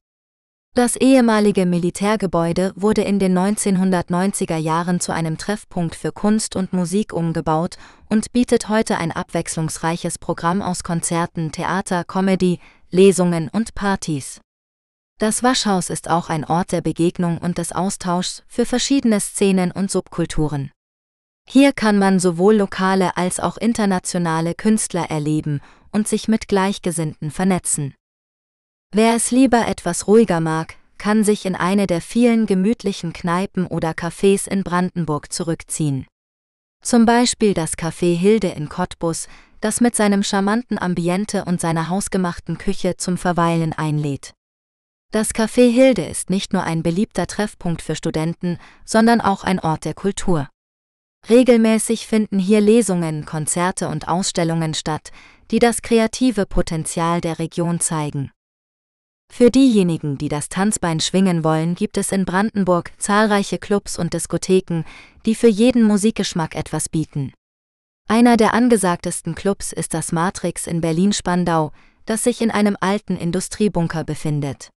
Das 0.79 0.95
ehemalige 0.95 1.67
Militärgebäude 1.67 2.73
wurde 2.77 3.03
in 3.03 3.19
den 3.19 3.37
1990er 3.37 4.59
Jahren 4.59 5.01
zu 5.01 5.11
einem 5.11 5.37
Treffpunkt 5.37 5.97
für 5.97 6.13
Kunst 6.13 6.55
und 6.55 6.73
Musik 6.73 7.13
umgebaut 7.13 7.79
und 8.09 8.33
bietet 8.33 8.69
heute 8.69 8.97
ein 8.97 9.11
abwechslungsreiches 9.11 10.21
Programm 10.21 10.63
aus 10.63 10.85
Konzerten, 10.85 11.51
Theater, 11.51 12.05
Comedy, 12.05 12.61
Lesungen 12.93 13.49
und 13.49 13.75
Partys. 13.75 14.41
Das 15.19 15.43
Waschhaus 15.43 15.91
ist 15.91 16.09
auch 16.09 16.29
ein 16.29 16.45
Ort 16.45 16.71
der 16.71 16.81
Begegnung 16.81 17.39
und 17.39 17.59
des 17.59 17.73
Austauschs 17.73 18.45
für 18.47 18.65
verschiedene 18.65 19.19
Szenen 19.19 19.73
und 19.73 19.91
Subkulturen. 19.91 20.71
Hier 21.49 21.73
kann 21.73 21.99
man 21.99 22.21
sowohl 22.21 22.55
lokale 22.55 23.17
als 23.17 23.41
auch 23.41 23.57
internationale 23.57 24.55
Künstler 24.55 25.11
erleben 25.11 25.61
und 25.91 26.07
sich 26.07 26.29
mit 26.29 26.47
Gleichgesinnten 26.47 27.33
vernetzen. 27.33 27.95
Wer 28.91 29.15
es 29.15 29.31
lieber 29.31 29.69
etwas 29.69 30.07
ruhiger 30.07 30.41
mag, 30.41 30.77
kann 30.97 31.23
sich 31.23 31.45
in 31.45 31.55
eine 31.55 31.87
der 31.87 32.01
vielen 32.01 32.47
gemütlichen 32.47 33.13
Kneipen 33.13 33.67
oder 33.67 33.91
Cafés 33.91 34.49
in 34.49 34.65
Brandenburg 34.65 35.33
zurückziehen. 35.33 36.07
Zum 36.83 37.05
Beispiel 37.05 37.55
das 37.55 37.77
Café 37.77 38.17
Hilde 38.17 38.49
in 38.49 38.69
Cottbus, 38.69 39.29
das 39.61 39.81
mit 39.81 39.95
seinem 39.95 40.23
charmanten 40.23 40.79
Ambiente 40.79 41.45
und 41.45 41.61
seiner 41.61 41.89
hausgemachten 41.89 42.57
Küche 42.57 42.97
zum 42.97 43.19
Verweilen 43.19 43.73
einlädt. 43.73 44.33
Das 45.13 45.35
Café 45.35 45.71
Hilde 45.71 46.05
ist 46.05 46.31
nicht 46.31 46.53
nur 46.53 46.63
ein 46.63 46.83
beliebter 46.83 47.27
Treffpunkt 47.27 47.83
für 47.83 47.97
Studenten, 47.97 48.59
sondern 48.85 49.21
auch 49.21 49.45
ein 49.45 49.59
Ort 49.59 49.85
der 49.85 49.95
Kultur. 49.95 50.49
Regelmäßig 51.29 52.07
finden 52.07 52.39
hier 52.39 52.61
Lesungen, 52.61 53.27
Konzerte 53.27 53.89
und 53.89 54.09
Ausstellungen 54.09 54.75
statt, 54.75 55.11
die 55.51 55.59
das 55.59 55.83
kreative 55.83 56.47
Potenzial 56.47 57.21
der 57.21 57.39
Region 57.39 57.81
zeigen. 57.81 58.31
Für 59.33 59.51
diejenigen, 59.51 60.19
die 60.19 60.29
das 60.29 60.49
Tanzbein 60.49 61.01
schwingen 61.01 61.45
wollen, 61.45 61.75
gibt 61.75 61.97
es 61.97 62.13
in 62.13 62.25
Brandenburg 62.25 62.91
zahlreiche 62.99 63.59
Clubs 63.59 63.99
und 63.99 64.13
Diskotheken, 64.15 64.85
die 65.27 65.35
für 65.35 65.49
jeden 65.49 65.85
Musikgeschmack 65.85 66.57
etwas 66.57 66.89
bieten. 66.89 67.33
Einer 68.09 68.37
der 68.37 68.55
angesagtesten 68.55 69.35
Clubs 69.35 69.73
ist 69.73 69.95
das 69.95 70.13
Matrix 70.13 70.67
in 70.67 70.81
Berlin-Spandau, 70.81 71.73
das 72.07 72.25
sich 72.25 72.41
in 72.41 72.51
einem 72.51 72.77
alten 72.81 73.17
Industriebunker 73.17 74.03
befindet. 74.03 74.71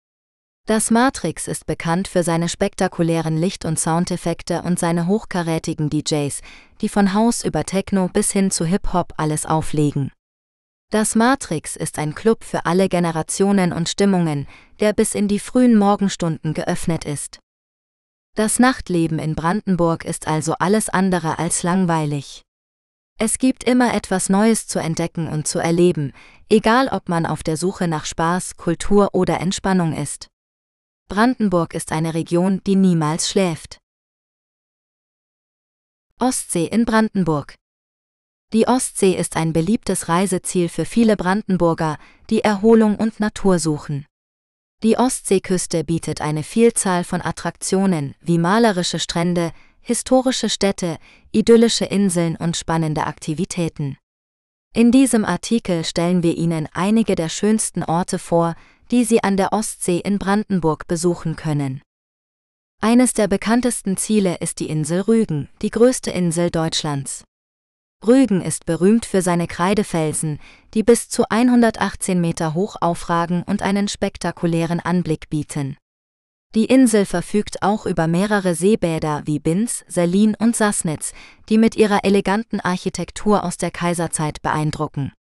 Das 0.67 0.91
Matrix 0.91 1.49
ist 1.49 1.67
bekannt 1.67 2.07
für 2.07 2.23
seine 2.23 2.49
spektakulären 2.49 3.37
Licht- 3.37 3.65
und 3.65 3.79
Soundeffekte 3.79 4.63
und 4.63 4.79
seine 4.79 5.07
hochkarätigen 5.07 5.91
DJs, 5.91 6.43
die 6.81 6.89
von 6.89 7.15
House 7.15 7.45
über 7.45 7.65
Techno 7.65 8.09
bis 8.09 8.31
hin 8.31 8.51
zu 8.51 8.65
Hip-Hop 8.65 9.15
alles 9.17 9.47
auflegen. 9.47 10.13
Das 10.91 11.15
Matrix 11.15 11.77
ist 11.77 12.01
ein 12.01 12.17
Club 12.17 12.43
für 12.43 12.67
alle 12.67 12.89
Generationen 12.89 13.73
und 13.73 13.89
Stimmungen, 13.89 14.49
der 14.81 14.93
bis 14.93 15.15
in 15.15 15.29
die 15.29 15.39
frühen 15.39 15.79
Morgenstunden 15.79 16.53
geöffnet 16.53 17.05
ist. 17.05 17.39
Das 18.35 18.59
Nachtleben 18.59 19.21
in 19.21 19.37
Brandenburg 19.37 20.05
ist 20.05 20.27
also 20.27 20.55
alles 20.59 20.89
andere 20.89 21.39
als 21.39 21.63
langweilig. 21.63 22.43
Es 23.19 23.39
gibt 23.39 23.63
immer 23.63 23.95
etwas 23.95 24.31
Neues 24.31 24.67
zu 24.67 24.81
entdecken 24.81 25.29
und 25.29 25.47
zu 25.47 25.61
erleben, 25.61 26.13
egal 26.49 26.89
ob 26.89 27.09
man 27.09 27.25
auf 27.25 27.45
der 27.45 27.57
Suche 27.57 27.87
nach 27.87 28.05
Spaß, 28.05 28.57
Kultur 28.57 29.11
oder 29.13 29.39
Entspannung 29.41 29.93
ist. 29.93 30.27
Brandenburg 31.09 31.75
ist 31.75 31.93
eine 31.93 32.15
Region, 32.15 32.63
die 32.67 32.75
niemals 32.75 33.31
schläft. 33.31 33.79
Ostsee 36.19 36.67
in 36.67 36.85
Brandenburg 36.85 37.60
die 38.53 38.67
Ostsee 38.67 39.13
ist 39.13 39.37
ein 39.37 39.53
beliebtes 39.53 40.09
Reiseziel 40.09 40.69
für 40.69 40.85
viele 40.85 41.17
Brandenburger, 41.17 41.99
die 42.31 42.43
Erholung 42.43 42.97
und 42.97 43.21
Natur 43.21 43.59
suchen. 43.59 44.07
Die 44.83 44.97
Ostseeküste 44.97 45.85
bietet 45.85 46.21
eine 46.21 46.43
Vielzahl 46.43 47.05
von 47.05 47.23
Attraktionen 47.23 48.15
wie 48.21 48.39
malerische 48.39 48.99
Strände, 48.99 49.53
historische 49.81 50.49
Städte, 50.49 50.99
idyllische 51.33 51.85
Inseln 51.85 52.37
und 52.37 52.57
spannende 52.57 53.07
Aktivitäten. 53.07 53.99
In 54.75 54.91
diesem 54.91 55.25
Artikel 55.25 55.85
stellen 55.85 56.23
wir 56.23 56.37
Ihnen 56.37 56.69
einige 56.73 57.15
der 57.15 57.29
schönsten 57.29 57.85
Orte 57.85 58.19
vor, 58.19 58.55
die 58.91 59.05
Sie 59.05 59.23
an 59.23 59.37
der 59.37 59.53
Ostsee 59.53 59.99
in 59.99 60.19
Brandenburg 60.19 60.87
besuchen 60.89 61.37
können. 61.37 61.83
Eines 62.81 63.13
der 63.13 63.29
bekanntesten 63.29 63.97
Ziele 63.97 64.39
ist 64.39 64.59
die 64.59 64.71
Insel 64.71 65.03
Rügen, 65.03 65.49
die 65.61 65.71
größte 65.71 66.11
Insel 66.11 66.51
Deutschlands. 66.51 67.25
Rügen 68.07 68.41
ist 68.41 68.65
berühmt 68.65 69.05
für 69.05 69.21
seine 69.21 69.47
Kreidefelsen, 69.47 70.39
die 70.73 70.83
bis 70.83 71.11
zu 71.11 71.29
118 71.29 72.19
Meter 72.19 72.55
hoch 72.55 72.77
aufragen 72.81 73.43
und 73.43 73.61
einen 73.61 73.89
spektakulären 73.89 74.81
Anblick 74.81 75.29
bieten. 75.29 75.77
Die 76.55 76.65
Insel 76.65 77.05
verfügt 77.05 77.63
auch 77.63 77.85
über 77.85 78.07
mehrere 78.09 78.55
Seebäder 78.55 79.23
wie 79.27 79.39
Binz, 79.39 79.85
Selin 79.87 80.35
und 80.35 80.57
Sassnitz, 80.57 81.13
die 81.51 81.59
mit 81.59 81.77
ihrer 81.77 82.05
eleganten 82.05 82.59
Architektur 82.59 83.45
aus 83.45 83.59
der 83.59 83.71
Kaiserzeit 83.71 84.41
beeindrucken. 84.41 85.13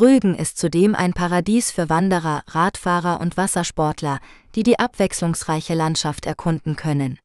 Rügen 0.00 0.34
ist 0.34 0.56
zudem 0.58 0.94
ein 0.94 1.12
Paradies 1.12 1.70
für 1.70 1.90
Wanderer, 1.90 2.42
Radfahrer 2.46 3.20
und 3.20 3.36
Wassersportler, 3.36 4.18
die 4.54 4.62
die 4.62 4.78
abwechslungsreiche 4.78 5.74
Landschaft 5.74 6.24
erkunden 6.24 6.74
können. 6.74 7.18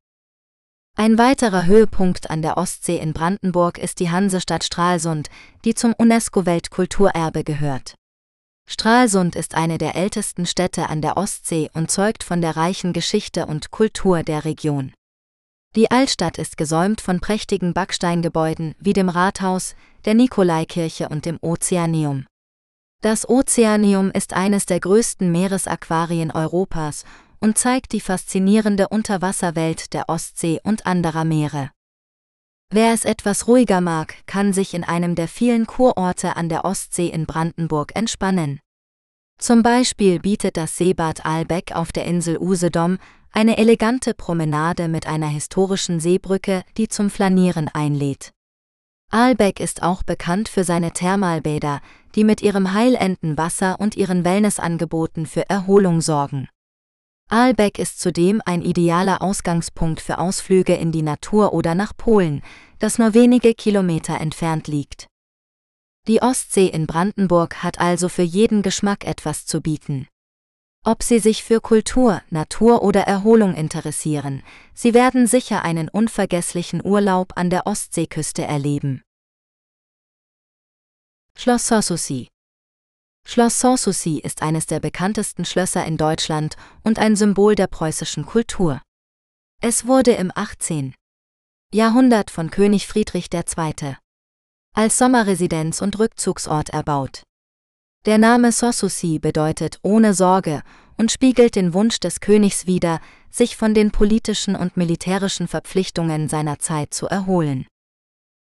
Ein 0.95 1.17
weiterer 1.17 1.65
Höhepunkt 1.65 2.29
an 2.29 2.43
der 2.43 2.55
Ostsee 2.55 2.97
in 2.97 3.13
Brandenburg 3.13 3.79
ist 3.79 3.99
die 3.99 4.11
Hansestadt 4.11 4.63
Stralsund, 4.63 5.29
die 5.65 5.73
zum 5.73 5.95
UNESCO-Weltkulturerbe 5.97 7.43
gehört. 7.43 7.95
Stralsund 8.69 9.35
ist 9.35 9.55
eine 9.55 9.79
der 9.79 9.95
ältesten 9.95 10.45
Städte 10.45 10.89
an 10.89 11.01
der 11.01 11.17
Ostsee 11.17 11.71
und 11.73 11.89
zeugt 11.89 12.23
von 12.23 12.41
der 12.41 12.55
reichen 12.55 12.93
Geschichte 12.93 13.47
und 13.47 13.71
Kultur 13.71 14.21
der 14.21 14.45
Region. 14.45 14.93
Die 15.75 15.89
Altstadt 15.89 16.37
ist 16.37 16.57
gesäumt 16.57 17.01
von 17.01 17.19
prächtigen 17.19 17.73
Backsteingebäuden 17.73 18.75
wie 18.79 18.93
dem 18.93 19.09
Rathaus, 19.09 19.75
der 20.05 20.13
Nikolaikirche 20.13 21.09
und 21.09 21.25
dem 21.25 21.39
Ozeaneum. 21.41 22.27
Das 23.01 23.27
Ozeaneum 23.27 24.11
ist 24.11 24.33
eines 24.33 24.67
der 24.67 24.79
größten 24.79 25.31
Meeresaquarien 25.31 26.29
Europas 26.29 27.03
und 27.43 27.57
zeigt 27.57 27.91
die 27.91 27.99
faszinierende 27.99 28.87
Unterwasserwelt 28.87 29.91
der 29.93 30.07
Ostsee 30.07 30.61
und 30.63 30.85
anderer 30.85 31.25
Meere. 31.25 31.71
Wer 32.69 32.93
es 32.93 33.03
etwas 33.03 33.49
ruhiger 33.49 33.81
mag, 33.81 34.15
kann 34.27 34.53
sich 34.53 34.73
in 34.73 34.85
einem 34.85 35.13
der 35.13 35.27
vielen 35.27 35.67
Kurorte 35.67 36.37
an 36.37 36.47
der 36.47 36.63
Ostsee 36.63 37.07
in 37.07 37.25
Brandenburg 37.25 37.91
entspannen. 37.95 38.61
Zum 39.37 39.61
Beispiel 39.61 40.19
bietet 40.19 40.55
das 40.55 40.77
Seebad 40.77 41.25
Aalbeck 41.25 41.73
auf 41.73 41.91
der 41.91 42.05
Insel 42.05 42.37
Usedom 42.39 42.97
eine 43.33 43.57
elegante 43.57 44.13
Promenade 44.13 44.87
mit 44.87 45.05
einer 45.05 45.27
historischen 45.27 45.99
Seebrücke, 45.99 46.63
die 46.77 46.87
zum 46.87 47.09
Flanieren 47.09 47.67
einlädt. 47.67 48.31
Aalbeck 49.11 49.59
ist 49.59 49.83
auch 49.83 50.03
bekannt 50.03 50.47
für 50.47 50.63
seine 50.63 50.91
Thermalbäder, 50.91 51.81
die 52.15 52.23
mit 52.23 52.41
ihrem 52.41 52.73
heilenden 52.73 53.37
Wasser 53.37 53.81
und 53.81 53.97
ihren 53.97 54.23
Wellnessangeboten 54.23 55.25
für 55.25 55.49
Erholung 55.49 55.99
sorgen. 55.99 56.47
Aalbeck 57.29 57.79
ist 57.79 57.99
zudem 57.99 58.41
ein 58.45 58.61
idealer 58.61 59.21
Ausgangspunkt 59.21 60.01
für 60.01 60.19
Ausflüge 60.19 60.75
in 60.75 60.91
die 60.91 61.01
Natur 61.01 61.53
oder 61.53 61.73
nach 61.75 61.95
Polen, 61.95 62.43
das 62.79 62.99
nur 62.99 63.13
wenige 63.13 63.53
Kilometer 63.53 64.19
entfernt 64.19 64.67
liegt. 64.67 65.07
Die 66.07 66.21
Ostsee 66.21 66.67
in 66.67 66.85
Brandenburg 66.85 67.63
hat 67.63 67.79
also 67.79 68.09
für 68.09 68.23
jeden 68.23 68.61
Geschmack 68.61 69.05
etwas 69.05 69.45
zu 69.45 69.61
bieten. 69.61 70.07
Ob 70.85 71.01
Sie 71.01 71.19
sich 71.19 71.43
für 71.43 71.61
Kultur, 71.61 72.21
Natur 72.29 72.83
oder 72.83 73.03
Erholung 73.03 73.55
interessieren, 73.55 74.43
Sie 74.73 74.93
werden 74.93 75.27
sicher 75.27 75.63
einen 75.63 75.87
unvergesslichen 75.87 76.85
Urlaub 76.85 77.37
an 77.37 77.49
der 77.49 77.65
Ostseeküste 77.67 78.43
erleben. 78.43 79.01
Schloss 81.37 81.67
Sanssouci 81.67 82.32
Schloss 83.25 83.59
Sanssouci 83.59 84.19
ist 84.19 84.41
eines 84.41 84.65
der 84.65 84.79
bekanntesten 84.79 85.45
Schlösser 85.45 85.85
in 85.85 85.97
Deutschland 85.97 86.55
und 86.83 86.99
ein 86.99 87.15
Symbol 87.15 87.55
der 87.55 87.67
preußischen 87.67 88.25
Kultur. 88.25 88.81
Es 89.61 89.87
wurde 89.87 90.11
im 90.11 90.31
18. 90.35 90.93
Jahrhundert 91.73 92.29
von 92.29 92.51
König 92.51 92.85
Friedrich 92.85 93.29
II. 93.33 93.95
als 94.75 94.97
Sommerresidenz 94.97 95.81
und 95.81 95.97
Rückzugsort 95.97 96.69
erbaut. 96.69 97.23
Der 98.05 98.17
Name 98.17 98.51
Sanssouci 98.51 99.19
bedeutet 99.19 99.79
ohne 99.81 100.13
Sorge 100.13 100.61
und 100.97 101.11
spiegelt 101.11 101.55
den 101.55 101.73
Wunsch 101.73 101.99
des 101.99 102.19
Königs 102.19 102.67
wider, 102.67 102.99
sich 103.29 103.55
von 103.55 103.73
den 103.73 103.91
politischen 103.91 104.55
und 104.55 104.75
militärischen 104.77 105.47
Verpflichtungen 105.47 106.27
seiner 106.27 106.59
Zeit 106.59 106.93
zu 106.93 107.07
erholen. 107.07 107.65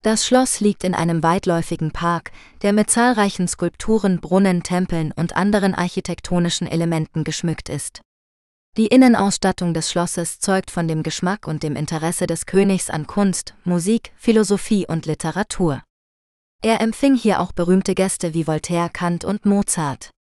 Das 0.02 0.24
Schloss 0.24 0.60
liegt 0.60 0.82
in 0.82 0.94
einem 0.94 1.22
weitläufigen 1.22 1.90
Park, 1.90 2.32
der 2.62 2.72
mit 2.72 2.88
zahlreichen 2.88 3.46
Skulpturen, 3.46 4.18
Brunnen, 4.20 4.62
Tempeln 4.62 5.12
und 5.12 5.36
anderen 5.36 5.74
architektonischen 5.74 6.66
Elementen 6.66 7.22
geschmückt 7.22 7.68
ist. 7.68 8.00
Die 8.78 8.86
Innenausstattung 8.86 9.74
des 9.74 9.90
Schlosses 9.90 10.40
zeugt 10.40 10.70
von 10.70 10.88
dem 10.88 11.02
Geschmack 11.02 11.46
und 11.46 11.62
dem 11.62 11.76
Interesse 11.76 12.26
des 12.26 12.46
Königs 12.46 12.88
an 12.88 13.06
Kunst, 13.06 13.54
Musik, 13.64 14.12
Philosophie 14.16 14.86
und 14.86 15.04
Literatur. 15.04 15.82
Er 16.62 16.80
empfing 16.80 17.14
hier 17.14 17.40
auch 17.40 17.52
berühmte 17.52 17.94
Gäste 17.94 18.32
wie 18.32 18.46
Voltaire, 18.46 18.88
Kant 18.88 19.26
und 19.26 19.44
Mozart. 19.44 20.10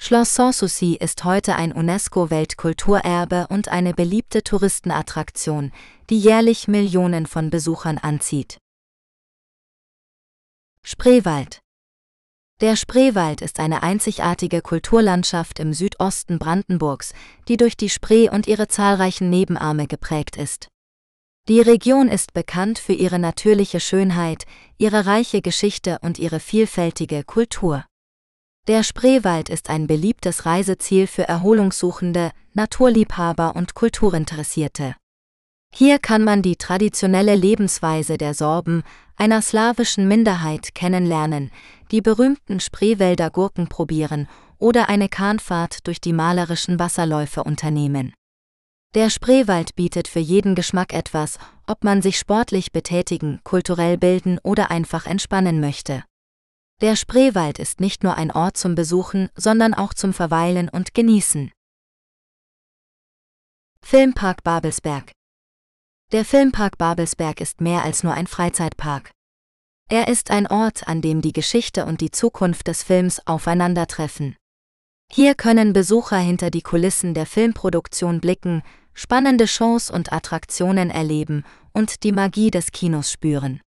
Schloss 0.00 0.34
Sanssouci 0.34 0.96
ist 0.96 1.24
heute 1.24 1.56
ein 1.56 1.72
UNESCO-Weltkulturerbe 1.72 3.48
und 3.50 3.68
eine 3.68 3.92
beliebte 3.92 4.42
Touristenattraktion, 4.42 5.70
die 6.08 6.18
jährlich 6.18 6.66
Millionen 6.66 7.26
von 7.26 7.50
Besuchern 7.50 7.98
anzieht. 7.98 8.58
Spreewald 10.84 11.60
Der 12.60 12.76
Spreewald 12.76 13.40
ist 13.40 13.60
eine 13.60 13.82
einzigartige 13.82 14.60
Kulturlandschaft 14.60 15.58
im 15.58 15.72
Südosten 15.72 16.38
Brandenburgs, 16.38 17.14
die 17.48 17.56
durch 17.56 17.76
die 17.76 17.88
Spree 17.88 18.28
und 18.28 18.46
ihre 18.46 18.68
zahlreichen 18.68 19.30
Nebenarme 19.30 19.86
geprägt 19.86 20.36
ist. 20.36 20.68
Die 21.48 21.60
Region 21.60 22.08
ist 22.08 22.34
bekannt 22.34 22.78
für 22.78 22.92
ihre 22.92 23.18
natürliche 23.18 23.80
Schönheit, 23.80 24.44
ihre 24.76 25.06
reiche 25.06 25.40
Geschichte 25.40 25.98
und 26.02 26.18
ihre 26.18 26.40
vielfältige 26.40 27.24
Kultur. 27.24 27.84
Der 28.68 28.84
Spreewald 28.84 29.48
ist 29.48 29.70
ein 29.70 29.86
beliebtes 29.86 30.46
Reiseziel 30.46 31.06
für 31.06 31.26
Erholungssuchende, 31.26 32.30
Naturliebhaber 32.54 33.56
und 33.56 33.74
Kulturinteressierte. 33.74 34.94
Hier 35.74 35.98
kann 35.98 36.22
man 36.22 36.42
die 36.42 36.56
traditionelle 36.56 37.34
Lebensweise 37.34 38.18
der 38.18 38.34
Sorben, 38.34 38.82
einer 39.16 39.40
slawischen 39.40 40.06
Minderheit, 40.06 40.74
kennenlernen, 40.74 41.50
die 41.90 42.02
berühmten 42.02 42.60
Spreewälder 42.60 43.30
Gurken 43.30 43.68
probieren 43.68 44.28
oder 44.58 44.90
eine 44.90 45.08
Kahnfahrt 45.08 45.86
durch 45.86 46.00
die 46.00 46.12
malerischen 46.12 46.78
Wasserläufe 46.78 47.42
unternehmen. 47.42 48.12
Der 48.94 49.08
Spreewald 49.08 49.74
bietet 49.74 50.08
für 50.08 50.18
jeden 50.18 50.54
Geschmack 50.54 50.92
etwas, 50.92 51.38
ob 51.66 51.84
man 51.84 52.02
sich 52.02 52.18
sportlich 52.18 52.72
betätigen, 52.72 53.40
kulturell 53.42 53.96
bilden 53.96 54.38
oder 54.42 54.70
einfach 54.70 55.06
entspannen 55.06 55.60
möchte. 55.60 56.04
Der 56.82 56.96
Spreewald 56.96 57.58
ist 57.58 57.80
nicht 57.80 58.04
nur 58.04 58.16
ein 58.16 58.30
Ort 58.30 58.58
zum 58.58 58.74
Besuchen, 58.74 59.30
sondern 59.34 59.72
auch 59.72 59.94
zum 59.94 60.12
Verweilen 60.12 60.68
und 60.68 60.92
Genießen. 60.92 61.50
Filmpark 63.80 64.42
Babelsberg 64.42 65.12
der 66.12 66.26
Filmpark 66.26 66.76
Babelsberg 66.76 67.40
ist 67.40 67.62
mehr 67.62 67.82
als 67.82 68.04
nur 68.04 68.12
ein 68.12 68.26
Freizeitpark. 68.26 69.12
Er 69.88 70.08
ist 70.08 70.30
ein 70.30 70.46
Ort, 70.46 70.86
an 70.86 71.00
dem 71.00 71.22
die 71.22 71.32
Geschichte 71.32 71.86
und 71.86 72.02
die 72.02 72.10
Zukunft 72.10 72.68
des 72.68 72.82
Films 72.82 73.26
aufeinandertreffen. 73.26 74.36
Hier 75.10 75.34
können 75.34 75.72
Besucher 75.72 76.18
hinter 76.18 76.50
die 76.50 76.60
Kulissen 76.60 77.14
der 77.14 77.24
Filmproduktion 77.24 78.20
blicken, 78.20 78.62
spannende 78.92 79.48
Shows 79.48 79.90
und 79.90 80.12
Attraktionen 80.12 80.90
erleben 80.90 81.44
und 81.72 82.02
die 82.02 82.12
Magie 82.12 82.50
des 82.50 82.72
Kinos 82.72 83.10
spüren. 83.10 83.62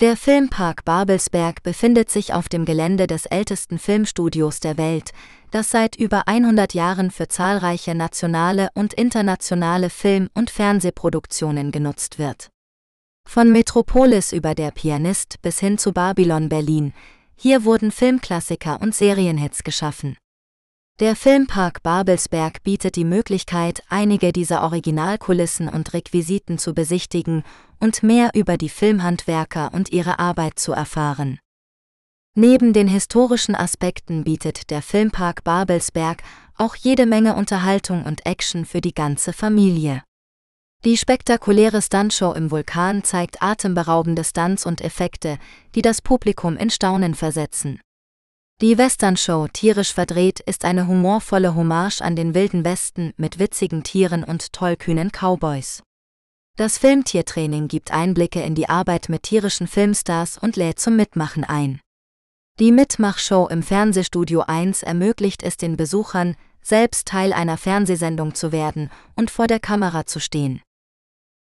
Der 0.00 0.16
Filmpark 0.16 0.86
Babelsberg 0.86 1.62
befindet 1.62 2.08
sich 2.08 2.32
auf 2.32 2.48
dem 2.48 2.64
Gelände 2.64 3.06
des 3.06 3.26
ältesten 3.26 3.78
Filmstudios 3.78 4.58
der 4.58 4.78
Welt, 4.78 5.10
das 5.50 5.68
seit 5.68 5.94
über 5.94 6.26
100 6.26 6.72
Jahren 6.72 7.10
für 7.10 7.28
zahlreiche 7.28 7.94
nationale 7.94 8.70
und 8.72 8.94
internationale 8.94 9.90
Film- 9.90 10.30
und 10.32 10.48
Fernsehproduktionen 10.48 11.70
genutzt 11.70 12.18
wird. 12.18 12.48
Von 13.28 13.52
Metropolis 13.52 14.32
über 14.32 14.54
der 14.54 14.70
Pianist 14.70 15.36
bis 15.42 15.60
hin 15.60 15.76
zu 15.76 15.92
Babylon 15.92 16.48
Berlin, 16.48 16.94
hier 17.36 17.66
wurden 17.66 17.90
Filmklassiker 17.90 18.80
und 18.80 18.94
Serienhits 18.94 19.64
geschaffen. 19.64 20.16
Der 20.98 21.14
Filmpark 21.14 21.82
Babelsberg 21.82 22.62
bietet 22.62 22.96
die 22.96 23.04
Möglichkeit, 23.04 23.82
einige 23.90 24.32
dieser 24.32 24.62
Originalkulissen 24.62 25.68
und 25.68 25.92
Requisiten 25.92 26.58
zu 26.58 26.74
besichtigen 26.74 27.42
und 27.80 28.02
mehr 28.02 28.30
über 28.34 28.56
die 28.56 28.68
Filmhandwerker 28.68 29.72
und 29.72 29.90
ihre 29.90 30.18
Arbeit 30.18 30.58
zu 30.58 30.72
erfahren. 30.72 31.38
Neben 32.36 32.72
den 32.72 32.86
historischen 32.86 33.56
Aspekten 33.56 34.22
bietet 34.22 34.70
der 34.70 34.82
Filmpark 34.82 35.42
Babelsberg 35.42 36.22
auch 36.56 36.76
jede 36.76 37.06
Menge 37.06 37.34
Unterhaltung 37.34 38.04
und 38.04 38.24
Action 38.24 38.64
für 38.64 38.80
die 38.80 38.94
ganze 38.94 39.32
Familie. 39.32 40.02
Die 40.84 40.96
spektakuläre 40.96 41.82
Stuntshow 41.82 42.32
im 42.32 42.50
Vulkan 42.50 43.02
zeigt 43.02 43.42
atemberaubende 43.42 44.24
Stunts 44.24 44.64
und 44.64 44.80
Effekte, 44.80 45.38
die 45.74 45.82
das 45.82 46.00
Publikum 46.00 46.56
in 46.56 46.70
Staunen 46.70 47.14
versetzen. 47.14 47.80
Die 48.62 48.78
Western-Show 48.78 49.48
Tierisch 49.52 49.92
verdreht 49.92 50.40
ist 50.40 50.64
eine 50.64 50.86
humorvolle 50.86 51.54
Hommage 51.54 52.00
an 52.00 52.14
den 52.14 52.34
wilden 52.34 52.64
Westen 52.64 53.12
mit 53.16 53.38
witzigen 53.38 53.82
Tieren 53.82 54.22
und 54.22 54.52
tollkühnen 54.52 55.10
Cowboys. 55.10 55.82
Das 56.60 56.76
Filmtiertraining 56.76 57.68
gibt 57.68 57.90
Einblicke 57.90 58.42
in 58.42 58.54
die 58.54 58.68
Arbeit 58.68 59.08
mit 59.08 59.22
tierischen 59.22 59.66
Filmstars 59.66 60.36
und 60.36 60.56
lädt 60.56 60.78
zum 60.78 60.94
Mitmachen 60.94 61.42
ein. 61.42 61.80
Die 62.58 62.70
Mitmachshow 62.70 63.48
im 63.48 63.62
Fernsehstudio 63.62 64.42
1 64.46 64.82
ermöglicht 64.82 65.42
es 65.42 65.56
den 65.56 65.78
Besuchern, 65.78 66.36
selbst 66.60 67.08
Teil 67.08 67.32
einer 67.32 67.56
Fernsehsendung 67.56 68.34
zu 68.34 68.52
werden 68.52 68.90
und 69.16 69.30
vor 69.30 69.46
der 69.46 69.58
Kamera 69.58 70.04
zu 70.04 70.20
stehen. 70.20 70.60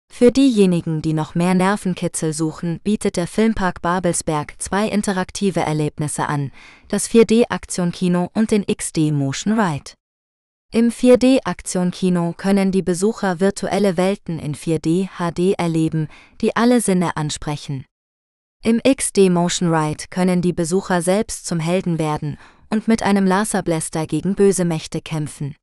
Für 0.10 0.32
diejenigen, 0.32 1.02
die 1.02 1.12
noch 1.12 1.36
mehr 1.36 1.56
Nervenkitzel 1.56 2.32
suchen, 2.32 2.80
bietet 2.82 3.18
der 3.18 3.28
Filmpark 3.28 3.82
Babelsberg 3.82 4.56
zwei 4.60 4.88
interaktive 4.88 5.60
Erlebnisse 5.60 6.30
an, 6.30 6.54
das 6.88 7.10
4D-Aktion-Kino 7.10 8.30
und 8.34 8.52
den 8.52 8.66
XD 8.66 9.12
Motion 9.12 9.60
Ride. 9.60 9.92
Im 10.74 10.90
4D-Aktion-Kino 10.90 12.34
können 12.38 12.72
die 12.72 12.82
Besucher 12.82 13.42
virtuelle 13.42 13.98
Welten 13.98 14.40
in 14.40 14.56
4D 14.56 15.10
HD 15.18 15.60
erleben, 15.60 16.08
die 16.40 16.56
alle 16.56 16.80
Sinne 16.80 17.18
ansprechen. 17.18 17.84
Im 18.64 18.80
XD 18.80 19.30
Motion 19.30 19.74
Ride 19.74 20.06
können 20.10 20.42
die 20.42 20.54
Besucher 20.54 21.02
selbst 21.02 21.46
zum 21.46 21.60
Helden 21.60 22.00
werden 22.00 22.38
und 22.70 22.88
mit 22.88 23.04
einem 23.04 23.26
Laserbläster 23.28 24.08
gegen 24.08 24.34
böse 24.34 24.64
Mächte 24.64 25.02
kämpfen. 25.02 25.58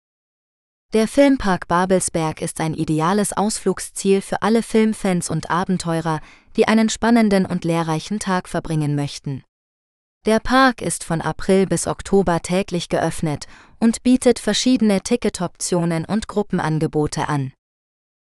Der 0.92 1.08
Filmpark 1.08 1.68
Babelsberg 1.68 2.42
ist 2.42 2.60
ein 2.60 2.74
ideales 2.74 3.34
Ausflugsziel 3.34 4.20
für 4.20 4.42
alle 4.42 4.62
Filmfans 4.62 5.30
und 5.30 5.50
Abenteurer, 5.50 6.20
die 6.56 6.68
einen 6.68 6.90
spannenden 6.90 7.46
und 7.46 7.64
lehrreichen 7.64 8.18
Tag 8.18 8.46
verbringen 8.46 8.94
möchten. 8.94 9.42
Der 10.26 10.40
Park 10.40 10.82
ist 10.82 11.04
von 11.04 11.20
April 11.20 11.66
bis 11.66 11.86
Oktober 11.86 12.40
täglich 12.40 12.88
geöffnet 12.88 13.46
und 13.78 14.02
bietet 14.02 14.38
verschiedene 14.38 15.00
Ticketoptionen 15.00 16.04
und 16.04 16.28
Gruppenangebote 16.28 17.28
an. 17.28 17.52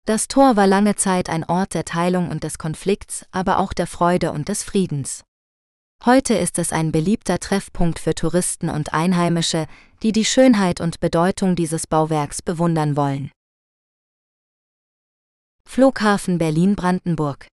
Das 0.05 0.28
Tor 0.28 0.57
war 0.57 0.67
lange 0.67 0.97
Zeit 0.97 1.30
ein 1.30 1.45
Ort 1.45 1.74
der 1.76 1.86
Teilung 1.86 2.30
und 2.30 2.43
des 2.43 2.57
Konflikts, 2.57 3.26
aber 3.32 3.59
auch 3.59 3.72
der 3.72 3.88
Freude 3.88 4.34
und 4.34 4.49
des 4.49 4.63
Friedens. 4.63 5.24
Heute 6.06 6.34
ist 6.36 6.60
es 6.60 6.72
ein 6.72 6.91
beliebter 6.91 7.39
Treffpunkt 7.39 8.00
für 8.00 8.16
Touristen 8.16 8.70
und 8.70 8.93
Einheimische, 8.93 9.68
die 10.02 10.14
die 10.14 10.24
Schönheit 10.24 10.80
und 10.80 11.02
Bedeutung 11.02 11.56
dieses 11.56 11.88
Bauwerks 11.88 12.41
bewundern 12.41 12.95
wollen. 12.95 13.32
Flughafen 15.66 16.38
Berlin-Brandenburg 16.38 17.47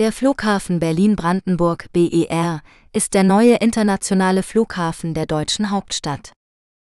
der 0.00 0.12
Flughafen 0.12 0.80
Berlin-Brandenburg 0.80 1.92
BER 1.92 2.62
ist 2.94 3.12
der 3.12 3.22
neue 3.22 3.56
internationale 3.56 4.42
Flughafen 4.42 5.12
der 5.12 5.26
deutschen 5.26 5.70
Hauptstadt. 5.70 6.32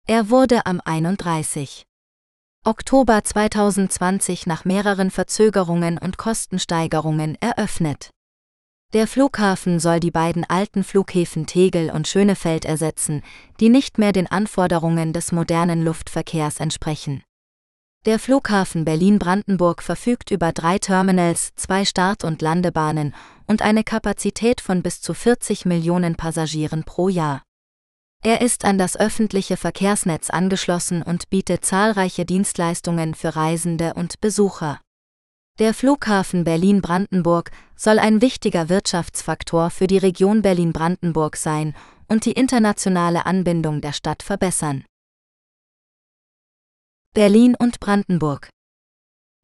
Er 0.06 0.28
wurde 0.28 0.66
am 0.66 0.82
31. 0.84 1.84
Oktober 2.62 3.24
2020 3.24 4.46
nach 4.46 4.66
mehreren 4.66 5.10
Verzögerungen 5.10 5.96
und 5.96 6.18
Kostensteigerungen 6.18 7.36
eröffnet. 7.40 8.10
Der 8.92 9.06
Flughafen 9.06 9.78
soll 9.78 10.00
die 10.00 10.10
beiden 10.10 10.44
alten 10.44 10.82
Flughäfen 10.82 11.46
Tegel 11.46 11.90
und 11.90 12.08
Schönefeld 12.08 12.64
ersetzen, 12.64 13.22
die 13.60 13.68
nicht 13.68 13.98
mehr 13.98 14.10
den 14.10 14.26
Anforderungen 14.26 15.12
des 15.12 15.30
modernen 15.30 15.84
Luftverkehrs 15.84 16.58
entsprechen. 16.58 17.22
Der 18.04 18.18
Flughafen 18.18 18.84
Berlin-Brandenburg 18.84 19.84
verfügt 19.84 20.32
über 20.32 20.50
drei 20.50 20.80
Terminals, 20.80 21.50
zwei 21.54 21.84
Start- 21.84 22.24
und 22.24 22.42
Landebahnen 22.42 23.14
und 23.46 23.62
eine 23.62 23.84
Kapazität 23.84 24.60
von 24.60 24.82
bis 24.82 25.00
zu 25.00 25.14
40 25.14 25.66
Millionen 25.66 26.16
Passagieren 26.16 26.82
pro 26.82 27.08
Jahr. 27.08 27.42
Er 28.24 28.40
ist 28.40 28.64
an 28.64 28.76
das 28.76 28.96
öffentliche 28.96 29.56
Verkehrsnetz 29.56 30.30
angeschlossen 30.30 31.02
und 31.02 31.30
bietet 31.30 31.64
zahlreiche 31.64 32.24
Dienstleistungen 32.24 33.14
für 33.14 33.36
Reisende 33.36 33.94
und 33.94 34.20
Besucher. 34.20 34.80
Der 35.60 35.74
Flughafen 35.74 36.42
Berlin-Brandenburg 36.42 37.50
soll 37.76 37.98
ein 37.98 38.22
wichtiger 38.22 38.70
Wirtschaftsfaktor 38.70 39.68
für 39.68 39.86
die 39.86 39.98
Region 39.98 40.40
Berlin-Brandenburg 40.40 41.36
sein 41.36 41.76
und 42.08 42.24
die 42.24 42.32
internationale 42.32 43.26
Anbindung 43.26 43.82
der 43.82 43.92
Stadt 43.92 44.22
verbessern. 44.22 44.86
Berlin 47.12 47.54
und 47.58 47.78
Brandenburg. 47.78 48.48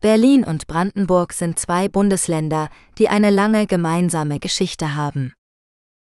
Berlin 0.01 0.43
und 0.43 0.67
Brandenburg 0.67 1.35
sind 1.35 1.59
zwei 1.59 1.87
Bundesländer, 1.87 2.71
die 2.97 3.11
eine 3.11 3.29
lange 3.29 3.67
gemeinsame 3.67 4.41
Geschichte 4.41 4.95
haben. 4.95 5.35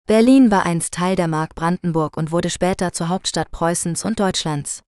Berlin 0.06 0.52
war 0.52 0.64
einst 0.64 0.94
Teil 0.94 1.16
der 1.16 1.26
Mark 1.26 1.56
Brandenburg 1.56 2.16
und 2.16 2.30
wurde 2.30 2.50
später 2.50 2.92
zur 2.92 3.08
Hauptstadt 3.08 3.50
Preußens 3.50 4.04
und 4.04 4.20
Deutschlands. 4.20 4.84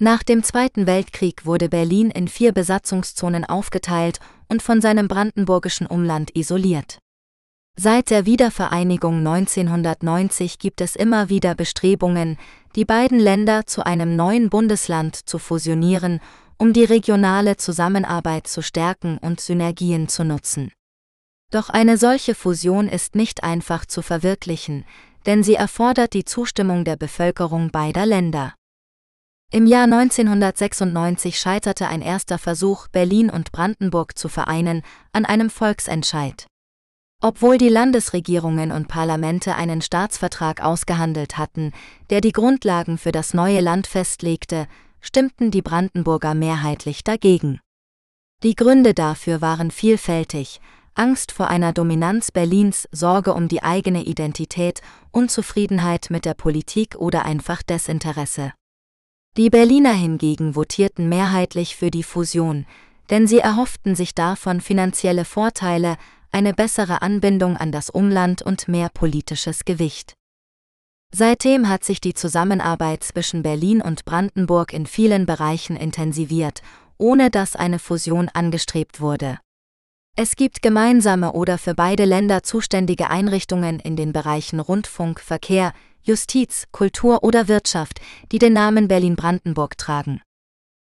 Nach 0.00 0.24
dem 0.24 0.42
Zweiten 0.42 0.88
Weltkrieg 0.88 1.46
wurde 1.46 1.68
Berlin 1.68 2.10
in 2.10 2.26
vier 2.26 2.52
Besatzungszonen 2.52 3.44
aufgeteilt 3.44 4.18
und 4.48 4.60
von 4.60 4.80
seinem 4.80 5.06
brandenburgischen 5.06 5.86
Umland 5.86 6.36
isoliert. 6.36 6.98
Seit 7.76 8.10
der 8.10 8.26
Wiedervereinigung 8.26 9.18
1990 9.18 10.58
gibt 10.58 10.80
es 10.80 10.96
immer 10.96 11.28
wieder 11.28 11.54
Bestrebungen, 11.54 12.38
die 12.74 12.84
beiden 12.84 13.20
Länder 13.20 13.66
zu 13.66 13.86
einem 13.86 14.16
neuen 14.16 14.50
Bundesland 14.50 15.16
zu 15.28 15.38
fusionieren, 15.38 16.20
um 16.58 16.72
die 16.72 16.84
regionale 16.84 17.56
Zusammenarbeit 17.56 18.48
zu 18.48 18.62
stärken 18.62 19.18
und 19.18 19.40
Synergien 19.40 20.08
zu 20.08 20.24
nutzen. 20.24 20.72
Doch 21.52 21.68
eine 21.68 21.98
solche 21.98 22.34
Fusion 22.34 22.88
ist 22.88 23.14
nicht 23.14 23.44
einfach 23.44 23.86
zu 23.86 24.02
verwirklichen, 24.02 24.84
denn 25.26 25.44
sie 25.44 25.54
erfordert 25.54 26.14
die 26.14 26.24
Zustimmung 26.24 26.84
der 26.84 26.96
Bevölkerung 26.96 27.70
beider 27.70 28.06
Länder. 28.06 28.54
Im 29.54 29.66
Jahr 29.66 29.84
1996 29.84 31.38
scheiterte 31.38 31.86
ein 31.86 32.02
erster 32.02 32.38
Versuch, 32.38 32.88
Berlin 32.88 33.30
und 33.30 33.52
Brandenburg 33.52 34.18
zu 34.18 34.28
vereinen, 34.28 34.82
an 35.12 35.24
einem 35.24 35.48
Volksentscheid. 35.48 36.48
Obwohl 37.22 37.56
die 37.56 37.68
Landesregierungen 37.68 38.72
und 38.72 38.88
Parlamente 38.88 39.54
einen 39.54 39.80
Staatsvertrag 39.80 40.60
ausgehandelt 40.60 41.38
hatten, 41.38 41.70
der 42.10 42.20
die 42.20 42.32
Grundlagen 42.32 42.98
für 42.98 43.12
das 43.12 43.32
neue 43.32 43.60
Land 43.60 43.86
festlegte, 43.86 44.66
stimmten 45.00 45.52
die 45.52 45.62
Brandenburger 45.62 46.34
mehrheitlich 46.34 47.04
dagegen. 47.04 47.60
Die 48.42 48.56
Gründe 48.56 48.92
dafür 48.92 49.40
waren 49.40 49.70
vielfältig, 49.70 50.60
Angst 50.96 51.30
vor 51.30 51.46
einer 51.46 51.72
Dominanz 51.72 52.32
Berlins, 52.32 52.88
Sorge 52.90 53.32
um 53.32 53.46
die 53.46 53.62
eigene 53.62 54.02
Identität, 54.02 54.80
Unzufriedenheit 55.12 56.08
mit 56.10 56.24
der 56.24 56.34
Politik 56.34 56.96
oder 56.96 57.24
einfach 57.24 57.62
Desinteresse. 57.62 58.52
Die 59.36 59.50
Berliner 59.50 59.92
hingegen 59.92 60.54
votierten 60.54 61.08
mehrheitlich 61.08 61.74
für 61.74 61.90
die 61.90 62.04
Fusion, 62.04 62.66
denn 63.10 63.26
sie 63.26 63.38
erhofften 63.38 63.96
sich 63.96 64.14
davon 64.14 64.60
finanzielle 64.60 65.24
Vorteile, 65.24 65.96
eine 66.30 66.54
bessere 66.54 67.02
Anbindung 67.02 67.56
an 67.56 67.72
das 67.72 67.90
Umland 67.90 68.42
und 68.42 68.68
mehr 68.68 68.90
politisches 68.90 69.64
Gewicht. 69.64 70.14
Seitdem 71.12 71.68
hat 71.68 71.82
sich 71.82 72.00
die 72.00 72.14
Zusammenarbeit 72.14 73.02
zwischen 73.02 73.42
Berlin 73.42 73.82
und 73.82 74.04
Brandenburg 74.04 74.72
in 74.72 74.86
vielen 74.86 75.26
Bereichen 75.26 75.76
intensiviert, 75.76 76.62
ohne 76.96 77.30
dass 77.30 77.56
eine 77.56 77.80
Fusion 77.80 78.28
angestrebt 78.32 79.00
wurde. 79.00 79.38
Es 80.16 80.36
gibt 80.36 80.62
gemeinsame 80.62 81.32
oder 81.32 81.58
für 81.58 81.74
beide 81.74 82.04
Länder 82.04 82.44
zuständige 82.44 83.10
Einrichtungen 83.10 83.80
in 83.80 83.96
den 83.96 84.12
Bereichen 84.12 84.60
Rundfunk, 84.60 85.18
Verkehr, 85.18 85.72
Justiz, 86.06 86.66
Kultur 86.70 87.24
oder 87.24 87.48
Wirtschaft, 87.48 88.00
die 88.30 88.38
den 88.38 88.52
Namen 88.52 88.88
Berlin-Brandenburg 88.88 89.78
tragen. 89.78 90.20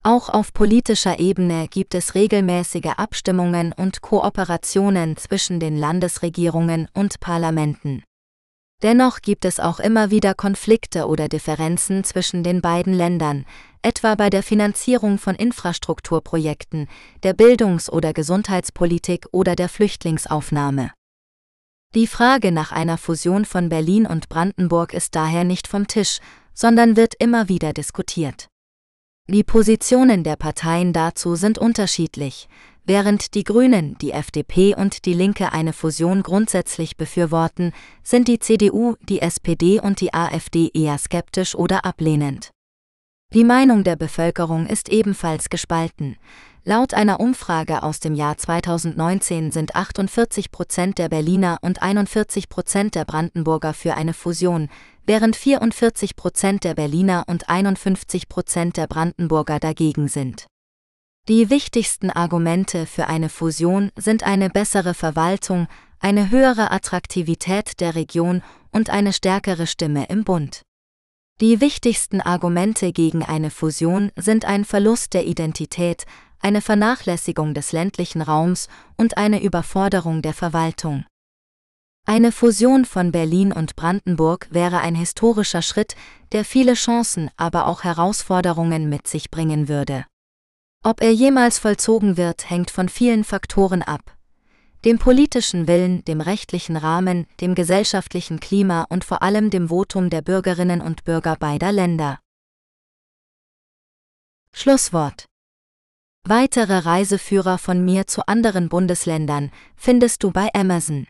Auch 0.02 0.28
auf 0.28 0.52
politischer 0.52 1.20
Ebene 1.20 1.68
gibt 1.68 1.94
es 1.94 2.14
regelmäßige 2.14 2.94
Abstimmungen 2.96 3.72
und 3.72 4.02
Kooperationen 4.02 5.16
zwischen 5.16 5.60
den 5.60 5.76
Landesregierungen 5.76 6.88
und 6.92 7.20
Parlamenten. 7.20 8.02
Dennoch 8.82 9.20
gibt 9.22 9.44
es 9.44 9.58
auch 9.58 9.80
immer 9.80 10.10
wieder 10.10 10.34
Konflikte 10.34 11.06
oder 11.06 11.28
Differenzen 11.28 12.04
zwischen 12.04 12.42
den 12.42 12.60
beiden 12.60 12.92
Ländern, 12.92 13.46
etwa 13.82 14.16
bei 14.16 14.28
der 14.28 14.42
Finanzierung 14.42 15.18
von 15.18 15.34
Infrastrukturprojekten, 15.34 16.88
der 17.22 17.32
Bildungs- 17.32 17.88
oder 17.90 18.12
Gesundheitspolitik 18.12 19.26
oder 19.32 19.56
der 19.56 19.68
Flüchtlingsaufnahme. 19.68 20.90
Die 21.96 22.06
Frage 22.06 22.52
nach 22.52 22.72
einer 22.72 22.98
Fusion 22.98 23.46
von 23.46 23.70
Berlin 23.70 24.04
und 24.04 24.28
Brandenburg 24.28 24.92
ist 24.92 25.14
daher 25.14 25.44
nicht 25.44 25.66
vom 25.66 25.86
Tisch, 25.86 26.18
sondern 26.52 26.94
wird 26.94 27.14
immer 27.18 27.48
wieder 27.48 27.72
diskutiert. 27.72 28.48
Die 29.30 29.42
Positionen 29.42 30.22
der 30.22 30.36
Parteien 30.36 30.92
dazu 30.92 31.36
sind 31.36 31.56
unterschiedlich. 31.56 32.50
Während 32.84 33.32
die 33.34 33.44
Grünen, 33.44 33.96
die 33.96 34.10
FDP 34.10 34.74
und 34.74 35.06
die 35.06 35.14
Linke 35.14 35.54
eine 35.54 35.72
Fusion 35.72 36.22
grundsätzlich 36.22 36.98
befürworten, 36.98 37.72
sind 38.02 38.28
die 38.28 38.40
CDU, 38.40 38.96
die 39.08 39.22
SPD 39.22 39.80
und 39.80 40.02
die 40.02 40.12
AfD 40.12 40.70
eher 40.74 40.98
skeptisch 40.98 41.54
oder 41.54 41.86
ablehnend. 41.86 42.50
Die 43.32 43.42
Meinung 43.42 43.84
der 43.84 43.96
Bevölkerung 43.96 44.66
ist 44.66 44.90
ebenfalls 44.90 45.48
gespalten. 45.48 46.18
Laut 46.68 46.94
einer 46.94 47.20
Umfrage 47.20 47.84
aus 47.84 48.00
dem 48.00 48.16
Jahr 48.16 48.38
2019 48.38 49.52
sind 49.52 49.76
48 49.76 50.50
Prozent 50.50 50.98
der 50.98 51.08
Berliner 51.08 51.58
und 51.60 51.80
41 51.80 52.48
Prozent 52.48 52.96
der 52.96 53.04
Brandenburger 53.04 53.72
für 53.72 53.94
eine 53.94 54.12
Fusion, 54.12 54.68
während 55.06 55.36
44 55.36 56.16
Prozent 56.16 56.64
der 56.64 56.74
Berliner 56.74 57.22
und 57.28 57.48
51 57.48 58.28
Prozent 58.28 58.76
der 58.78 58.88
Brandenburger 58.88 59.60
dagegen 59.60 60.08
sind. 60.08 60.48
Die 61.28 61.50
wichtigsten 61.50 62.10
Argumente 62.10 62.86
für 62.86 63.06
eine 63.06 63.28
Fusion 63.28 63.92
sind 63.94 64.24
eine 64.24 64.50
bessere 64.50 64.94
Verwaltung, 64.94 65.68
eine 66.00 66.32
höhere 66.32 66.72
Attraktivität 66.72 67.78
der 67.78 67.94
Region 67.94 68.42
und 68.72 68.90
eine 68.90 69.12
stärkere 69.12 69.68
Stimme 69.68 70.06
im 70.08 70.24
Bund. 70.24 70.62
Die 71.42 71.60
wichtigsten 71.60 72.22
Argumente 72.22 72.92
gegen 72.92 73.22
eine 73.22 73.50
Fusion 73.50 74.10
sind 74.16 74.46
ein 74.46 74.64
Verlust 74.64 75.12
der 75.12 75.26
Identität, 75.26 76.06
eine 76.46 76.60
Vernachlässigung 76.60 77.54
des 77.54 77.72
ländlichen 77.72 78.22
Raums 78.22 78.68
und 78.96 79.16
eine 79.16 79.42
Überforderung 79.42 80.22
der 80.22 80.32
Verwaltung. 80.32 81.04
Eine 82.04 82.30
Fusion 82.30 82.84
von 82.84 83.10
Berlin 83.10 83.52
und 83.52 83.74
Brandenburg 83.74 84.46
wäre 84.52 84.78
ein 84.78 84.94
historischer 84.94 85.60
Schritt, 85.60 85.96
der 86.30 86.44
viele 86.44 86.74
Chancen, 86.74 87.30
aber 87.36 87.66
auch 87.66 87.82
Herausforderungen 87.82 88.88
mit 88.88 89.08
sich 89.08 89.32
bringen 89.32 89.66
würde. 89.66 90.06
Ob 90.84 91.02
er 91.02 91.12
jemals 91.12 91.58
vollzogen 91.58 92.16
wird, 92.16 92.48
hängt 92.48 92.70
von 92.70 92.88
vielen 92.88 93.24
Faktoren 93.24 93.82
ab. 93.82 94.16
Dem 94.84 95.00
politischen 95.00 95.66
Willen, 95.66 96.04
dem 96.04 96.20
rechtlichen 96.20 96.76
Rahmen, 96.76 97.26
dem 97.40 97.56
gesellschaftlichen 97.56 98.38
Klima 98.38 98.86
und 98.88 99.02
vor 99.02 99.20
allem 99.20 99.50
dem 99.50 99.66
Votum 99.68 100.10
der 100.10 100.22
Bürgerinnen 100.22 100.80
und 100.80 101.02
Bürger 101.02 101.34
beider 101.34 101.72
Länder. 101.72 102.20
Schlusswort 104.52 105.26
Weitere 106.28 106.78
Reiseführer 106.78 107.56
von 107.56 107.84
mir 107.84 108.08
zu 108.08 108.26
anderen 108.26 108.68
Bundesländern 108.68 109.52
findest 109.76 110.24
du 110.24 110.32
bei 110.32 110.52
Amazon. 110.54 111.06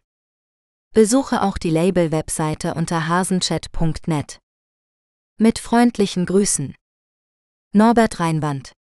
Besuche 0.93 1.41
auch 1.41 1.57
die 1.57 1.71
Label-Webseite 1.71 2.75
unter 2.75 3.09
hasenchat.net. 3.09 4.39
Mit 5.39 5.59
freundlichen 5.59 6.27
Grüßen. 6.27 6.75
Norbert 7.73 8.21
Reinwand 8.21 8.76